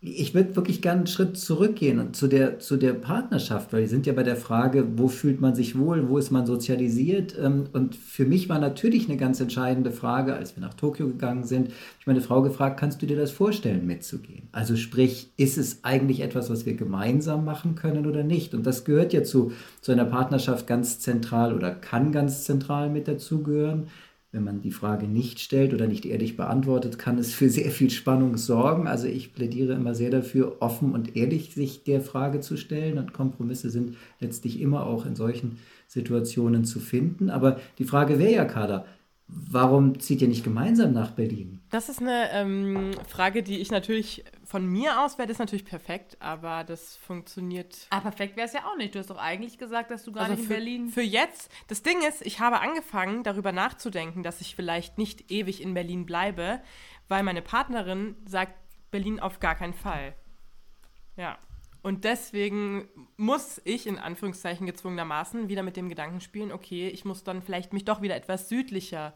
Ich 0.02 0.34
würde 0.34 0.56
wirklich 0.56 0.82
gerne 0.82 1.00
einen 1.00 1.08
Schritt 1.08 1.38
zurückgehen 1.38 2.00
und 2.00 2.16
zu 2.16 2.28
der, 2.28 2.60
zu 2.60 2.78
der 2.78 2.94
Partnerschaft, 2.94 3.74
weil 3.74 3.82
wir 3.82 3.90
sind 3.90 4.06
ja 4.06 4.14
bei 4.14 4.24
der 4.24 4.38
Frage, 4.38 4.88
wo 4.96 5.10
fühlt 5.10 5.42
man 5.42 5.56
sich 5.56 5.78
wohl, 5.78 6.08
wo 6.08 6.18
ist 6.18 6.32
man 6.32 6.46
sozialisiert. 6.46 7.36
Ähm, 7.38 7.66
und 7.74 7.98
für 7.98 8.24
mich 8.24 8.48
war 8.48 8.60
natürlich 8.60 9.10
eine 9.10 9.18
ganz 9.18 9.42
entscheidende 9.42 9.92
Frage, 9.92 10.36
als 10.36 10.56
wir 10.56 10.62
nach 10.62 10.74
Tokio 10.74 11.08
gegangen 11.08 11.44
sind, 11.44 11.72
ich 12.00 12.08
meine 12.08 12.22
Frau 12.22 12.42
gefragt, 12.42 12.80
kannst 12.80 13.02
du 13.02 13.08
dir 13.08 13.18
das 13.18 13.32
vorstellen, 13.32 13.86
mitzugehen? 13.86 14.48
Also 14.54 14.78
sprich, 14.78 15.32
ist 15.36 15.58
es 15.58 15.84
eigentlich 15.84 16.22
etwas, 16.22 16.50
was 16.50 16.66
wir 16.66 16.76
gemeinsam 16.76 17.44
machen 17.44 17.76
können 17.76 18.08
oder 18.08 18.24
nicht? 18.24 18.54
Und 18.54 18.66
das 18.66 18.86
gehört 18.86 19.12
ja 19.12 19.24
zu, 19.24 19.52
zu 19.82 19.92
einer 19.92 20.06
Partnerschaft 20.06 20.66
ganz 20.66 21.00
zentral 21.00 21.54
oder 21.54 21.72
kann 21.72 22.14
ganz 22.14 22.46
zentral 22.46 22.90
mit 22.90 23.10
dazugehören 23.10 23.88
wenn 24.32 24.44
man 24.44 24.62
die 24.62 24.72
Frage 24.72 25.08
nicht 25.08 25.40
stellt 25.40 25.74
oder 25.74 25.88
nicht 25.88 26.06
ehrlich 26.06 26.38
beantwortet, 26.38 27.00
kann 27.00 27.18
es 27.18 27.34
für 27.34 27.50
sehr 27.50 27.72
viel 27.72 27.90
Spannung 27.90 28.38
sorgen. 28.38 28.88
Also 28.88 29.08
ich 29.08 29.34
plädiere 29.34 29.74
immer 29.74 29.96
sehr 29.96 30.12
dafür, 30.12 30.58
offen 30.60 30.94
und 30.94 31.16
ehrlich 31.16 31.56
sich 31.56 31.84
der 31.84 32.02
Frage 32.02 32.40
zu 32.40 32.56
stellen. 32.56 33.00
Und 33.00 33.14
Kompromisse 33.14 33.72
sind 33.72 33.98
letztlich 34.20 34.62
immer 34.62 34.86
auch 34.86 35.08
in 35.08 35.16
solchen 35.16 35.58
Situationen 35.88 36.64
zu 36.64 36.80
finden. 36.80 37.32
Aber 37.32 37.60
die 37.80 37.86
Frage 37.86 38.20
wäre 38.20 38.34
ja, 38.34 38.46
Kader, 38.46 38.86
warum 39.28 40.00
zieht 40.00 40.22
ihr 40.22 40.28
nicht 40.28 40.44
gemeinsam 40.44 40.94
nach 40.94 41.12
Berlin? 41.12 41.60
Das 41.72 41.90
ist 41.90 42.00
eine 42.00 42.32
ähm, 42.32 42.92
Frage, 43.08 43.42
die 43.42 43.60
ich 43.60 43.72
natürlich 43.72 44.24
von 44.50 44.66
mir 44.66 45.00
aus 45.02 45.20
wäre 45.20 45.28
das 45.28 45.38
natürlich 45.38 45.64
perfekt, 45.64 46.18
aber 46.20 46.64
das 46.64 46.98
funktioniert. 46.98 47.86
Aber 47.92 48.00
ah, 48.00 48.10
perfekt 48.10 48.36
wäre 48.36 48.48
es 48.48 48.54
ja 48.54 48.66
auch 48.66 48.76
nicht. 48.78 48.96
Du 48.96 49.00
hast 49.00 49.12
doch 49.12 49.20
eigentlich 49.20 49.60
gesagt, 49.60 49.92
dass 49.92 50.04
du 50.04 50.12
gar 50.12 50.24
also 50.24 50.34
nicht 50.34 50.42
in 50.42 50.48
für, 50.48 50.54
Berlin. 50.56 50.90
Für 50.90 51.04
jetzt. 51.04 51.52
Das 51.68 51.84
Ding 51.84 52.02
ist, 52.02 52.24
ich 52.24 52.40
habe 52.40 52.60
angefangen, 52.60 53.24
darüber 53.24 53.52
nachzudenken, 53.52 54.24
dass 54.24 54.42
ich 54.42 54.56
vielleicht 54.56 54.98
nicht 54.98 55.30
ewig 55.30 55.62
in 55.62 55.76
Berlin 55.76 56.08
bleibe, 56.08 56.64
weil 57.08 57.22
meine 57.22 57.44
Partnerin 57.44 58.16
sagt, 58.26 58.56
Berlin 58.90 59.20
auf 59.20 59.40
gar 59.40 59.54
keinen 59.54 59.76
Fall. 59.76 60.16
Ja. 61.16 61.38
Und 61.84 62.04
deswegen 62.04 62.90
muss 63.18 63.62
ich 63.66 63.86
in 63.86 64.00
Anführungszeichen 64.00 64.66
gezwungenermaßen 64.66 65.48
wieder 65.48 65.62
mit 65.62 65.78
dem 65.78 65.90
Gedanken 65.90 66.22
spielen, 66.22 66.52
okay, 66.52 66.88
ich 66.88 67.06
muss 67.06 67.24
dann 67.24 67.44
vielleicht 67.44 67.72
mich 67.72 67.86
doch 67.86 68.02
wieder 68.02 68.16
etwas 68.16 68.50
südlicher 68.50 69.14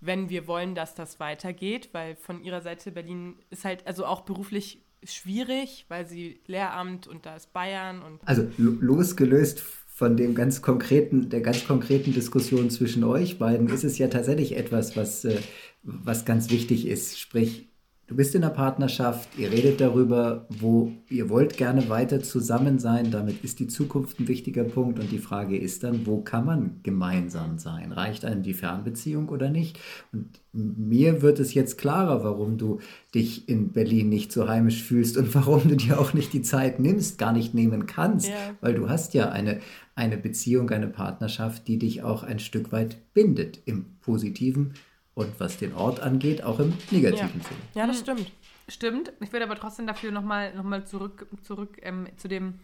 wenn 0.00 0.28
wir 0.28 0.46
wollen, 0.46 0.74
dass 0.74 0.94
das 0.94 1.20
weitergeht, 1.20 1.90
weil 1.92 2.16
von 2.16 2.42
ihrer 2.42 2.60
Seite 2.60 2.92
Berlin 2.92 3.36
ist 3.50 3.64
halt 3.64 3.86
also 3.86 4.04
auch 4.06 4.22
beruflich 4.22 4.82
schwierig, 5.02 5.86
weil 5.88 6.06
sie 6.06 6.40
Lehramt 6.46 7.06
und 7.06 7.26
da 7.26 7.36
ist 7.36 7.52
Bayern 7.52 8.02
und 8.02 8.20
also 8.26 8.46
losgelöst 8.58 9.60
von 9.60 10.16
dem 10.16 10.34
ganz 10.34 10.62
konkreten 10.62 11.30
der 11.30 11.40
ganz 11.40 11.66
konkreten 11.66 12.12
Diskussion 12.12 12.70
zwischen 12.70 13.04
euch 13.04 13.38
beiden 13.38 13.68
ist 13.68 13.84
es 13.84 13.98
ja 13.98 14.08
tatsächlich 14.08 14.56
etwas, 14.56 14.96
was 14.96 15.24
äh, 15.24 15.38
was 15.82 16.24
ganz 16.24 16.50
wichtig 16.50 16.86
ist, 16.86 17.18
sprich 17.18 17.68
Du 18.08 18.14
bist 18.14 18.36
in 18.36 18.44
einer 18.44 18.54
Partnerschaft, 18.54 19.36
ihr 19.36 19.50
redet 19.50 19.80
darüber, 19.80 20.46
wo 20.48 20.92
ihr 21.10 21.28
wollt 21.28 21.56
gerne 21.56 21.88
weiter 21.88 22.22
zusammen 22.22 22.78
sein. 22.78 23.10
Damit 23.10 23.42
ist 23.42 23.58
die 23.58 23.66
Zukunft 23.66 24.20
ein 24.20 24.28
wichtiger 24.28 24.62
Punkt. 24.62 25.00
Und 25.00 25.10
die 25.10 25.18
Frage 25.18 25.56
ist 25.58 25.82
dann, 25.82 26.06
wo 26.06 26.20
kann 26.20 26.46
man 26.46 26.80
gemeinsam 26.84 27.58
sein? 27.58 27.90
Reicht 27.90 28.24
einem 28.24 28.44
die 28.44 28.54
Fernbeziehung 28.54 29.28
oder 29.28 29.50
nicht? 29.50 29.80
Und 30.12 30.40
mir 30.52 31.20
wird 31.20 31.40
es 31.40 31.52
jetzt 31.52 31.78
klarer, 31.78 32.22
warum 32.22 32.58
du 32.58 32.78
dich 33.12 33.48
in 33.48 33.72
Berlin 33.72 34.08
nicht 34.08 34.30
so 34.30 34.46
heimisch 34.46 34.84
fühlst 34.84 35.16
und 35.16 35.34
warum 35.34 35.68
du 35.68 35.74
dir 35.74 35.98
auch 35.98 36.14
nicht 36.14 36.32
die 36.32 36.42
Zeit 36.42 36.78
nimmst, 36.78 37.18
gar 37.18 37.32
nicht 37.32 37.54
nehmen 37.54 37.86
kannst. 37.86 38.28
Ja. 38.28 38.54
Weil 38.60 38.74
du 38.74 38.88
hast 38.88 39.14
ja 39.14 39.30
eine, 39.30 39.58
eine 39.96 40.16
Beziehung, 40.16 40.70
eine 40.70 40.86
Partnerschaft, 40.86 41.66
die 41.66 41.80
dich 41.80 42.04
auch 42.04 42.22
ein 42.22 42.38
Stück 42.38 42.70
weit 42.70 42.98
bindet 43.14 43.62
im 43.64 43.98
positiven 44.00 44.74
und 45.16 45.40
was 45.40 45.56
den 45.56 45.74
Ort 45.74 45.98
angeht, 46.00 46.44
auch 46.44 46.60
im 46.60 46.76
negativen 46.90 47.40
ja. 47.40 47.48
Sinne. 47.48 47.60
Ja, 47.74 47.86
das 47.86 47.98
stimmt. 48.00 48.30
Stimmt. 48.68 49.12
Ich 49.20 49.32
würde 49.32 49.46
aber 49.46 49.56
trotzdem 49.56 49.86
dafür 49.86 50.12
nochmal 50.12 50.54
noch 50.54 50.64
mal 50.64 50.86
zurück, 50.86 51.26
zurück 51.42 51.78
ähm, 51.82 52.08
zu 52.16 52.28
dem 52.28 52.60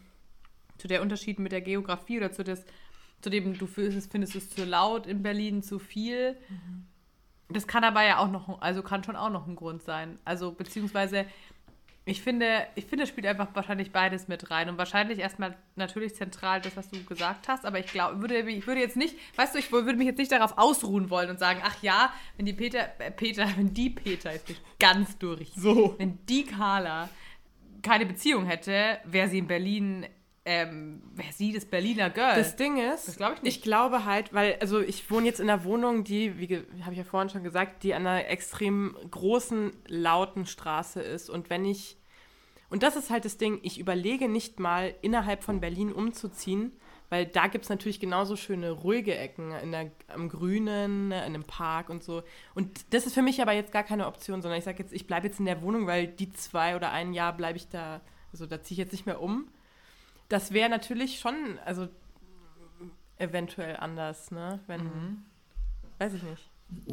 zu 0.79 0.89
der 0.89 1.01
Unterschied 1.01 1.39
mit 1.39 1.53
der 1.53 1.61
Geografie 1.61 2.19
oder 2.19 2.33
zu, 2.33 2.43
des, 2.43 2.65
zu 3.21 3.31
dem, 3.31 3.57
du 3.57 3.67
findest, 3.67 4.11
findest 4.11 4.35
es 4.35 4.51
zu 4.51 4.65
laut 4.65 5.07
in 5.07 5.23
Berlin, 5.23 5.63
zu 5.63 5.79
viel. 5.79 6.33
Mhm. 6.49 6.87
Das 7.51 7.69
kann 7.69 7.85
aber 7.85 8.03
ja 8.03 8.19
auch 8.19 8.31
noch, 8.31 8.61
also 8.61 8.83
kann 8.83 9.05
schon 9.05 9.15
auch 9.15 9.31
noch 9.31 9.47
ein 9.47 9.55
Grund 9.55 9.83
sein. 9.83 10.19
Also 10.25 10.51
beziehungsweise 10.53 11.27
ich 12.05 12.21
finde, 12.21 12.67
ich 12.75 12.87
finde, 12.87 13.05
es 13.05 13.11
spielt 13.11 13.27
einfach 13.27 13.49
wahrscheinlich 13.55 13.93
beides 13.93 14.27
mit 14.27 14.51
rein. 14.51 14.69
Und 14.69 14.77
wahrscheinlich 14.77 15.21
erstmal 15.21 15.57
natürlich 15.77 16.17
zentral 16.17 16.61
das, 16.61 16.77
was 16.77 16.91
du 16.91 17.03
gesagt 17.05 17.47
hast. 17.47 17.65
Aber 17.65 17.79
ich 17.79 17.87
glaube, 17.87 18.21
würde, 18.21 18.39
ich 18.51 18.67
würde 18.67 18.81
jetzt 18.81 18.97
nicht, 18.97 19.17
weißt 19.37 19.55
du, 19.55 19.59
ich 19.61 19.71
würde 19.71 19.95
mich 19.95 20.07
jetzt 20.07 20.19
nicht 20.19 20.33
darauf 20.33 20.59
ausruhen 20.59 21.11
wollen 21.11 21.31
und 21.31 21.39
sagen, 21.39 21.61
ach 21.63 21.81
ja, 21.83 22.13
wenn 22.37 22.47
die 22.47 22.55
Peter, 22.55 22.89
äh, 22.99 23.13
Peter, 23.13 23.49
wenn 23.57 23.73
die 23.73 23.91
Peter, 23.91 24.33
ist 24.33 24.47
ganz 24.81 25.17
durch. 25.19 25.53
So. 25.55 25.95
Wenn 25.99 26.19
die 26.27 26.45
Carla 26.45 27.09
keine 27.83 28.07
Beziehung 28.07 28.47
hätte, 28.47 28.99
wäre 29.05 29.29
sie 29.29 29.39
in 29.39 29.47
Berlin 29.47 30.07
ähm, 30.45 31.03
wäre 31.15 31.33
sie 31.33 31.53
das 31.53 31.65
Berliner 31.65 32.11
Girl. 32.11 32.35
Das 32.35 32.57
Ding 32.57 32.77
ist, 32.77 33.07
das 33.07 33.17
glaub 33.17 33.37
ich, 33.43 33.49
ich 33.49 33.63
glaube 33.63 34.05
halt, 34.05 34.35
weil, 34.35 34.57
also 34.61 34.81
ich 34.81 35.09
wohne 35.11 35.27
jetzt 35.27 35.39
in 35.41 35.49
einer 35.49 35.65
Wohnung, 35.65 36.03
die, 36.03 36.39
wie 36.39 36.65
habe 36.83 36.93
ich 36.93 36.99
ja 36.99 37.05
vorhin 37.05 37.31
schon 37.31 37.45
gesagt, 37.45 37.85
die 37.85 37.95
an 37.95 38.07
einer 38.07 38.29
extrem 38.29 38.97
großen, 39.11 39.73
lauten 39.87 40.47
Straße 40.47 41.01
ist. 41.01 41.31
Und 41.31 41.49
wenn 41.49 41.65
ich, 41.65 41.97
und 42.71 42.83
das 42.83 42.97
ist 42.97 43.11
halt 43.11 43.25
das 43.25 43.37
Ding, 43.37 43.61
ich 43.63 43.79
überlege 43.79 44.29
nicht 44.29 44.59
mal, 44.59 44.95
innerhalb 45.01 45.45
von 45.45 45.61
Berlin 45.61 45.93
umzuziehen, 45.93 46.73
weil 47.09 47.27
da 47.27 47.47
gibt 47.47 47.67
es 47.67 47.69
natürlich 47.69 48.01
genauso 48.01 48.37
schöne 48.37 48.71
ruhige 48.71 49.15
Ecken 49.15 49.53
in 49.53 49.71
der, 49.71 49.93
am 50.09 50.29
Grünen, 50.29 51.09
ne, 51.09 51.19
in 51.19 51.35
einem 51.35 51.45
Park 51.45 51.89
und 51.89 52.03
so. 52.03 52.23
Und 52.55 52.93
das 52.95 53.07
ist 53.07 53.13
für 53.13 53.23
mich 53.23 53.43
aber 53.43 53.53
jetzt 53.53 53.71
gar 53.71 53.83
keine 53.85 54.07
Option, 54.07 54.43
sondern 54.43 54.59
ich 54.59 54.65
sage 54.65 54.83
jetzt, 54.83 54.95
ich 54.95 55.07
bleibe 55.07 55.27
jetzt 55.29 55.39
in 55.39 55.45
der 55.45 55.61
Wohnung, 55.63 55.87
weil 55.87 56.09
die 56.09 56.33
zwei 56.33 56.75
oder 56.75 56.91
ein 56.91 57.13
Jahr 57.13 57.37
bleibe 57.37 57.59
ich 57.59 57.69
da, 57.69 58.01
also 58.33 58.47
da 58.47 58.61
ziehe 58.63 58.77
ich 58.77 58.79
jetzt 58.79 58.93
nicht 58.93 59.07
mehr 59.07 59.21
um 59.21 59.47
das 60.33 60.53
wäre 60.53 60.71
natürlich 60.71 61.21
schon, 61.21 61.35
also 61.65 61.89
eventuell 63.19 63.77
anders, 63.77 64.31
ne? 64.31 64.61
Wenn, 64.67 64.85
mhm. 64.85 65.19
weiß 65.99 66.15
ich 66.15 66.23
nicht. 66.23 66.49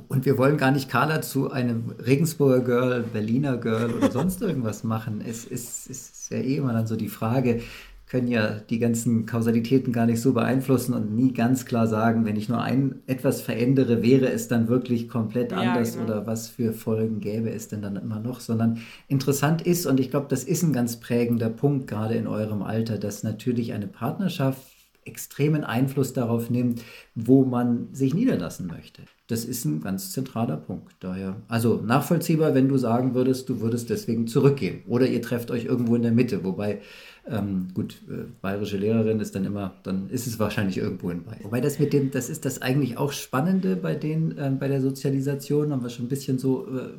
Und 0.10 0.26
wir 0.26 0.38
wollen 0.38 0.58
gar 0.58 0.72
nicht 0.72 0.90
Carla 0.90 1.22
zu 1.22 1.52
einem 1.52 1.92
Regensburger 1.92 2.60
Girl, 2.60 3.04
Berliner 3.04 3.56
Girl 3.56 3.94
oder 3.94 4.12
sonst 4.12 4.42
irgendwas 4.42 4.84
machen. 4.84 5.24
Es 5.26 5.46
ist, 5.46 5.88
ist 5.88 6.30
ja 6.30 6.38
eh 6.38 6.58
immer 6.58 6.74
dann 6.74 6.86
so 6.86 6.98
die 6.98 7.08
Frage, 7.08 7.62
können 8.10 8.28
ja 8.28 8.60
die 8.70 8.80
ganzen 8.80 9.28
Kausalitäten 9.28 9.94
gar 9.94 10.08
nicht 10.08 10.20
so 10.20 10.34
beeinflussen 10.34 10.96
und 10.96 11.16
nie 11.16 11.32
ganz 11.32 11.66
klar 11.66 11.86
sagen, 11.86 12.26
wenn 12.26 12.36
ich 12.36 12.50
nur 12.50 12.60
ein 12.60 12.96
etwas 13.06 13.40
verändere, 13.40 14.02
wäre 14.02 14.32
es 14.32 14.48
dann 14.48 14.68
wirklich 14.68 15.08
komplett 15.08 15.54
anders 15.54 15.94
ja, 15.94 16.02
genau. 16.02 16.14
oder 16.14 16.28
was 16.28 16.50
für 16.50 16.74
Folgen 16.74 17.20
gäbe 17.20 17.52
es 17.52 17.68
denn 17.68 17.84
dann 17.84 17.96
immer 17.96 18.20
noch, 18.20 18.40
sondern 18.40 18.80
interessant 19.08 19.62
ist 19.62 19.86
und 19.86 20.00
ich 20.00 20.10
glaube, 20.10 20.26
das 20.28 20.44
ist 20.44 20.64
ein 20.64 20.74
ganz 20.74 21.00
prägender 21.00 21.50
Punkt 21.50 21.86
gerade 21.86 22.16
in 22.16 22.26
eurem 22.26 22.64
Alter, 22.64 22.98
dass 22.98 23.22
natürlich 23.22 23.74
eine 23.74 23.88
Partnerschaft 23.88 24.79
extremen 25.06 25.64
Einfluss 25.64 26.14
darauf 26.14 26.50
nimmt, 26.50 26.82
wo 27.16 27.46
man 27.46 27.88
sich 27.94 28.14
niederlassen 28.14 28.68
möchte. 28.68 29.04
Das 29.28 29.46
ist 29.46 29.66
ein 29.66 29.82
ganz 29.82 30.12
zentraler 30.12 30.58
Punkt. 30.58 30.96
Daher, 31.00 31.36
also 31.48 31.82
nachvollziehbar, 31.86 32.56
wenn 32.56 32.68
du 32.68 32.78
sagen 32.78 33.14
würdest, 33.14 33.48
du 33.48 33.62
würdest 33.62 33.90
deswegen 33.90 34.28
zurückgehen. 34.28 34.82
Oder 34.88 35.08
ihr 35.08 35.22
trefft 35.22 35.52
euch 35.52 35.66
irgendwo 35.66 35.96
in 35.96 36.02
der 36.02 36.12
Mitte. 36.12 36.44
Wobei, 36.44 36.82
ähm, 37.28 37.68
gut, 37.76 38.02
äh, 38.10 38.24
bayerische 38.42 38.78
Lehrerin 38.78 39.20
ist 39.20 39.36
dann 39.36 39.46
immer, 39.46 39.76
dann 39.84 40.10
ist 40.10 40.26
es 40.26 40.40
wahrscheinlich 40.40 40.78
irgendwo 40.78 41.12
in 41.12 41.24
Bayern. 41.24 41.44
Wobei 41.44 41.62
das 41.62 41.78
mit 41.78 41.94
dem, 41.94 42.10
das 42.10 42.28
ist 42.30 42.44
das 42.44 42.62
eigentlich 42.62 42.98
auch 42.98 43.12
Spannende 43.12 43.76
bei 43.76 43.94
den, 43.94 44.36
äh, 44.38 44.52
bei 44.60 44.68
der 44.68 44.82
Sozialisation, 44.82 45.72
haben 45.72 45.84
wir 45.84 45.90
schon 45.90 46.06
ein 46.06 46.10
bisschen 46.10 46.40
so 46.40 46.66
äh, 46.68 46.90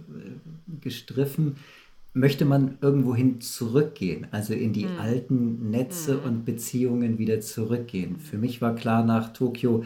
gestriffen 0.80 1.56
möchte 2.12 2.44
man 2.44 2.78
irgendwohin 2.80 3.40
zurückgehen, 3.40 4.26
also 4.30 4.52
in 4.52 4.72
die 4.72 4.86
hm. 4.86 4.98
alten 4.98 5.70
Netze 5.70 6.14
hm. 6.14 6.28
und 6.28 6.44
Beziehungen 6.44 7.18
wieder 7.18 7.40
zurückgehen. 7.40 8.18
Für 8.18 8.38
mich 8.38 8.60
war 8.60 8.74
klar 8.74 9.04
nach 9.04 9.32
Tokio, 9.32 9.84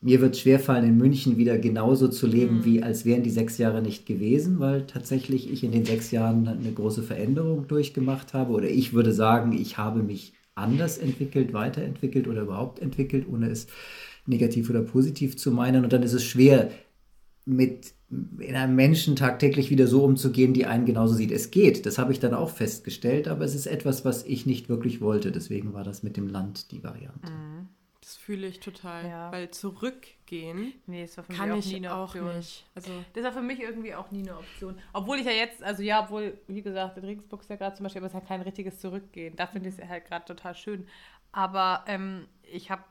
mir 0.00 0.20
wird 0.20 0.36
schwerfallen, 0.36 0.84
in 0.84 0.96
München 0.96 1.36
wieder 1.36 1.58
genauso 1.58 2.08
zu 2.08 2.26
leben, 2.26 2.58
hm. 2.58 2.64
wie 2.64 2.82
als 2.82 3.04
wären 3.04 3.22
die 3.22 3.30
sechs 3.30 3.58
Jahre 3.58 3.82
nicht 3.82 4.06
gewesen, 4.06 4.58
weil 4.60 4.86
tatsächlich 4.86 5.50
ich 5.50 5.64
in 5.64 5.72
den 5.72 5.84
sechs 5.84 6.10
Jahren 6.10 6.48
eine 6.48 6.72
große 6.72 7.02
Veränderung 7.02 7.66
durchgemacht 7.68 8.32
habe. 8.32 8.52
Oder 8.52 8.68
ich 8.68 8.92
würde 8.92 9.12
sagen, 9.12 9.52
ich 9.52 9.76
habe 9.76 10.02
mich 10.02 10.32
anders 10.54 10.96
entwickelt, 10.98 11.52
weiterentwickelt 11.52 12.28
oder 12.28 12.42
überhaupt 12.42 12.78
entwickelt, 12.78 13.26
ohne 13.30 13.50
es 13.50 13.66
negativ 14.26 14.70
oder 14.70 14.80
positiv 14.82 15.36
zu 15.36 15.50
meinen. 15.50 15.84
Und 15.84 15.92
dann 15.92 16.02
ist 16.02 16.14
es 16.14 16.24
schwer, 16.24 16.70
mit 17.46 17.94
in 18.38 18.54
einem 18.54 18.76
Menschen 18.76 19.16
tagtäglich 19.16 19.70
wieder 19.70 19.86
so 19.86 20.04
umzugehen, 20.04 20.54
die 20.54 20.66
einen 20.66 20.84
genauso 20.84 21.14
sieht. 21.14 21.32
Es 21.32 21.50
geht, 21.50 21.86
das 21.86 21.98
habe 21.98 22.12
ich 22.12 22.20
dann 22.20 22.34
auch 22.34 22.50
festgestellt, 22.50 23.26
aber 23.26 23.44
es 23.44 23.54
ist 23.54 23.66
etwas, 23.66 24.04
was 24.04 24.24
ich 24.24 24.46
nicht 24.46 24.68
wirklich 24.68 25.00
wollte. 25.00 25.32
Deswegen 25.32 25.74
war 25.74 25.82
das 25.82 26.02
mit 26.02 26.16
dem 26.16 26.28
Land 26.28 26.70
die 26.70 26.84
Variante. 26.84 27.30
Mhm. 27.30 27.68
Das 28.00 28.14
fühle 28.14 28.46
ich 28.46 28.60
total. 28.60 29.04
Ja. 29.04 29.32
Weil 29.32 29.50
zurückgehen 29.50 30.74
nee, 30.86 31.02
das 31.02 31.16
war 31.16 31.24
für 31.24 31.32
kann 31.32 31.50
mich 31.50 31.66
auch, 31.66 31.70
nie 31.70 31.76
eine 31.76 31.96
Option. 31.96 32.28
Auch 32.28 32.36
nicht. 32.36 32.64
Also, 32.76 32.90
das 33.14 33.24
war 33.24 33.32
für 33.32 33.42
mich 33.42 33.60
irgendwie 33.60 33.94
auch 33.94 34.10
nie 34.12 34.20
eine 34.20 34.38
Option. 34.38 34.78
Obwohl 34.92 35.18
ich 35.18 35.26
ja 35.26 35.32
jetzt, 35.32 35.60
also 35.62 35.82
ja, 35.82 36.04
obwohl, 36.04 36.38
wie 36.46 36.62
gesagt, 36.62 36.98
in 36.98 37.04
Regensburg 37.04 37.40
ist 37.40 37.50
ja 37.50 37.56
gerade 37.56 37.74
zum 37.74 37.82
Beispiel, 37.82 38.00
aber 38.00 38.06
es 38.06 38.14
ist 38.14 38.20
ja 38.20 38.26
kein 38.26 38.42
richtiges 38.42 38.78
Zurückgehen. 38.78 39.34
Da 39.34 39.48
finde 39.48 39.68
ich 39.68 39.78
es 39.78 39.88
halt 39.88 40.04
gerade 40.04 40.24
total 40.24 40.54
schön. 40.54 40.86
Aber 41.32 41.84
ähm, 41.88 42.26
ich 42.42 42.70
habe 42.70 42.84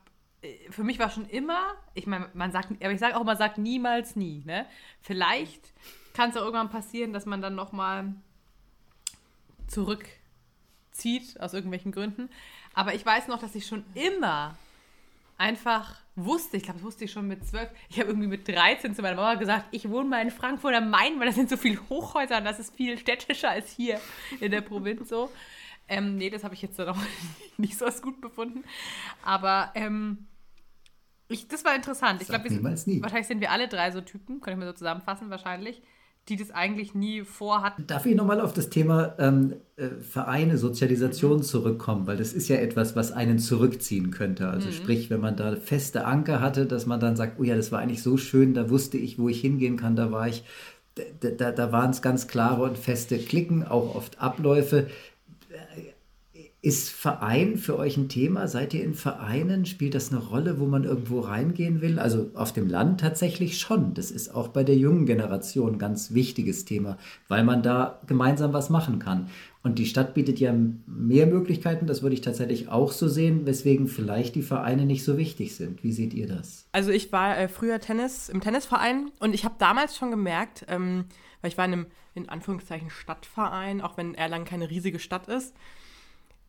für 0.70 0.84
mich 0.84 0.98
war 0.98 1.10
schon 1.10 1.26
immer, 1.26 1.74
ich 1.94 2.06
meine, 2.06 2.28
man 2.34 2.52
sagt, 2.52 2.70
aber 2.82 2.92
ich 2.92 3.00
sage 3.00 3.16
auch, 3.16 3.24
man 3.24 3.36
sagt 3.36 3.58
niemals 3.58 4.16
nie, 4.16 4.42
ne? 4.44 4.66
Vielleicht 5.00 5.72
kann 6.14 6.30
es 6.30 6.36
auch 6.36 6.42
irgendwann 6.42 6.70
passieren, 6.70 7.12
dass 7.12 7.26
man 7.26 7.42
dann 7.42 7.54
nochmal 7.54 8.14
zurück 9.66 10.06
zieht, 10.92 11.38
aus 11.40 11.54
irgendwelchen 11.54 11.92
Gründen. 11.92 12.30
Aber 12.74 12.94
ich 12.94 13.04
weiß 13.04 13.28
noch, 13.28 13.38
dass 13.38 13.54
ich 13.54 13.66
schon 13.66 13.84
immer 13.94 14.56
einfach 15.38 15.96
wusste, 16.14 16.56
ich 16.56 16.62
glaube, 16.62 16.78
das 16.78 16.86
wusste 16.86 17.04
ich 17.04 17.12
schon 17.12 17.28
mit 17.28 17.46
zwölf, 17.46 17.68
ich 17.90 17.98
habe 17.98 18.08
irgendwie 18.08 18.28
mit 18.28 18.48
13 18.48 18.94
zu 18.94 19.02
meiner 19.02 19.16
Mama 19.16 19.34
gesagt, 19.34 19.66
ich 19.70 19.88
wohne 19.90 20.08
mal 20.08 20.22
in 20.22 20.30
Frankfurt 20.30 20.74
am 20.74 20.88
Main, 20.88 21.20
weil 21.20 21.26
da 21.26 21.32
sind 21.32 21.50
so 21.50 21.58
viele 21.58 21.78
Hochhäuser 21.90 22.38
und 22.38 22.44
das 22.44 22.58
ist 22.58 22.74
viel 22.74 22.96
städtischer 22.96 23.50
als 23.50 23.70
hier 23.70 24.00
in 24.40 24.50
der 24.50 24.62
Provinz 24.62 25.08
so. 25.08 25.30
Ähm, 25.88 26.16
nee, 26.16 26.30
das 26.30 26.42
habe 26.42 26.54
ich 26.54 26.62
jetzt 26.62 26.78
dann 26.78 26.88
auch 26.88 26.98
nicht 27.58 27.78
so 27.78 27.84
als 27.84 28.02
gut 28.02 28.20
befunden. 28.20 28.64
Aber 29.22 29.70
ähm, 29.74 30.26
ich, 31.28 31.48
das 31.48 31.64
war 31.64 31.74
interessant. 31.74 32.22
Ich 32.22 32.28
glaube, 32.28 32.44
wahrscheinlich 32.50 33.26
sind 33.26 33.40
wir 33.40 33.50
alle 33.50 33.68
drei 33.68 33.90
so 33.90 34.00
Typen, 34.00 34.40
kann 34.40 34.54
ich 34.54 34.58
mir 34.58 34.66
so 34.66 34.72
zusammenfassen, 34.72 35.30
wahrscheinlich, 35.30 35.82
die 36.28 36.36
das 36.36 36.50
eigentlich 36.50 36.94
nie 36.94 37.22
vorhatten. 37.22 37.86
Darf 37.86 38.06
ich 38.06 38.16
nochmal 38.16 38.40
auf 38.40 38.52
das 38.52 38.68
Thema 38.68 39.14
ähm, 39.18 39.56
äh, 39.76 39.88
Vereine, 40.00 40.58
Sozialisation 40.58 41.38
mhm. 41.38 41.42
zurückkommen, 41.42 42.06
weil 42.06 42.16
das 42.16 42.32
ist 42.32 42.48
ja 42.48 42.56
etwas, 42.56 42.96
was 42.96 43.12
einen 43.12 43.38
zurückziehen 43.38 44.10
könnte. 44.10 44.48
Also 44.48 44.68
mhm. 44.68 44.72
sprich, 44.72 45.10
wenn 45.10 45.20
man 45.20 45.36
da 45.36 45.54
feste 45.56 46.04
Anker 46.04 46.40
hatte, 46.40 46.66
dass 46.66 46.86
man 46.86 46.98
dann 46.98 47.16
sagt, 47.16 47.38
oh 47.38 47.44
ja, 47.44 47.54
das 47.54 47.70
war 47.70 47.78
eigentlich 47.78 48.02
so 48.02 48.16
schön, 48.16 48.54
da 48.54 48.70
wusste 48.70 48.98
ich, 48.98 49.18
wo 49.18 49.28
ich 49.28 49.40
hingehen 49.40 49.76
kann, 49.76 49.94
da 49.94 50.10
war 50.10 50.26
ich, 50.28 50.44
da, 51.20 51.30
da, 51.30 51.52
da 51.52 51.72
waren 51.72 51.90
es 51.90 52.02
ganz 52.02 52.26
klare 52.26 52.62
und 52.62 52.78
feste 52.78 53.18
Klicken, 53.18 53.64
auch 53.64 53.94
oft 53.94 54.20
Abläufe. 54.20 54.88
Ist 56.66 56.90
Verein 56.90 57.58
für 57.58 57.78
euch 57.78 57.96
ein 57.96 58.08
Thema? 58.08 58.48
Seid 58.48 58.74
ihr 58.74 58.82
in 58.82 58.94
Vereinen? 58.94 59.66
Spielt 59.66 59.94
das 59.94 60.10
eine 60.10 60.20
Rolle, 60.20 60.58
wo 60.58 60.66
man 60.66 60.82
irgendwo 60.82 61.20
reingehen 61.20 61.80
will? 61.80 62.00
Also 62.00 62.32
auf 62.34 62.52
dem 62.52 62.68
Land 62.68 62.98
tatsächlich 62.98 63.60
schon. 63.60 63.94
Das 63.94 64.10
ist 64.10 64.34
auch 64.34 64.48
bei 64.48 64.64
der 64.64 64.74
jungen 64.74 65.06
Generation 65.06 65.74
ein 65.74 65.78
ganz 65.78 66.12
wichtiges 66.12 66.64
Thema, 66.64 66.98
weil 67.28 67.44
man 67.44 67.62
da 67.62 68.00
gemeinsam 68.08 68.52
was 68.52 68.68
machen 68.68 68.98
kann. 68.98 69.28
Und 69.62 69.78
die 69.78 69.86
Stadt 69.86 70.14
bietet 70.14 70.40
ja 70.40 70.52
mehr 70.88 71.28
Möglichkeiten, 71.28 71.86
das 71.86 72.02
würde 72.02 72.14
ich 72.14 72.20
tatsächlich 72.20 72.68
auch 72.68 72.90
so 72.90 73.06
sehen, 73.06 73.46
weswegen 73.46 73.86
vielleicht 73.86 74.34
die 74.34 74.42
Vereine 74.42 74.86
nicht 74.86 75.04
so 75.04 75.16
wichtig 75.16 75.54
sind. 75.54 75.84
Wie 75.84 75.92
seht 75.92 76.14
ihr 76.14 76.26
das? 76.26 76.66
Also 76.72 76.90
ich 76.90 77.12
war 77.12 77.38
äh, 77.38 77.46
früher 77.46 77.78
Tennis 77.78 78.28
im 78.28 78.40
Tennisverein 78.40 79.12
und 79.20 79.36
ich 79.36 79.44
habe 79.44 79.54
damals 79.60 79.96
schon 79.96 80.10
gemerkt, 80.10 80.66
ähm, 80.66 81.04
weil 81.42 81.52
ich 81.52 81.58
war 81.58 81.66
in 81.66 81.72
einem 81.74 81.86
in 82.16 82.28
Anführungszeichen 82.28 82.90
Stadtverein, 82.90 83.80
auch 83.80 83.96
wenn 83.96 84.16
Erlangen 84.16 84.46
keine 84.46 84.68
riesige 84.68 84.98
Stadt 84.98 85.28
ist. 85.28 85.54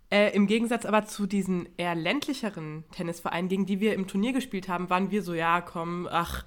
Äh, 0.10 0.34
Im 0.34 0.48
Gegensatz 0.48 0.86
aber 0.86 1.06
zu 1.06 1.26
diesen 1.26 1.68
eher 1.78 1.96
ländlicheren 1.96 2.86
Tennisvereinen, 2.92 3.50
gegen 3.50 3.66
die 3.66 3.80
wir 3.80 3.94
im 3.94 4.08
Turnier 4.08 4.32
gespielt 4.32 4.70
haben, 4.70 4.90
waren 4.90 5.12
wir 5.12 5.22
so, 5.22 5.34
ja, 5.34 5.60
komm, 5.62 6.08
ach, 6.10 6.46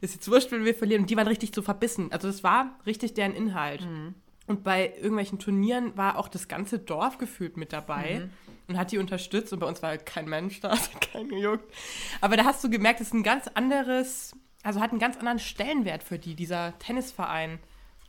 ist 0.00 0.14
jetzt 0.14 0.30
wurscht, 0.30 0.52
wenn 0.52 0.64
wir 0.64 0.74
verlieren. 0.74 1.02
Und 1.02 1.10
die 1.10 1.16
waren 1.16 1.26
richtig 1.26 1.52
so 1.54 1.62
verbissen. 1.62 2.12
Also 2.12 2.28
das 2.28 2.42
war 2.42 2.78
richtig 2.86 3.14
deren 3.14 3.34
Inhalt. 3.34 3.82
Mhm. 3.82 4.14
Und 4.46 4.64
bei 4.64 4.94
irgendwelchen 4.96 5.38
Turnieren 5.38 5.96
war 5.96 6.18
auch 6.18 6.28
das 6.28 6.48
ganze 6.48 6.78
Dorf 6.78 7.18
gefühlt 7.18 7.56
mit 7.56 7.72
dabei 7.72 8.20
mhm. 8.20 8.30
und 8.68 8.78
hat 8.78 8.92
die 8.92 8.98
unterstützt. 8.98 9.52
Und 9.52 9.58
bei 9.58 9.66
uns 9.66 9.82
war 9.82 9.90
halt 9.90 10.06
kein 10.06 10.28
Mensch 10.28 10.60
da, 10.60 10.70
hat 10.70 11.00
keinen 11.00 11.28
gejuckt. 11.28 11.72
Aber 12.20 12.36
da 12.36 12.44
hast 12.44 12.62
du 12.64 12.70
gemerkt, 12.70 13.00
es 13.00 13.08
ist 13.08 13.14
ein 13.14 13.22
ganz 13.22 13.48
anderes, 13.48 14.36
also 14.62 14.80
hat 14.80 14.90
einen 14.90 15.00
ganz 15.00 15.16
anderen 15.18 15.38
Stellenwert 15.38 16.02
für 16.02 16.18
die, 16.18 16.34
dieser 16.34 16.78
Tennisverein. 16.78 17.58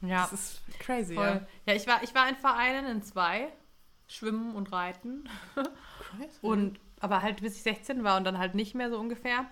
Ja. 0.02 0.28
Das 0.32 0.34
ist 0.34 0.62
crazy, 0.80 1.16
Voll. 1.16 1.26
ja. 1.26 1.48
Ja, 1.68 1.76
ich 1.76 1.86
war, 1.88 2.02
ich 2.04 2.16
war 2.16 2.28
in 2.28 2.36
Vereinen, 2.36 2.88
in 2.88 3.04
zwei. 3.04 3.50
Schwimmen 4.12 4.56
und 4.56 4.72
Reiten. 4.72 5.24
und 6.42 6.80
aber 7.00 7.22
halt 7.22 7.42
bis 7.42 7.56
ich 7.56 7.64
16 7.64 8.04
war 8.04 8.18
und 8.18 8.26
dann 8.26 8.38
halt 8.38 8.56
nicht 8.56 8.76
mehr 8.76 8.90
so 8.90 9.00
ungefähr. 9.00 9.46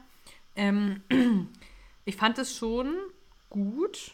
Ähm, 0.56 1.02
ich 2.06 2.16
fand 2.16 2.38
es 2.38 2.56
schon 2.56 2.96
gut, 3.50 4.12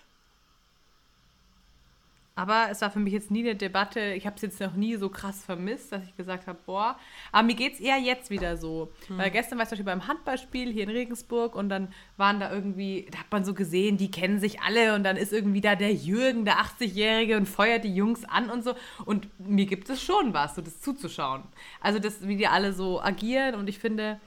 aber 2.37 2.67
es 2.69 2.81
war 2.81 2.91
für 2.91 2.99
mich 2.99 3.13
jetzt 3.13 3.31
nie 3.31 3.39
eine 3.39 3.55
Debatte. 3.55 4.13
Ich 4.13 4.25
habe 4.25 4.35
es 4.35 4.41
jetzt 4.41 4.59
noch 4.59 4.73
nie 4.73 4.97
so 4.97 5.07
krass 5.07 5.45
vermisst, 5.45 5.93
dass 5.93 6.03
ich 6.03 6.17
gesagt 6.17 6.47
habe, 6.47 6.59
boah. 6.65 6.99
Aber 7.31 7.43
mir 7.43 7.55
geht 7.55 7.75
es 7.75 7.79
eher 7.79 7.97
jetzt 7.97 8.29
wieder 8.29 8.57
so. 8.57 8.91
Hm. 9.07 9.17
Weil 9.17 9.31
gestern 9.31 9.57
war 9.57 9.63
ich 9.63 9.69
zum 9.69 9.77
Beispiel 9.77 9.85
beim 9.85 10.05
Handballspiel 10.05 10.69
hier 10.71 10.83
in 10.83 10.89
Regensburg 10.89 11.55
und 11.55 11.69
dann 11.69 11.87
waren 12.17 12.41
da 12.41 12.51
irgendwie, 12.51 13.07
da 13.09 13.19
hat 13.19 13.31
man 13.31 13.45
so 13.45 13.53
gesehen, 13.53 13.95
die 13.95 14.11
kennen 14.11 14.41
sich 14.41 14.61
alle 14.61 14.95
und 14.95 15.05
dann 15.05 15.15
ist 15.15 15.31
irgendwie 15.31 15.61
da 15.61 15.75
der 15.75 15.93
Jürgen, 15.93 16.43
der 16.43 16.57
80-Jährige 16.57 17.37
und 17.37 17.45
feuert 17.45 17.85
die 17.85 17.95
Jungs 17.95 18.25
an 18.25 18.49
und 18.49 18.65
so. 18.65 18.75
Und 19.05 19.29
mir 19.39 19.65
gibt 19.65 19.89
es 19.89 20.03
schon 20.03 20.33
was, 20.33 20.55
so 20.55 20.61
das 20.61 20.81
zuzuschauen. 20.81 21.43
Also 21.79 21.99
das, 21.99 22.27
wie 22.27 22.35
die 22.35 22.47
alle 22.47 22.73
so 22.73 23.01
agieren 23.01 23.55
und 23.55 23.69
ich 23.69 23.79
finde, 23.79 24.19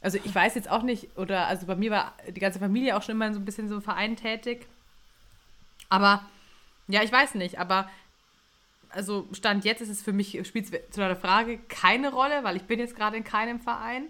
also 0.00 0.18
ich 0.22 0.32
weiß 0.32 0.54
jetzt 0.54 0.70
auch 0.70 0.82
nicht, 0.82 1.18
oder 1.18 1.48
also 1.48 1.66
bei 1.66 1.74
mir 1.74 1.90
war 1.90 2.14
die 2.28 2.38
ganze 2.38 2.60
Familie 2.60 2.96
auch 2.96 3.02
schon 3.02 3.16
immer 3.16 3.32
so 3.32 3.40
ein 3.40 3.44
bisschen 3.44 3.68
so 3.68 3.74
im 3.74 3.82
Verein 3.82 4.14
tätig. 4.14 4.68
Aber 5.88 6.22
ja, 6.88 7.02
ich 7.02 7.12
weiß 7.12 7.34
nicht, 7.34 7.58
aber 7.58 7.88
also 8.90 9.28
Stand 9.32 9.64
jetzt 9.64 9.82
ist 9.82 9.88
es 9.88 10.02
für 10.02 10.12
mich, 10.12 10.40
spielt 10.46 10.72
es 10.72 10.90
zu 10.90 11.00
deiner 11.00 11.16
Frage 11.16 11.58
keine 11.68 12.12
Rolle, 12.12 12.44
weil 12.44 12.56
ich 12.56 12.62
bin 12.62 12.78
jetzt 12.78 12.96
gerade 12.96 13.16
in 13.16 13.24
keinem 13.24 13.60
Verein. 13.60 14.06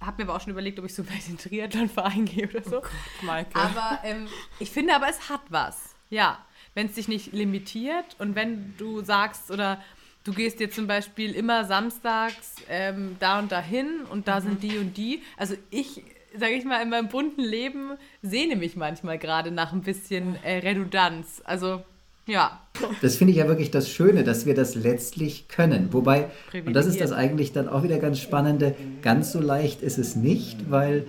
Hab 0.00 0.18
mir 0.18 0.24
aber 0.24 0.34
auch 0.34 0.40
schon 0.40 0.50
überlegt, 0.50 0.78
ob 0.78 0.84
ich 0.84 0.94
so 0.94 1.02
vielleicht 1.04 1.28
in 1.28 1.36
den 1.36 1.48
Triathlon-Verein 1.48 2.24
gehe 2.24 2.48
oder 2.48 2.62
so. 2.62 2.78
Oh 2.78 2.80
Gott, 2.80 3.22
Maike. 3.22 3.56
Aber 3.56 4.00
ähm, 4.04 4.26
ich 4.58 4.70
finde 4.70 4.94
aber, 4.94 5.08
es 5.08 5.28
hat 5.28 5.42
was. 5.48 5.94
Ja, 6.10 6.44
wenn 6.74 6.86
es 6.86 6.94
dich 6.94 7.08
nicht 7.08 7.32
limitiert 7.32 8.16
und 8.18 8.34
wenn 8.34 8.76
du 8.76 9.02
sagst 9.02 9.50
oder 9.50 9.82
du 10.24 10.32
gehst 10.32 10.60
dir 10.60 10.70
zum 10.70 10.86
Beispiel 10.86 11.34
immer 11.34 11.64
samstags 11.64 12.56
ähm, 12.68 13.16
da 13.18 13.38
und 13.38 13.52
dahin 13.52 14.02
und 14.10 14.28
da 14.28 14.40
mhm. 14.40 14.44
sind 14.44 14.62
die 14.62 14.78
und 14.78 14.96
die. 14.96 15.22
Also 15.36 15.54
ich 15.70 16.02
sage 16.34 16.54
ich 16.54 16.64
mal, 16.64 16.82
in 16.82 16.88
meinem 16.88 17.08
bunten 17.08 17.42
Leben 17.42 17.92
sehne 18.22 18.56
mich 18.56 18.76
manchmal 18.76 19.18
gerade 19.18 19.50
nach 19.50 19.72
ein 19.72 19.82
bisschen 19.82 20.42
äh, 20.42 20.58
Redundanz. 20.58 21.42
Also 21.44 21.82
ja. 22.26 22.60
Das 23.00 23.16
finde 23.16 23.32
ich 23.32 23.38
ja 23.38 23.48
wirklich 23.48 23.70
das 23.70 23.88
Schöne, 23.88 24.24
dass 24.24 24.46
wir 24.46 24.54
das 24.54 24.74
letztlich 24.74 25.48
können. 25.48 25.92
Wobei, 25.92 26.30
und 26.64 26.72
das 26.72 26.86
ist 26.86 27.00
das 27.00 27.12
eigentlich 27.12 27.52
dann 27.52 27.68
auch 27.68 27.82
wieder 27.82 27.98
ganz 27.98 28.18
Spannende, 28.18 28.74
ganz 29.02 29.32
so 29.32 29.40
leicht 29.40 29.82
ist 29.82 29.98
es 29.98 30.16
nicht, 30.16 30.70
weil 30.70 31.06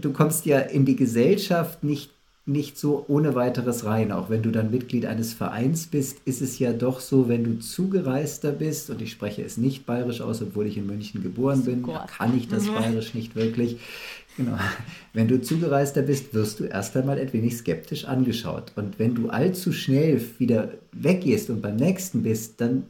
du 0.00 0.12
kommst 0.12 0.46
ja 0.46 0.58
in 0.58 0.84
die 0.84 0.96
Gesellschaft 0.96 1.84
nicht, 1.84 2.10
nicht 2.46 2.78
so 2.78 3.04
ohne 3.06 3.34
weiteres 3.34 3.84
rein. 3.84 4.10
Auch 4.10 4.30
wenn 4.30 4.42
du 4.42 4.50
dann 4.50 4.70
Mitglied 4.70 5.06
eines 5.06 5.32
Vereins 5.32 5.86
bist, 5.86 6.18
ist 6.24 6.40
es 6.42 6.58
ja 6.58 6.72
doch 6.72 6.98
so, 7.00 7.28
wenn 7.28 7.44
du 7.44 7.60
zugereister 7.60 8.50
bist, 8.50 8.90
und 8.90 9.00
ich 9.02 9.12
spreche 9.12 9.42
es 9.42 9.58
nicht 9.58 9.86
bayerisch 9.86 10.20
aus, 10.20 10.42
obwohl 10.42 10.66
ich 10.66 10.76
in 10.76 10.86
München 10.86 11.22
geboren 11.22 11.64
bin, 11.64 11.84
kann 11.84 12.36
ich 12.36 12.48
das 12.48 12.64
mhm. 12.64 12.74
bayerisch 12.74 13.14
nicht 13.14 13.36
wirklich. 13.36 13.76
Genau. 14.36 14.58
Wenn 15.12 15.28
du 15.28 15.40
Zugereister 15.40 16.02
bist, 16.02 16.32
wirst 16.34 16.60
du 16.60 16.64
erst 16.64 16.96
einmal 16.96 17.18
ein 17.18 17.32
wenig 17.32 17.56
skeptisch 17.56 18.06
angeschaut. 18.06 18.72
Und 18.76 18.98
wenn 18.98 19.14
du 19.14 19.28
allzu 19.28 19.72
schnell 19.72 20.20
wieder 20.38 20.72
weggehst 20.92 21.50
und 21.50 21.60
beim 21.60 21.76
nächsten 21.76 22.22
bist, 22.22 22.60
dann 22.60 22.84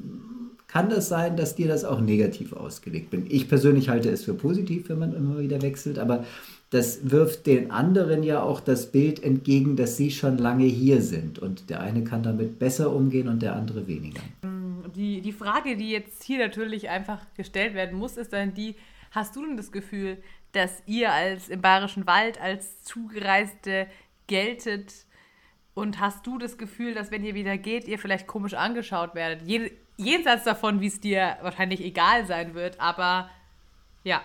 kann 0.68 0.88
das 0.88 1.08
sein, 1.08 1.36
dass 1.36 1.54
dir 1.54 1.68
das 1.68 1.84
auch 1.84 2.00
negativ 2.00 2.54
ausgelegt 2.54 3.10
bin. 3.10 3.26
Ich 3.28 3.48
persönlich 3.48 3.90
halte 3.90 4.08
es 4.08 4.24
für 4.24 4.34
positiv, 4.34 4.88
wenn 4.88 4.98
man 4.98 5.14
immer 5.14 5.38
wieder 5.38 5.60
wechselt, 5.60 5.98
aber 5.98 6.24
das 6.70 7.10
wirft 7.10 7.46
den 7.46 7.70
anderen 7.70 8.22
ja 8.22 8.42
auch 8.42 8.58
das 8.58 8.90
Bild 8.90 9.22
entgegen, 9.22 9.76
dass 9.76 9.98
sie 9.98 10.10
schon 10.10 10.38
lange 10.38 10.64
hier 10.64 11.02
sind. 11.02 11.38
Und 11.38 11.68
der 11.68 11.80
eine 11.80 12.04
kann 12.04 12.22
damit 12.22 12.58
besser 12.58 12.94
umgehen 12.94 13.28
und 13.28 13.42
der 13.42 13.54
andere 13.54 13.86
weniger. 13.86 14.22
Die, 14.96 15.20
die 15.20 15.32
Frage, 15.32 15.76
die 15.76 15.90
jetzt 15.90 16.22
hier 16.22 16.38
natürlich 16.38 16.88
einfach 16.88 17.20
gestellt 17.36 17.74
werden 17.74 17.98
muss, 17.98 18.16
ist 18.16 18.32
dann 18.32 18.54
die, 18.54 18.74
hast 19.10 19.36
du 19.36 19.44
denn 19.44 19.58
das 19.58 19.72
Gefühl, 19.72 20.16
dass 20.52 20.82
ihr 20.86 21.12
als 21.12 21.48
im 21.48 21.60
Bayerischen 21.60 22.06
Wald 22.06 22.40
als 22.40 22.82
Zugereiste 22.82 23.86
geltet 24.26 24.92
und 25.74 26.00
hast 26.00 26.26
du 26.26 26.38
das 26.38 26.58
Gefühl, 26.58 26.94
dass 26.94 27.10
wenn 27.10 27.24
ihr 27.24 27.34
wieder 27.34 27.56
geht, 27.56 27.88
ihr 27.88 27.98
vielleicht 27.98 28.26
komisch 28.26 28.54
angeschaut 28.54 29.14
werdet? 29.14 29.42
jenseits 29.96 30.44
davon, 30.44 30.80
wie 30.80 30.86
es 30.86 31.00
dir 31.00 31.36
wahrscheinlich 31.42 31.82
egal 31.82 32.26
sein 32.26 32.54
wird, 32.54 32.80
aber 32.80 33.30
ja. 34.04 34.22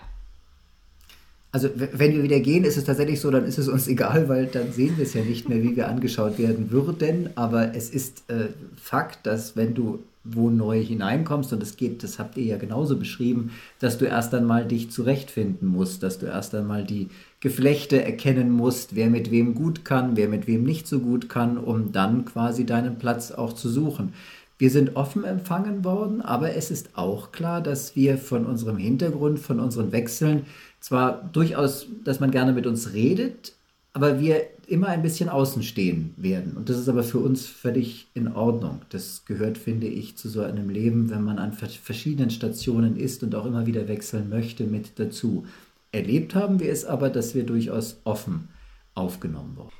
Also 1.50 1.70
wenn 1.74 2.12
wir 2.12 2.22
wieder 2.22 2.40
gehen, 2.40 2.64
ist 2.64 2.76
es 2.76 2.84
tatsächlich 2.84 3.20
so, 3.20 3.30
dann 3.30 3.44
ist 3.44 3.58
es 3.58 3.68
uns 3.68 3.88
egal, 3.88 4.28
weil 4.28 4.46
dann 4.46 4.72
sehen 4.72 4.96
wir 4.96 5.04
es 5.04 5.14
ja 5.14 5.22
nicht 5.22 5.48
mehr, 5.48 5.62
wie 5.62 5.76
wir 5.76 5.88
angeschaut 5.88 6.38
werden 6.38 6.70
würden. 6.70 7.30
Aber 7.36 7.74
es 7.74 7.90
ist 7.90 8.28
äh, 8.30 8.48
Fakt, 8.76 9.26
dass 9.26 9.56
wenn 9.56 9.74
du 9.74 10.02
wo 10.24 10.50
neu 10.50 10.82
hineinkommst, 10.82 11.52
und 11.52 11.60
das 11.62 11.76
geht, 11.76 12.02
das 12.02 12.18
habt 12.18 12.36
ihr 12.36 12.44
ja 12.44 12.56
genauso 12.56 12.96
beschrieben, 12.96 13.52
dass 13.78 13.98
du 13.98 14.04
erst 14.04 14.34
einmal 14.34 14.66
dich 14.66 14.90
zurechtfinden 14.90 15.68
musst, 15.68 16.02
dass 16.02 16.18
du 16.18 16.26
erst 16.26 16.54
einmal 16.54 16.84
die 16.84 17.08
Geflechte 17.40 18.02
erkennen 18.02 18.50
musst, 18.50 18.94
wer 18.94 19.08
mit 19.08 19.30
wem 19.30 19.54
gut 19.54 19.84
kann, 19.84 20.16
wer 20.16 20.28
mit 20.28 20.46
wem 20.46 20.64
nicht 20.64 20.86
so 20.86 20.98
gut 20.98 21.28
kann, 21.28 21.56
um 21.56 21.92
dann 21.92 22.24
quasi 22.24 22.66
deinen 22.66 22.98
Platz 22.98 23.30
auch 23.30 23.52
zu 23.52 23.68
suchen. 23.68 24.12
Wir 24.58 24.70
sind 24.70 24.96
offen 24.96 25.22
empfangen 25.22 25.84
worden, 25.84 26.20
aber 26.20 26.56
es 26.56 26.72
ist 26.72 26.90
auch 26.98 27.30
klar, 27.30 27.60
dass 27.62 27.94
wir 27.94 28.18
von 28.18 28.44
unserem 28.44 28.76
Hintergrund, 28.76 29.38
von 29.38 29.60
unseren 29.60 29.92
Wechseln 29.92 30.46
zwar 30.80 31.30
durchaus, 31.32 31.86
dass 32.04 32.18
man 32.18 32.32
gerne 32.32 32.52
mit 32.52 32.66
uns 32.66 32.92
redet, 32.92 33.54
aber 33.92 34.18
wir 34.18 34.42
immer 34.68 34.88
ein 34.88 35.02
bisschen 35.02 35.28
außen 35.28 35.62
stehen 35.62 36.14
werden. 36.16 36.56
Und 36.56 36.68
das 36.68 36.78
ist 36.78 36.88
aber 36.88 37.02
für 37.02 37.18
uns 37.18 37.46
völlig 37.46 38.08
in 38.14 38.28
Ordnung. 38.28 38.82
Das 38.90 39.24
gehört, 39.24 39.58
finde 39.58 39.86
ich, 39.86 40.16
zu 40.16 40.28
so 40.28 40.42
einem 40.42 40.68
Leben, 40.70 41.10
wenn 41.10 41.22
man 41.22 41.38
an 41.38 41.52
verschiedenen 41.52 42.30
Stationen 42.30 42.96
ist 42.96 43.22
und 43.22 43.34
auch 43.34 43.46
immer 43.46 43.66
wieder 43.66 43.88
wechseln 43.88 44.28
möchte, 44.28 44.64
mit 44.64 44.98
dazu. 44.98 45.46
Erlebt 45.90 46.34
haben 46.34 46.60
wir 46.60 46.70
es 46.70 46.84
aber, 46.84 47.10
dass 47.10 47.34
wir 47.34 47.44
durchaus 47.44 48.00
offen 48.04 48.48
aufgenommen 48.94 49.56
wurden. 49.56 49.72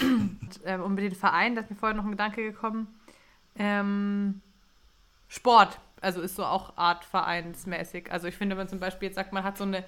Und, 0.00 0.60
ähm, 0.64 0.94
mit 0.94 1.04
den 1.04 1.14
Verein, 1.14 1.54
da 1.54 1.62
ist 1.62 1.70
mir 1.70 1.76
vorher 1.76 1.96
noch 1.96 2.04
ein 2.04 2.12
Gedanke 2.12 2.42
gekommen. 2.42 2.86
Ähm, 3.58 4.40
Sport 5.28 5.78
also 6.00 6.20
ist 6.20 6.36
so 6.36 6.44
auch 6.44 6.76
artvereinsmäßig. 6.76 8.12
Also 8.12 8.28
ich 8.28 8.36
finde, 8.36 8.56
wenn 8.56 8.62
man 8.62 8.68
zum 8.68 8.80
Beispiel 8.80 9.08
jetzt 9.08 9.16
sagt, 9.16 9.32
man 9.32 9.44
hat 9.44 9.58
so 9.58 9.64
eine, 9.64 9.84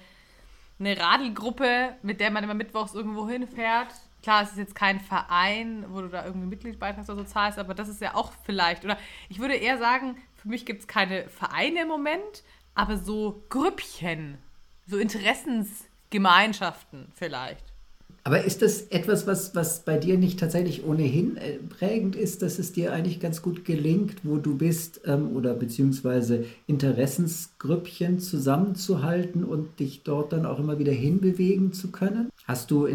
eine 0.79 0.97
Radelgruppe, 0.99 1.95
mit 2.01 2.19
der 2.19 2.31
man 2.31 2.43
immer 2.43 2.53
mittwochs 2.53 2.93
irgendwo 2.93 3.27
hinfährt. 3.29 3.93
Klar, 4.21 4.43
es 4.43 4.51
ist 4.51 4.57
jetzt 4.57 4.75
kein 4.75 4.99
Verein, 4.99 5.85
wo 5.89 6.01
du 6.01 6.09
da 6.09 6.25
irgendwie 6.25 6.47
Mitgliedsbeitrag 6.47 7.05
oder 7.05 7.15
so 7.15 7.23
zahlst, 7.23 7.57
aber 7.57 7.73
das 7.73 7.87
ist 7.87 8.01
ja 8.01 8.15
auch 8.15 8.33
vielleicht. 8.45 8.83
Oder 8.83 8.97
ich 9.29 9.39
würde 9.39 9.55
eher 9.55 9.77
sagen, 9.77 10.17
für 10.35 10.49
mich 10.49 10.65
gibt 10.65 10.81
es 10.81 10.87
keine 10.87 11.29
Vereine 11.29 11.83
im 11.83 11.87
Moment, 11.87 12.43
aber 12.75 12.97
so 12.97 13.45
Grüppchen, 13.49 14.37
so 14.87 14.97
Interessensgemeinschaften 14.97 17.13
vielleicht. 17.15 17.63
Aber 18.23 18.43
ist 18.43 18.61
das 18.61 18.83
etwas, 18.83 19.27
was, 19.27 19.55
was 19.55 19.85
bei 19.85 19.97
dir 19.97 20.17
nicht 20.17 20.39
tatsächlich 20.39 20.85
ohnehin 20.85 21.37
äh, 21.37 21.57
prägend 21.57 22.15
ist, 22.15 22.41
dass 22.41 22.59
es 22.59 22.73
dir 22.73 22.91
eigentlich 22.91 23.19
ganz 23.19 23.41
gut 23.41 23.65
gelingt, 23.65 24.17
wo 24.23 24.37
du 24.37 24.57
bist, 24.57 25.01
ähm, 25.05 25.35
oder 25.35 25.53
beziehungsweise 25.53 26.45
Interessensgrüppchen 26.67 28.19
zusammenzuhalten 28.19 29.43
und 29.43 29.79
dich 29.79 30.03
dort 30.03 30.33
dann 30.33 30.45
auch 30.45 30.59
immer 30.59 30.79
wieder 30.79 30.91
hinbewegen 30.91 31.73
zu 31.73 31.91
können? 31.91 32.29
Hast 32.45 32.71
du 32.71 32.85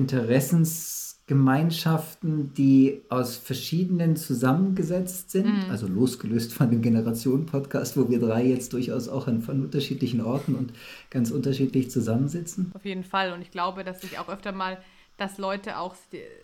Interessensgemeinschaften, 1.26 2.52
die 2.52 3.02
aus 3.08 3.36
verschiedenen 3.36 4.16
zusammengesetzt 4.16 5.30
sind, 5.30 5.46
mhm. 5.46 5.70
also 5.70 5.86
losgelöst 5.86 6.52
von 6.52 6.70
dem 6.70 6.82
Generationen-Podcast, 6.82 7.96
wo 7.96 8.10
wir 8.10 8.20
drei 8.20 8.44
jetzt 8.44 8.74
durchaus 8.74 9.08
auch 9.08 9.26
an, 9.26 9.40
von 9.40 9.62
unterschiedlichen 9.62 10.20
Orten 10.20 10.54
und 10.54 10.72
ganz 11.08 11.30
unterschiedlich 11.30 11.90
zusammensitzen? 11.90 12.72
Auf 12.74 12.84
jeden 12.84 13.04
Fall. 13.04 13.32
Und 13.32 13.40
ich 13.40 13.50
glaube, 13.50 13.84
dass 13.84 14.04
ich 14.04 14.18
auch 14.18 14.28
öfter 14.28 14.52
mal 14.52 14.78
dass 15.16 15.38
Leute 15.38 15.78
auch, 15.78 15.94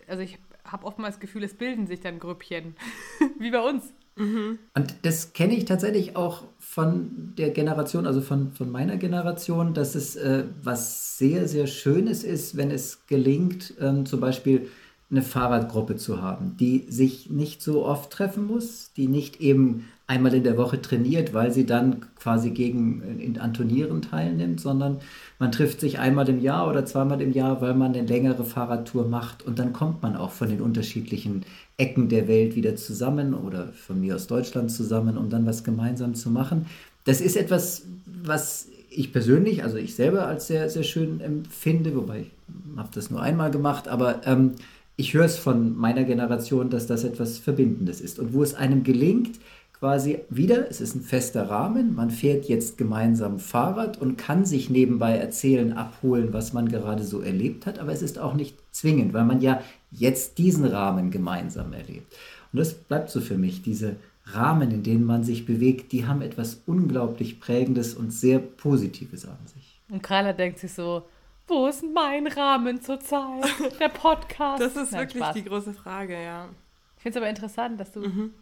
also 0.07 0.23
ich 0.23 0.39
habe 0.63 0.85
oftmals 0.85 1.15
das 1.15 1.19
Gefühl, 1.19 1.43
es 1.43 1.53
bilden 1.53 1.87
sich 1.87 1.99
dann 1.99 2.19
Grüppchen, 2.19 2.75
wie 3.39 3.51
bei 3.51 3.59
uns. 3.59 3.93
Mhm. 4.15 4.59
Und 4.73 4.95
das 5.03 5.33
kenne 5.33 5.55
ich 5.55 5.65
tatsächlich 5.65 6.15
auch 6.15 6.43
von 6.59 7.33
der 7.37 7.49
Generation, 7.49 8.05
also 8.05 8.21
von, 8.21 8.51
von 8.53 8.69
meiner 8.69 8.97
Generation, 8.97 9.73
dass 9.73 9.95
es 9.95 10.15
äh, 10.15 10.45
was 10.63 11.17
sehr, 11.17 11.47
sehr 11.47 11.67
Schönes 11.67 12.23
ist, 12.23 12.57
wenn 12.57 12.71
es 12.71 13.05
gelingt, 13.07 13.73
ähm, 13.79 14.05
zum 14.05 14.19
Beispiel 14.19 14.67
eine 15.09 15.21
Fahrradgruppe 15.21 15.97
zu 15.97 16.21
haben, 16.21 16.55
die 16.57 16.85
sich 16.87 17.29
nicht 17.29 17.61
so 17.61 17.85
oft 17.85 18.11
treffen 18.11 18.47
muss, 18.47 18.91
die 18.95 19.07
nicht 19.07 19.41
eben 19.41 19.85
einmal 20.07 20.33
in 20.33 20.43
der 20.43 20.57
Woche 20.57 20.81
trainiert, 20.81 21.33
weil 21.33 21.51
sie 21.51 21.65
dann 21.65 22.05
quasi 22.15 22.51
gegen 22.51 23.19
in, 23.19 23.37
an 23.39 23.53
Turnieren 23.53 24.01
teilnimmt, 24.01 24.59
sondern 24.59 24.99
man 25.39 25.51
trifft 25.51 25.79
sich 25.79 25.99
einmal 25.99 26.27
im 26.29 26.39
Jahr 26.39 26.69
oder 26.69 26.85
zweimal 26.85 27.21
im 27.21 27.33
Jahr, 27.33 27.61
weil 27.61 27.73
man 27.73 27.93
eine 27.93 28.05
längere 28.05 28.43
Fahrradtour 28.43 29.07
macht 29.07 29.43
und 29.43 29.59
dann 29.59 29.73
kommt 29.73 30.01
man 30.01 30.15
auch 30.15 30.31
von 30.31 30.49
den 30.49 30.61
unterschiedlichen 30.61 31.43
Ecken 31.81 32.09
der 32.09 32.27
Welt 32.27 32.55
wieder 32.55 32.75
zusammen 32.75 33.33
oder 33.33 33.69
von 33.73 33.99
mir 33.99 34.15
aus 34.15 34.27
Deutschland 34.27 34.71
zusammen, 34.71 35.17
um 35.17 35.31
dann 35.31 35.47
was 35.47 35.63
gemeinsam 35.63 36.13
zu 36.13 36.29
machen. 36.29 36.67
Das 37.05 37.21
ist 37.21 37.35
etwas, 37.35 37.83
was 38.05 38.67
ich 38.91 39.11
persönlich, 39.11 39.63
also 39.63 39.77
ich 39.77 39.95
selber 39.95 40.27
als 40.27 40.45
sehr, 40.45 40.69
sehr 40.69 40.83
schön 40.83 41.21
empfinde, 41.21 41.95
wobei 41.95 42.19
ich 42.19 42.31
habe 42.77 42.89
das 42.93 43.09
nur 43.09 43.21
einmal 43.21 43.49
gemacht, 43.49 43.87
aber 43.87 44.21
ähm, 44.25 44.51
ich 44.95 45.15
höre 45.15 45.25
es 45.25 45.39
von 45.39 45.75
meiner 45.75 46.03
Generation, 46.03 46.69
dass 46.69 46.85
das 46.85 47.03
etwas 47.03 47.39
Verbindendes 47.39 47.99
ist. 47.99 48.19
Und 48.19 48.33
wo 48.33 48.43
es 48.43 48.53
einem 48.53 48.83
gelingt, 48.83 49.39
quasi 49.81 50.19
wieder, 50.29 50.69
es 50.69 50.79
ist 50.79 50.93
ein 50.93 51.01
fester 51.01 51.49
Rahmen, 51.49 51.95
man 51.95 52.11
fährt 52.11 52.45
jetzt 52.45 52.77
gemeinsam 52.77 53.39
Fahrrad 53.39 53.99
und 53.99 54.15
kann 54.15 54.45
sich 54.45 54.69
nebenbei 54.69 55.17
erzählen, 55.17 55.73
abholen, 55.73 56.33
was 56.33 56.53
man 56.53 56.69
gerade 56.69 57.03
so 57.03 57.21
erlebt 57.21 57.65
hat, 57.65 57.79
aber 57.79 57.91
es 57.91 58.03
ist 58.03 58.19
auch 58.19 58.35
nicht 58.35 58.55
zwingend, 58.69 59.13
weil 59.13 59.25
man 59.25 59.41
ja 59.41 59.59
jetzt 59.89 60.37
diesen 60.37 60.65
Rahmen 60.65 61.09
gemeinsam 61.09 61.73
erlebt. 61.73 62.15
Und 62.53 62.59
das 62.59 62.75
bleibt 62.75 63.09
so 63.09 63.21
für 63.21 63.39
mich, 63.39 63.63
diese 63.63 63.95
Rahmen, 64.25 64.69
in 64.69 64.83
denen 64.83 65.03
man 65.03 65.23
sich 65.23 65.47
bewegt, 65.47 65.91
die 65.93 66.05
haben 66.05 66.21
etwas 66.21 66.61
unglaublich 66.67 67.39
Prägendes 67.39 67.95
und 67.95 68.11
sehr 68.13 68.37
Positives 68.37 69.25
an 69.25 69.39
sich. 69.47 69.81
Und 69.89 70.03
Carla 70.03 70.33
denkt 70.33 70.59
sich 70.59 70.73
so, 70.73 71.07
wo 71.47 71.65
ist 71.65 71.83
mein 71.91 72.27
Rahmen 72.27 72.83
zurzeit? 72.83 73.45
Der 73.79 73.89
Podcast. 73.89 74.61
Das 74.63 74.75
ist 74.75 74.91
Nein, 74.91 75.01
wirklich 75.01 75.23
Spaß. 75.23 75.33
die 75.33 75.43
große 75.43 75.73
Frage, 75.73 76.21
ja. 76.23 76.49
Ich 76.97 77.01
finde 77.01 77.17
es 77.17 77.21
aber 77.23 77.29
interessant, 77.31 77.79
dass 77.79 77.91
du 77.91 78.01
mhm. 78.01 78.33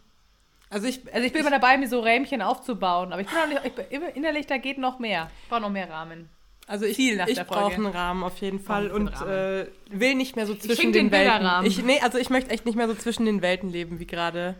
Also 0.70 0.88
ich, 0.88 1.01
also 1.13 1.26
ich 1.26 1.34
bin 1.34 1.41
immer 1.41 1.51
dabei, 1.51 1.78
mir 1.78 1.88
so 1.88 1.99
Rähmchen 1.99 2.41
aufzubauen, 2.41 3.11
aber 3.11 3.22
ich 3.22 3.28
bin 3.28 3.38
auch 3.38 3.47
nicht, 3.47 3.61
ich 3.65 3.99
bin 3.99 4.09
innerlich, 4.13 4.45
da 4.45 4.57
geht 4.57 4.78
noch 4.78 4.99
mehr. 4.99 5.32
Ich 5.43 5.49
brauche 5.49 5.61
noch 5.61 5.72
mehr 5.72 5.89
Rahmen. 5.89 6.30
Also 6.67 6.86
ich, 6.86 6.99
ich 6.99 7.43
brauche 7.47 7.74
einen 7.74 7.88
Rahmen 7.88 8.24
auf 8.24 8.38
jeden 8.38 8.59
Fall 8.59 8.91
und 8.91 9.09
äh, 9.24 9.65
will 9.89 10.13
nicht 10.13 10.36
mehr 10.36 10.45
so 10.45 10.53
zwischen 10.53 10.93
den, 10.93 11.09
den 11.09 11.11
Welten. 11.11 11.65
Ich, 11.65 11.84
nee, 11.84 11.99
also 12.01 12.20
ich 12.20 12.30
möchte 12.30 12.51
echt 12.51 12.67
nicht 12.67 12.76
mehr 12.76 12.88
so 12.88 12.93
zwischen 12.93 13.26
den 13.26 13.41
Welten 13.41 13.72
leben 13.72 13.99
wie 13.99 14.05
gerade. 14.05 14.53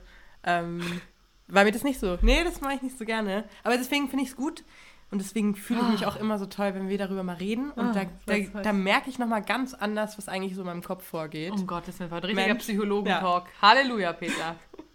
Ähm, 0.44 1.02
war 1.48 1.64
mir 1.66 1.72
das 1.72 1.84
nicht 1.84 2.00
so. 2.00 2.18
Nee, 2.24 2.44
das 2.44 2.62
mache 2.62 2.74
ich 2.74 2.82
nicht 2.82 2.98
so 2.98 3.06
gerne. 3.06 3.44
Aber 3.64 3.78
deswegen 3.78 4.10
finde 4.10 4.24
ich 4.24 4.32
es 4.32 4.36
gut 4.36 4.64
und 5.12 5.20
deswegen 5.20 5.56
fühle 5.56 5.82
ich 5.82 5.88
mich 5.90 6.06
auch 6.08 6.16
immer 6.16 6.40
so 6.40 6.48
toll, 6.48 6.74
wenn 6.74 6.90
wir 6.90 6.98
darüber 6.98 7.22
mal 7.22 7.36
reden. 7.36 7.70
Und 7.72 7.96
ah, 7.96 8.06
da, 8.26 8.36
da, 8.38 8.62
da, 8.62 8.74
merke 8.74 9.12
ich 9.12 9.20
nochmal 9.20 9.44
ganz 9.44 9.76
anders, 9.76 10.18
was 10.18 10.28
eigentlich 10.28 10.56
so 10.56 10.62
in 10.62 10.68
meinem 10.68 10.84
Kopf 10.84 11.04
vorgeht. 11.04 11.52
Um 11.52 11.68
Gottes 11.68 12.00
Willen, 12.00 12.10
war 12.10 12.24
ein 12.24 12.26
richtiger 12.26 12.56
Psychologentalk. 12.56 13.46
Ja. 13.46 13.62
Halleluja, 13.62 14.14
Peter. 14.14 14.56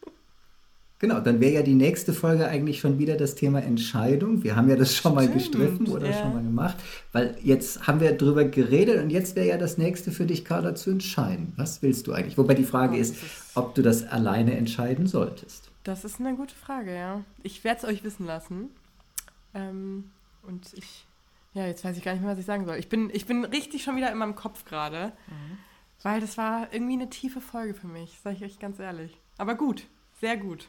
Genau, 1.05 1.21
dann 1.21 1.39
wäre 1.39 1.53
ja 1.53 1.63
die 1.63 1.75
nächste 1.75 2.15
Folge 2.15 2.49
eigentlich 2.49 2.81
schon 2.81 2.99
wieder 2.99 3.19
das 3.19 3.35
Thema 3.35 3.63
Entscheidung. 3.63 4.43
Wir 4.43 4.57
haben 4.57 4.71
ja 4.71 4.75
das 4.75 4.97
schon 4.97 5.15
mal 5.15 5.29
gestriffen 5.29 5.87
oder 5.89 6.09
ja. 6.09 6.19
schon 6.19 6.33
mal 6.33 6.43
gemacht, 6.43 6.79
weil 7.13 7.37
jetzt 7.43 7.87
haben 7.87 8.01
wir 8.01 8.11
darüber 8.13 8.47
geredet 8.47 9.03
und 9.03 9.11
jetzt 9.11 9.37
wäre 9.37 9.47
ja 9.47 9.59
das 9.59 9.77
nächste 9.77 10.13
für 10.13 10.25
dich, 10.25 10.47
Carla, 10.47 10.75
zu 10.75 10.89
entscheiden. 10.89 11.53
Was 11.57 11.83
willst 11.83 12.07
du 12.07 12.15
eigentlich? 12.15 12.39
Wobei 12.39 12.55
die 12.55 12.65
Frage 12.65 12.97
oh, 12.97 13.01
ist, 13.01 13.17
ob 13.55 13.75
du 13.75 13.83
das 13.83 14.09
alleine 14.09 14.57
entscheiden 14.57 15.07
solltest. 15.07 15.71
Das 15.83 16.07
ist 16.07 16.21
eine 16.21 16.37
gute 16.37 16.55
Frage, 16.55 16.95
ja. 16.95 17.23
Ich 17.43 17.65
werde 17.65 17.81
es 17.83 17.85
euch 17.85 18.03
wissen 18.03 18.25
lassen. 18.25 18.71
Ähm, 19.53 20.05
und 20.49 20.73
ich, 20.73 21.05
ja, 21.53 21.67
jetzt 21.67 21.85
weiß 21.85 21.99
ich 21.99 22.03
gar 22.03 22.13
nicht 22.13 22.23
mehr, 22.23 22.33
was 22.33 22.39
ich 22.39 22.47
sagen 22.47 22.65
soll. 22.65 22.77
Ich 22.77 22.89
bin, 22.89 23.11
ich 23.13 23.27
bin 23.27 23.45
richtig 23.45 23.85
schon 23.85 23.97
wieder 23.97 24.11
in 24.11 24.17
meinem 24.17 24.37
Kopf 24.37 24.65
gerade, 24.65 25.13
mhm. 25.27 25.59
weil 26.03 26.23
das 26.23 26.39
war 26.39 26.73
irgendwie 26.73 26.95
eine 26.95 27.11
tiefe 27.11 27.43
Folge 27.43 27.75
für 27.75 27.89
mich, 27.89 28.19
sage 28.25 28.37
ich 28.37 28.45
euch 28.45 28.59
ganz 28.59 28.79
ehrlich. 28.79 29.21
Aber 29.37 29.55
gut, 29.55 29.85
sehr 30.19 30.39
gut. 30.39 30.67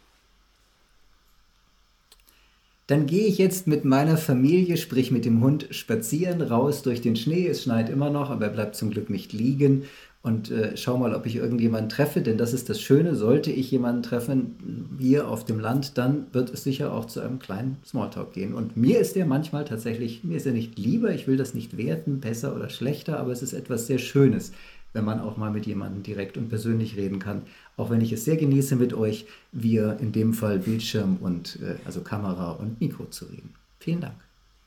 Dann 2.87 3.07
gehe 3.07 3.25
ich 3.25 3.39
jetzt 3.39 3.65
mit 3.65 3.83
meiner 3.83 4.17
Familie, 4.17 4.77
sprich 4.77 5.11
mit 5.11 5.25
dem 5.25 5.41
Hund, 5.41 5.67
spazieren, 5.71 6.41
raus 6.41 6.83
durch 6.83 7.01
den 7.01 7.15
Schnee. 7.15 7.47
Es 7.47 7.63
schneit 7.63 7.89
immer 7.89 8.11
noch, 8.11 8.29
aber 8.29 8.45
er 8.45 8.51
bleibt 8.51 8.75
zum 8.75 8.91
Glück 8.91 9.09
nicht 9.09 9.33
liegen. 9.33 9.85
Und 10.25 10.49
äh, 10.49 10.75
schau 10.75 10.97
mal, 10.97 11.13
ob 11.13 11.27
ich 11.27 11.35
irgendjemanden 11.35 11.87
treffe, 11.87 12.21
denn 12.21 12.39
das 12.39 12.53
ist 12.53 12.67
das 12.67 12.81
Schöne. 12.81 13.15
Sollte 13.15 13.51
ich 13.51 13.69
jemanden 13.69 14.01
treffen 14.01 14.95
hier 14.99 15.27
auf 15.27 15.45
dem 15.45 15.59
Land, 15.59 15.99
dann 15.99 16.25
wird 16.31 16.51
es 16.51 16.63
sicher 16.63 16.93
auch 16.93 17.05
zu 17.05 17.21
einem 17.21 17.37
kleinen 17.37 17.77
Smalltalk 17.85 18.33
gehen. 18.33 18.55
Und 18.55 18.75
mir 18.75 18.99
ist 18.99 19.15
der 19.15 19.27
manchmal 19.27 19.65
tatsächlich, 19.65 20.23
mir 20.23 20.37
ist 20.37 20.47
er 20.47 20.53
nicht 20.53 20.79
lieber, 20.79 21.13
ich 21.13 21.27
will 21.27 21.37
das 21.37 21.53
nicht 21.53 21.77
werten, 21.77 22.21
besser 22.21 22.55
oder 22.55 22.69
schlechter, 22.69 23.19
aber 23.19 23.33
es 23.33 23.43
ist 23.43 23.53
etwas 23.53 23.85
sehr 23.85 23.99
Schönes, 23.99 24.51
wenn 24.93 25.05
man 25.05 25.19
auch 25.19 25.37
mal 25.37 25.51
mit 25.51 25.67
jemandem 25.67 26.01
direkt 26.01 26.37
und 26.37 26.49
persönlich 26.49 26.97
reden 26.97 27.19
kann. 27.19 27.43
Auch 27.77 27.89
wenn 27.89 28.01
ich 28.01 28.11
es 28.11 28.25
sehr 28.25 28.37
genieße, 28.37 28.75
mit 28.75 28.93
euch, 28.93 29.25
wir 29.51 29.97
in 29.99 30.11
dem 30.11 30.33
Fall 30.33 30.59
Bildschirm 30.59 31.17
und 31.17 31.59
äh, 31.61 31.75
also 31.85 32.01
Kamera 32.01 32.51
und 32.51 32.79
Mikro 32.79 33.05
zu 33.05 33.25
reden. 33.25 33.53
Vielen 33.79 34.01
Dank. 34.01 34.15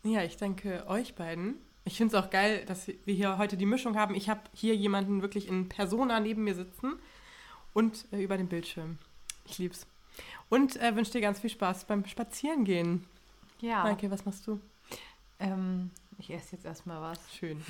Ja, 0.05 0.23
ich 0.23 0.37
danke 0.37 0.85
euch 0.89 1.15
beiden. 1.15 1.55
Ich 1.85 1.97
finde 1.97 2.17
es 2.17 2.23
auch 2.23 2.31
geil, 2.31 2.65
dass 2.67 2.87
wir 2.87 3.15
hier 3.15 3.39
heute 3.39 3.57
die 3.57 3.67
Mischung 3.67 3.97
haben. 3.97 4.15
Ich 4.15 4.29
habe 4.29 4.41
hier 4.53 4.77
jemanden 4.77 5.23
wirklich 5.23 5.49
in 5.49 5.69
Persona 5.69 6.21
neben 6.21 6.45
mir 6.45 6.55
sitzen 6.55 6.97
und 7.73 8.07
äh, 8.13 8.23
über 8.23 8.37
den 8.37 8.49
Bildschirm. 8.49 8.99
Ich 9.47 9.59
lieb's. 9.59 9.87
Und 10.51 10.77
äh, 10.77 10.95
wünsche 10.95 11.13
dir 11.13 11.21
ganz 11.21 11.41
viel 11.41 11.51
Spaß 11.51 11.87
beim 11.87 12.05
Spazierengehen. 12.05 13.05
Ja. 13.61 13.85
Danke, 13.85 14.11
was 14.11 14.25
machst 14.25 14.47
du? 14.47 14.61
Ähm, 15.41 15.91
ich 16.19 16.31
esse 16.31 16.57
jetzt 16.57 16.65
erstmal 16.65 17.01
was. 17.01 17.21
Schön. 17.33 17.63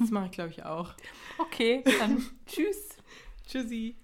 Das 0.00 0.10
mache 0.10 0.26
ich, 0.26 0.32
glaube 0.32 0.50
ich, 0.50 0.64
auch. 0.64 0.92
Okay, 1.38 1.82
dann 1.98 2.22
tschüss. 2.46 2.90
Tschüssi. 3.46 3.96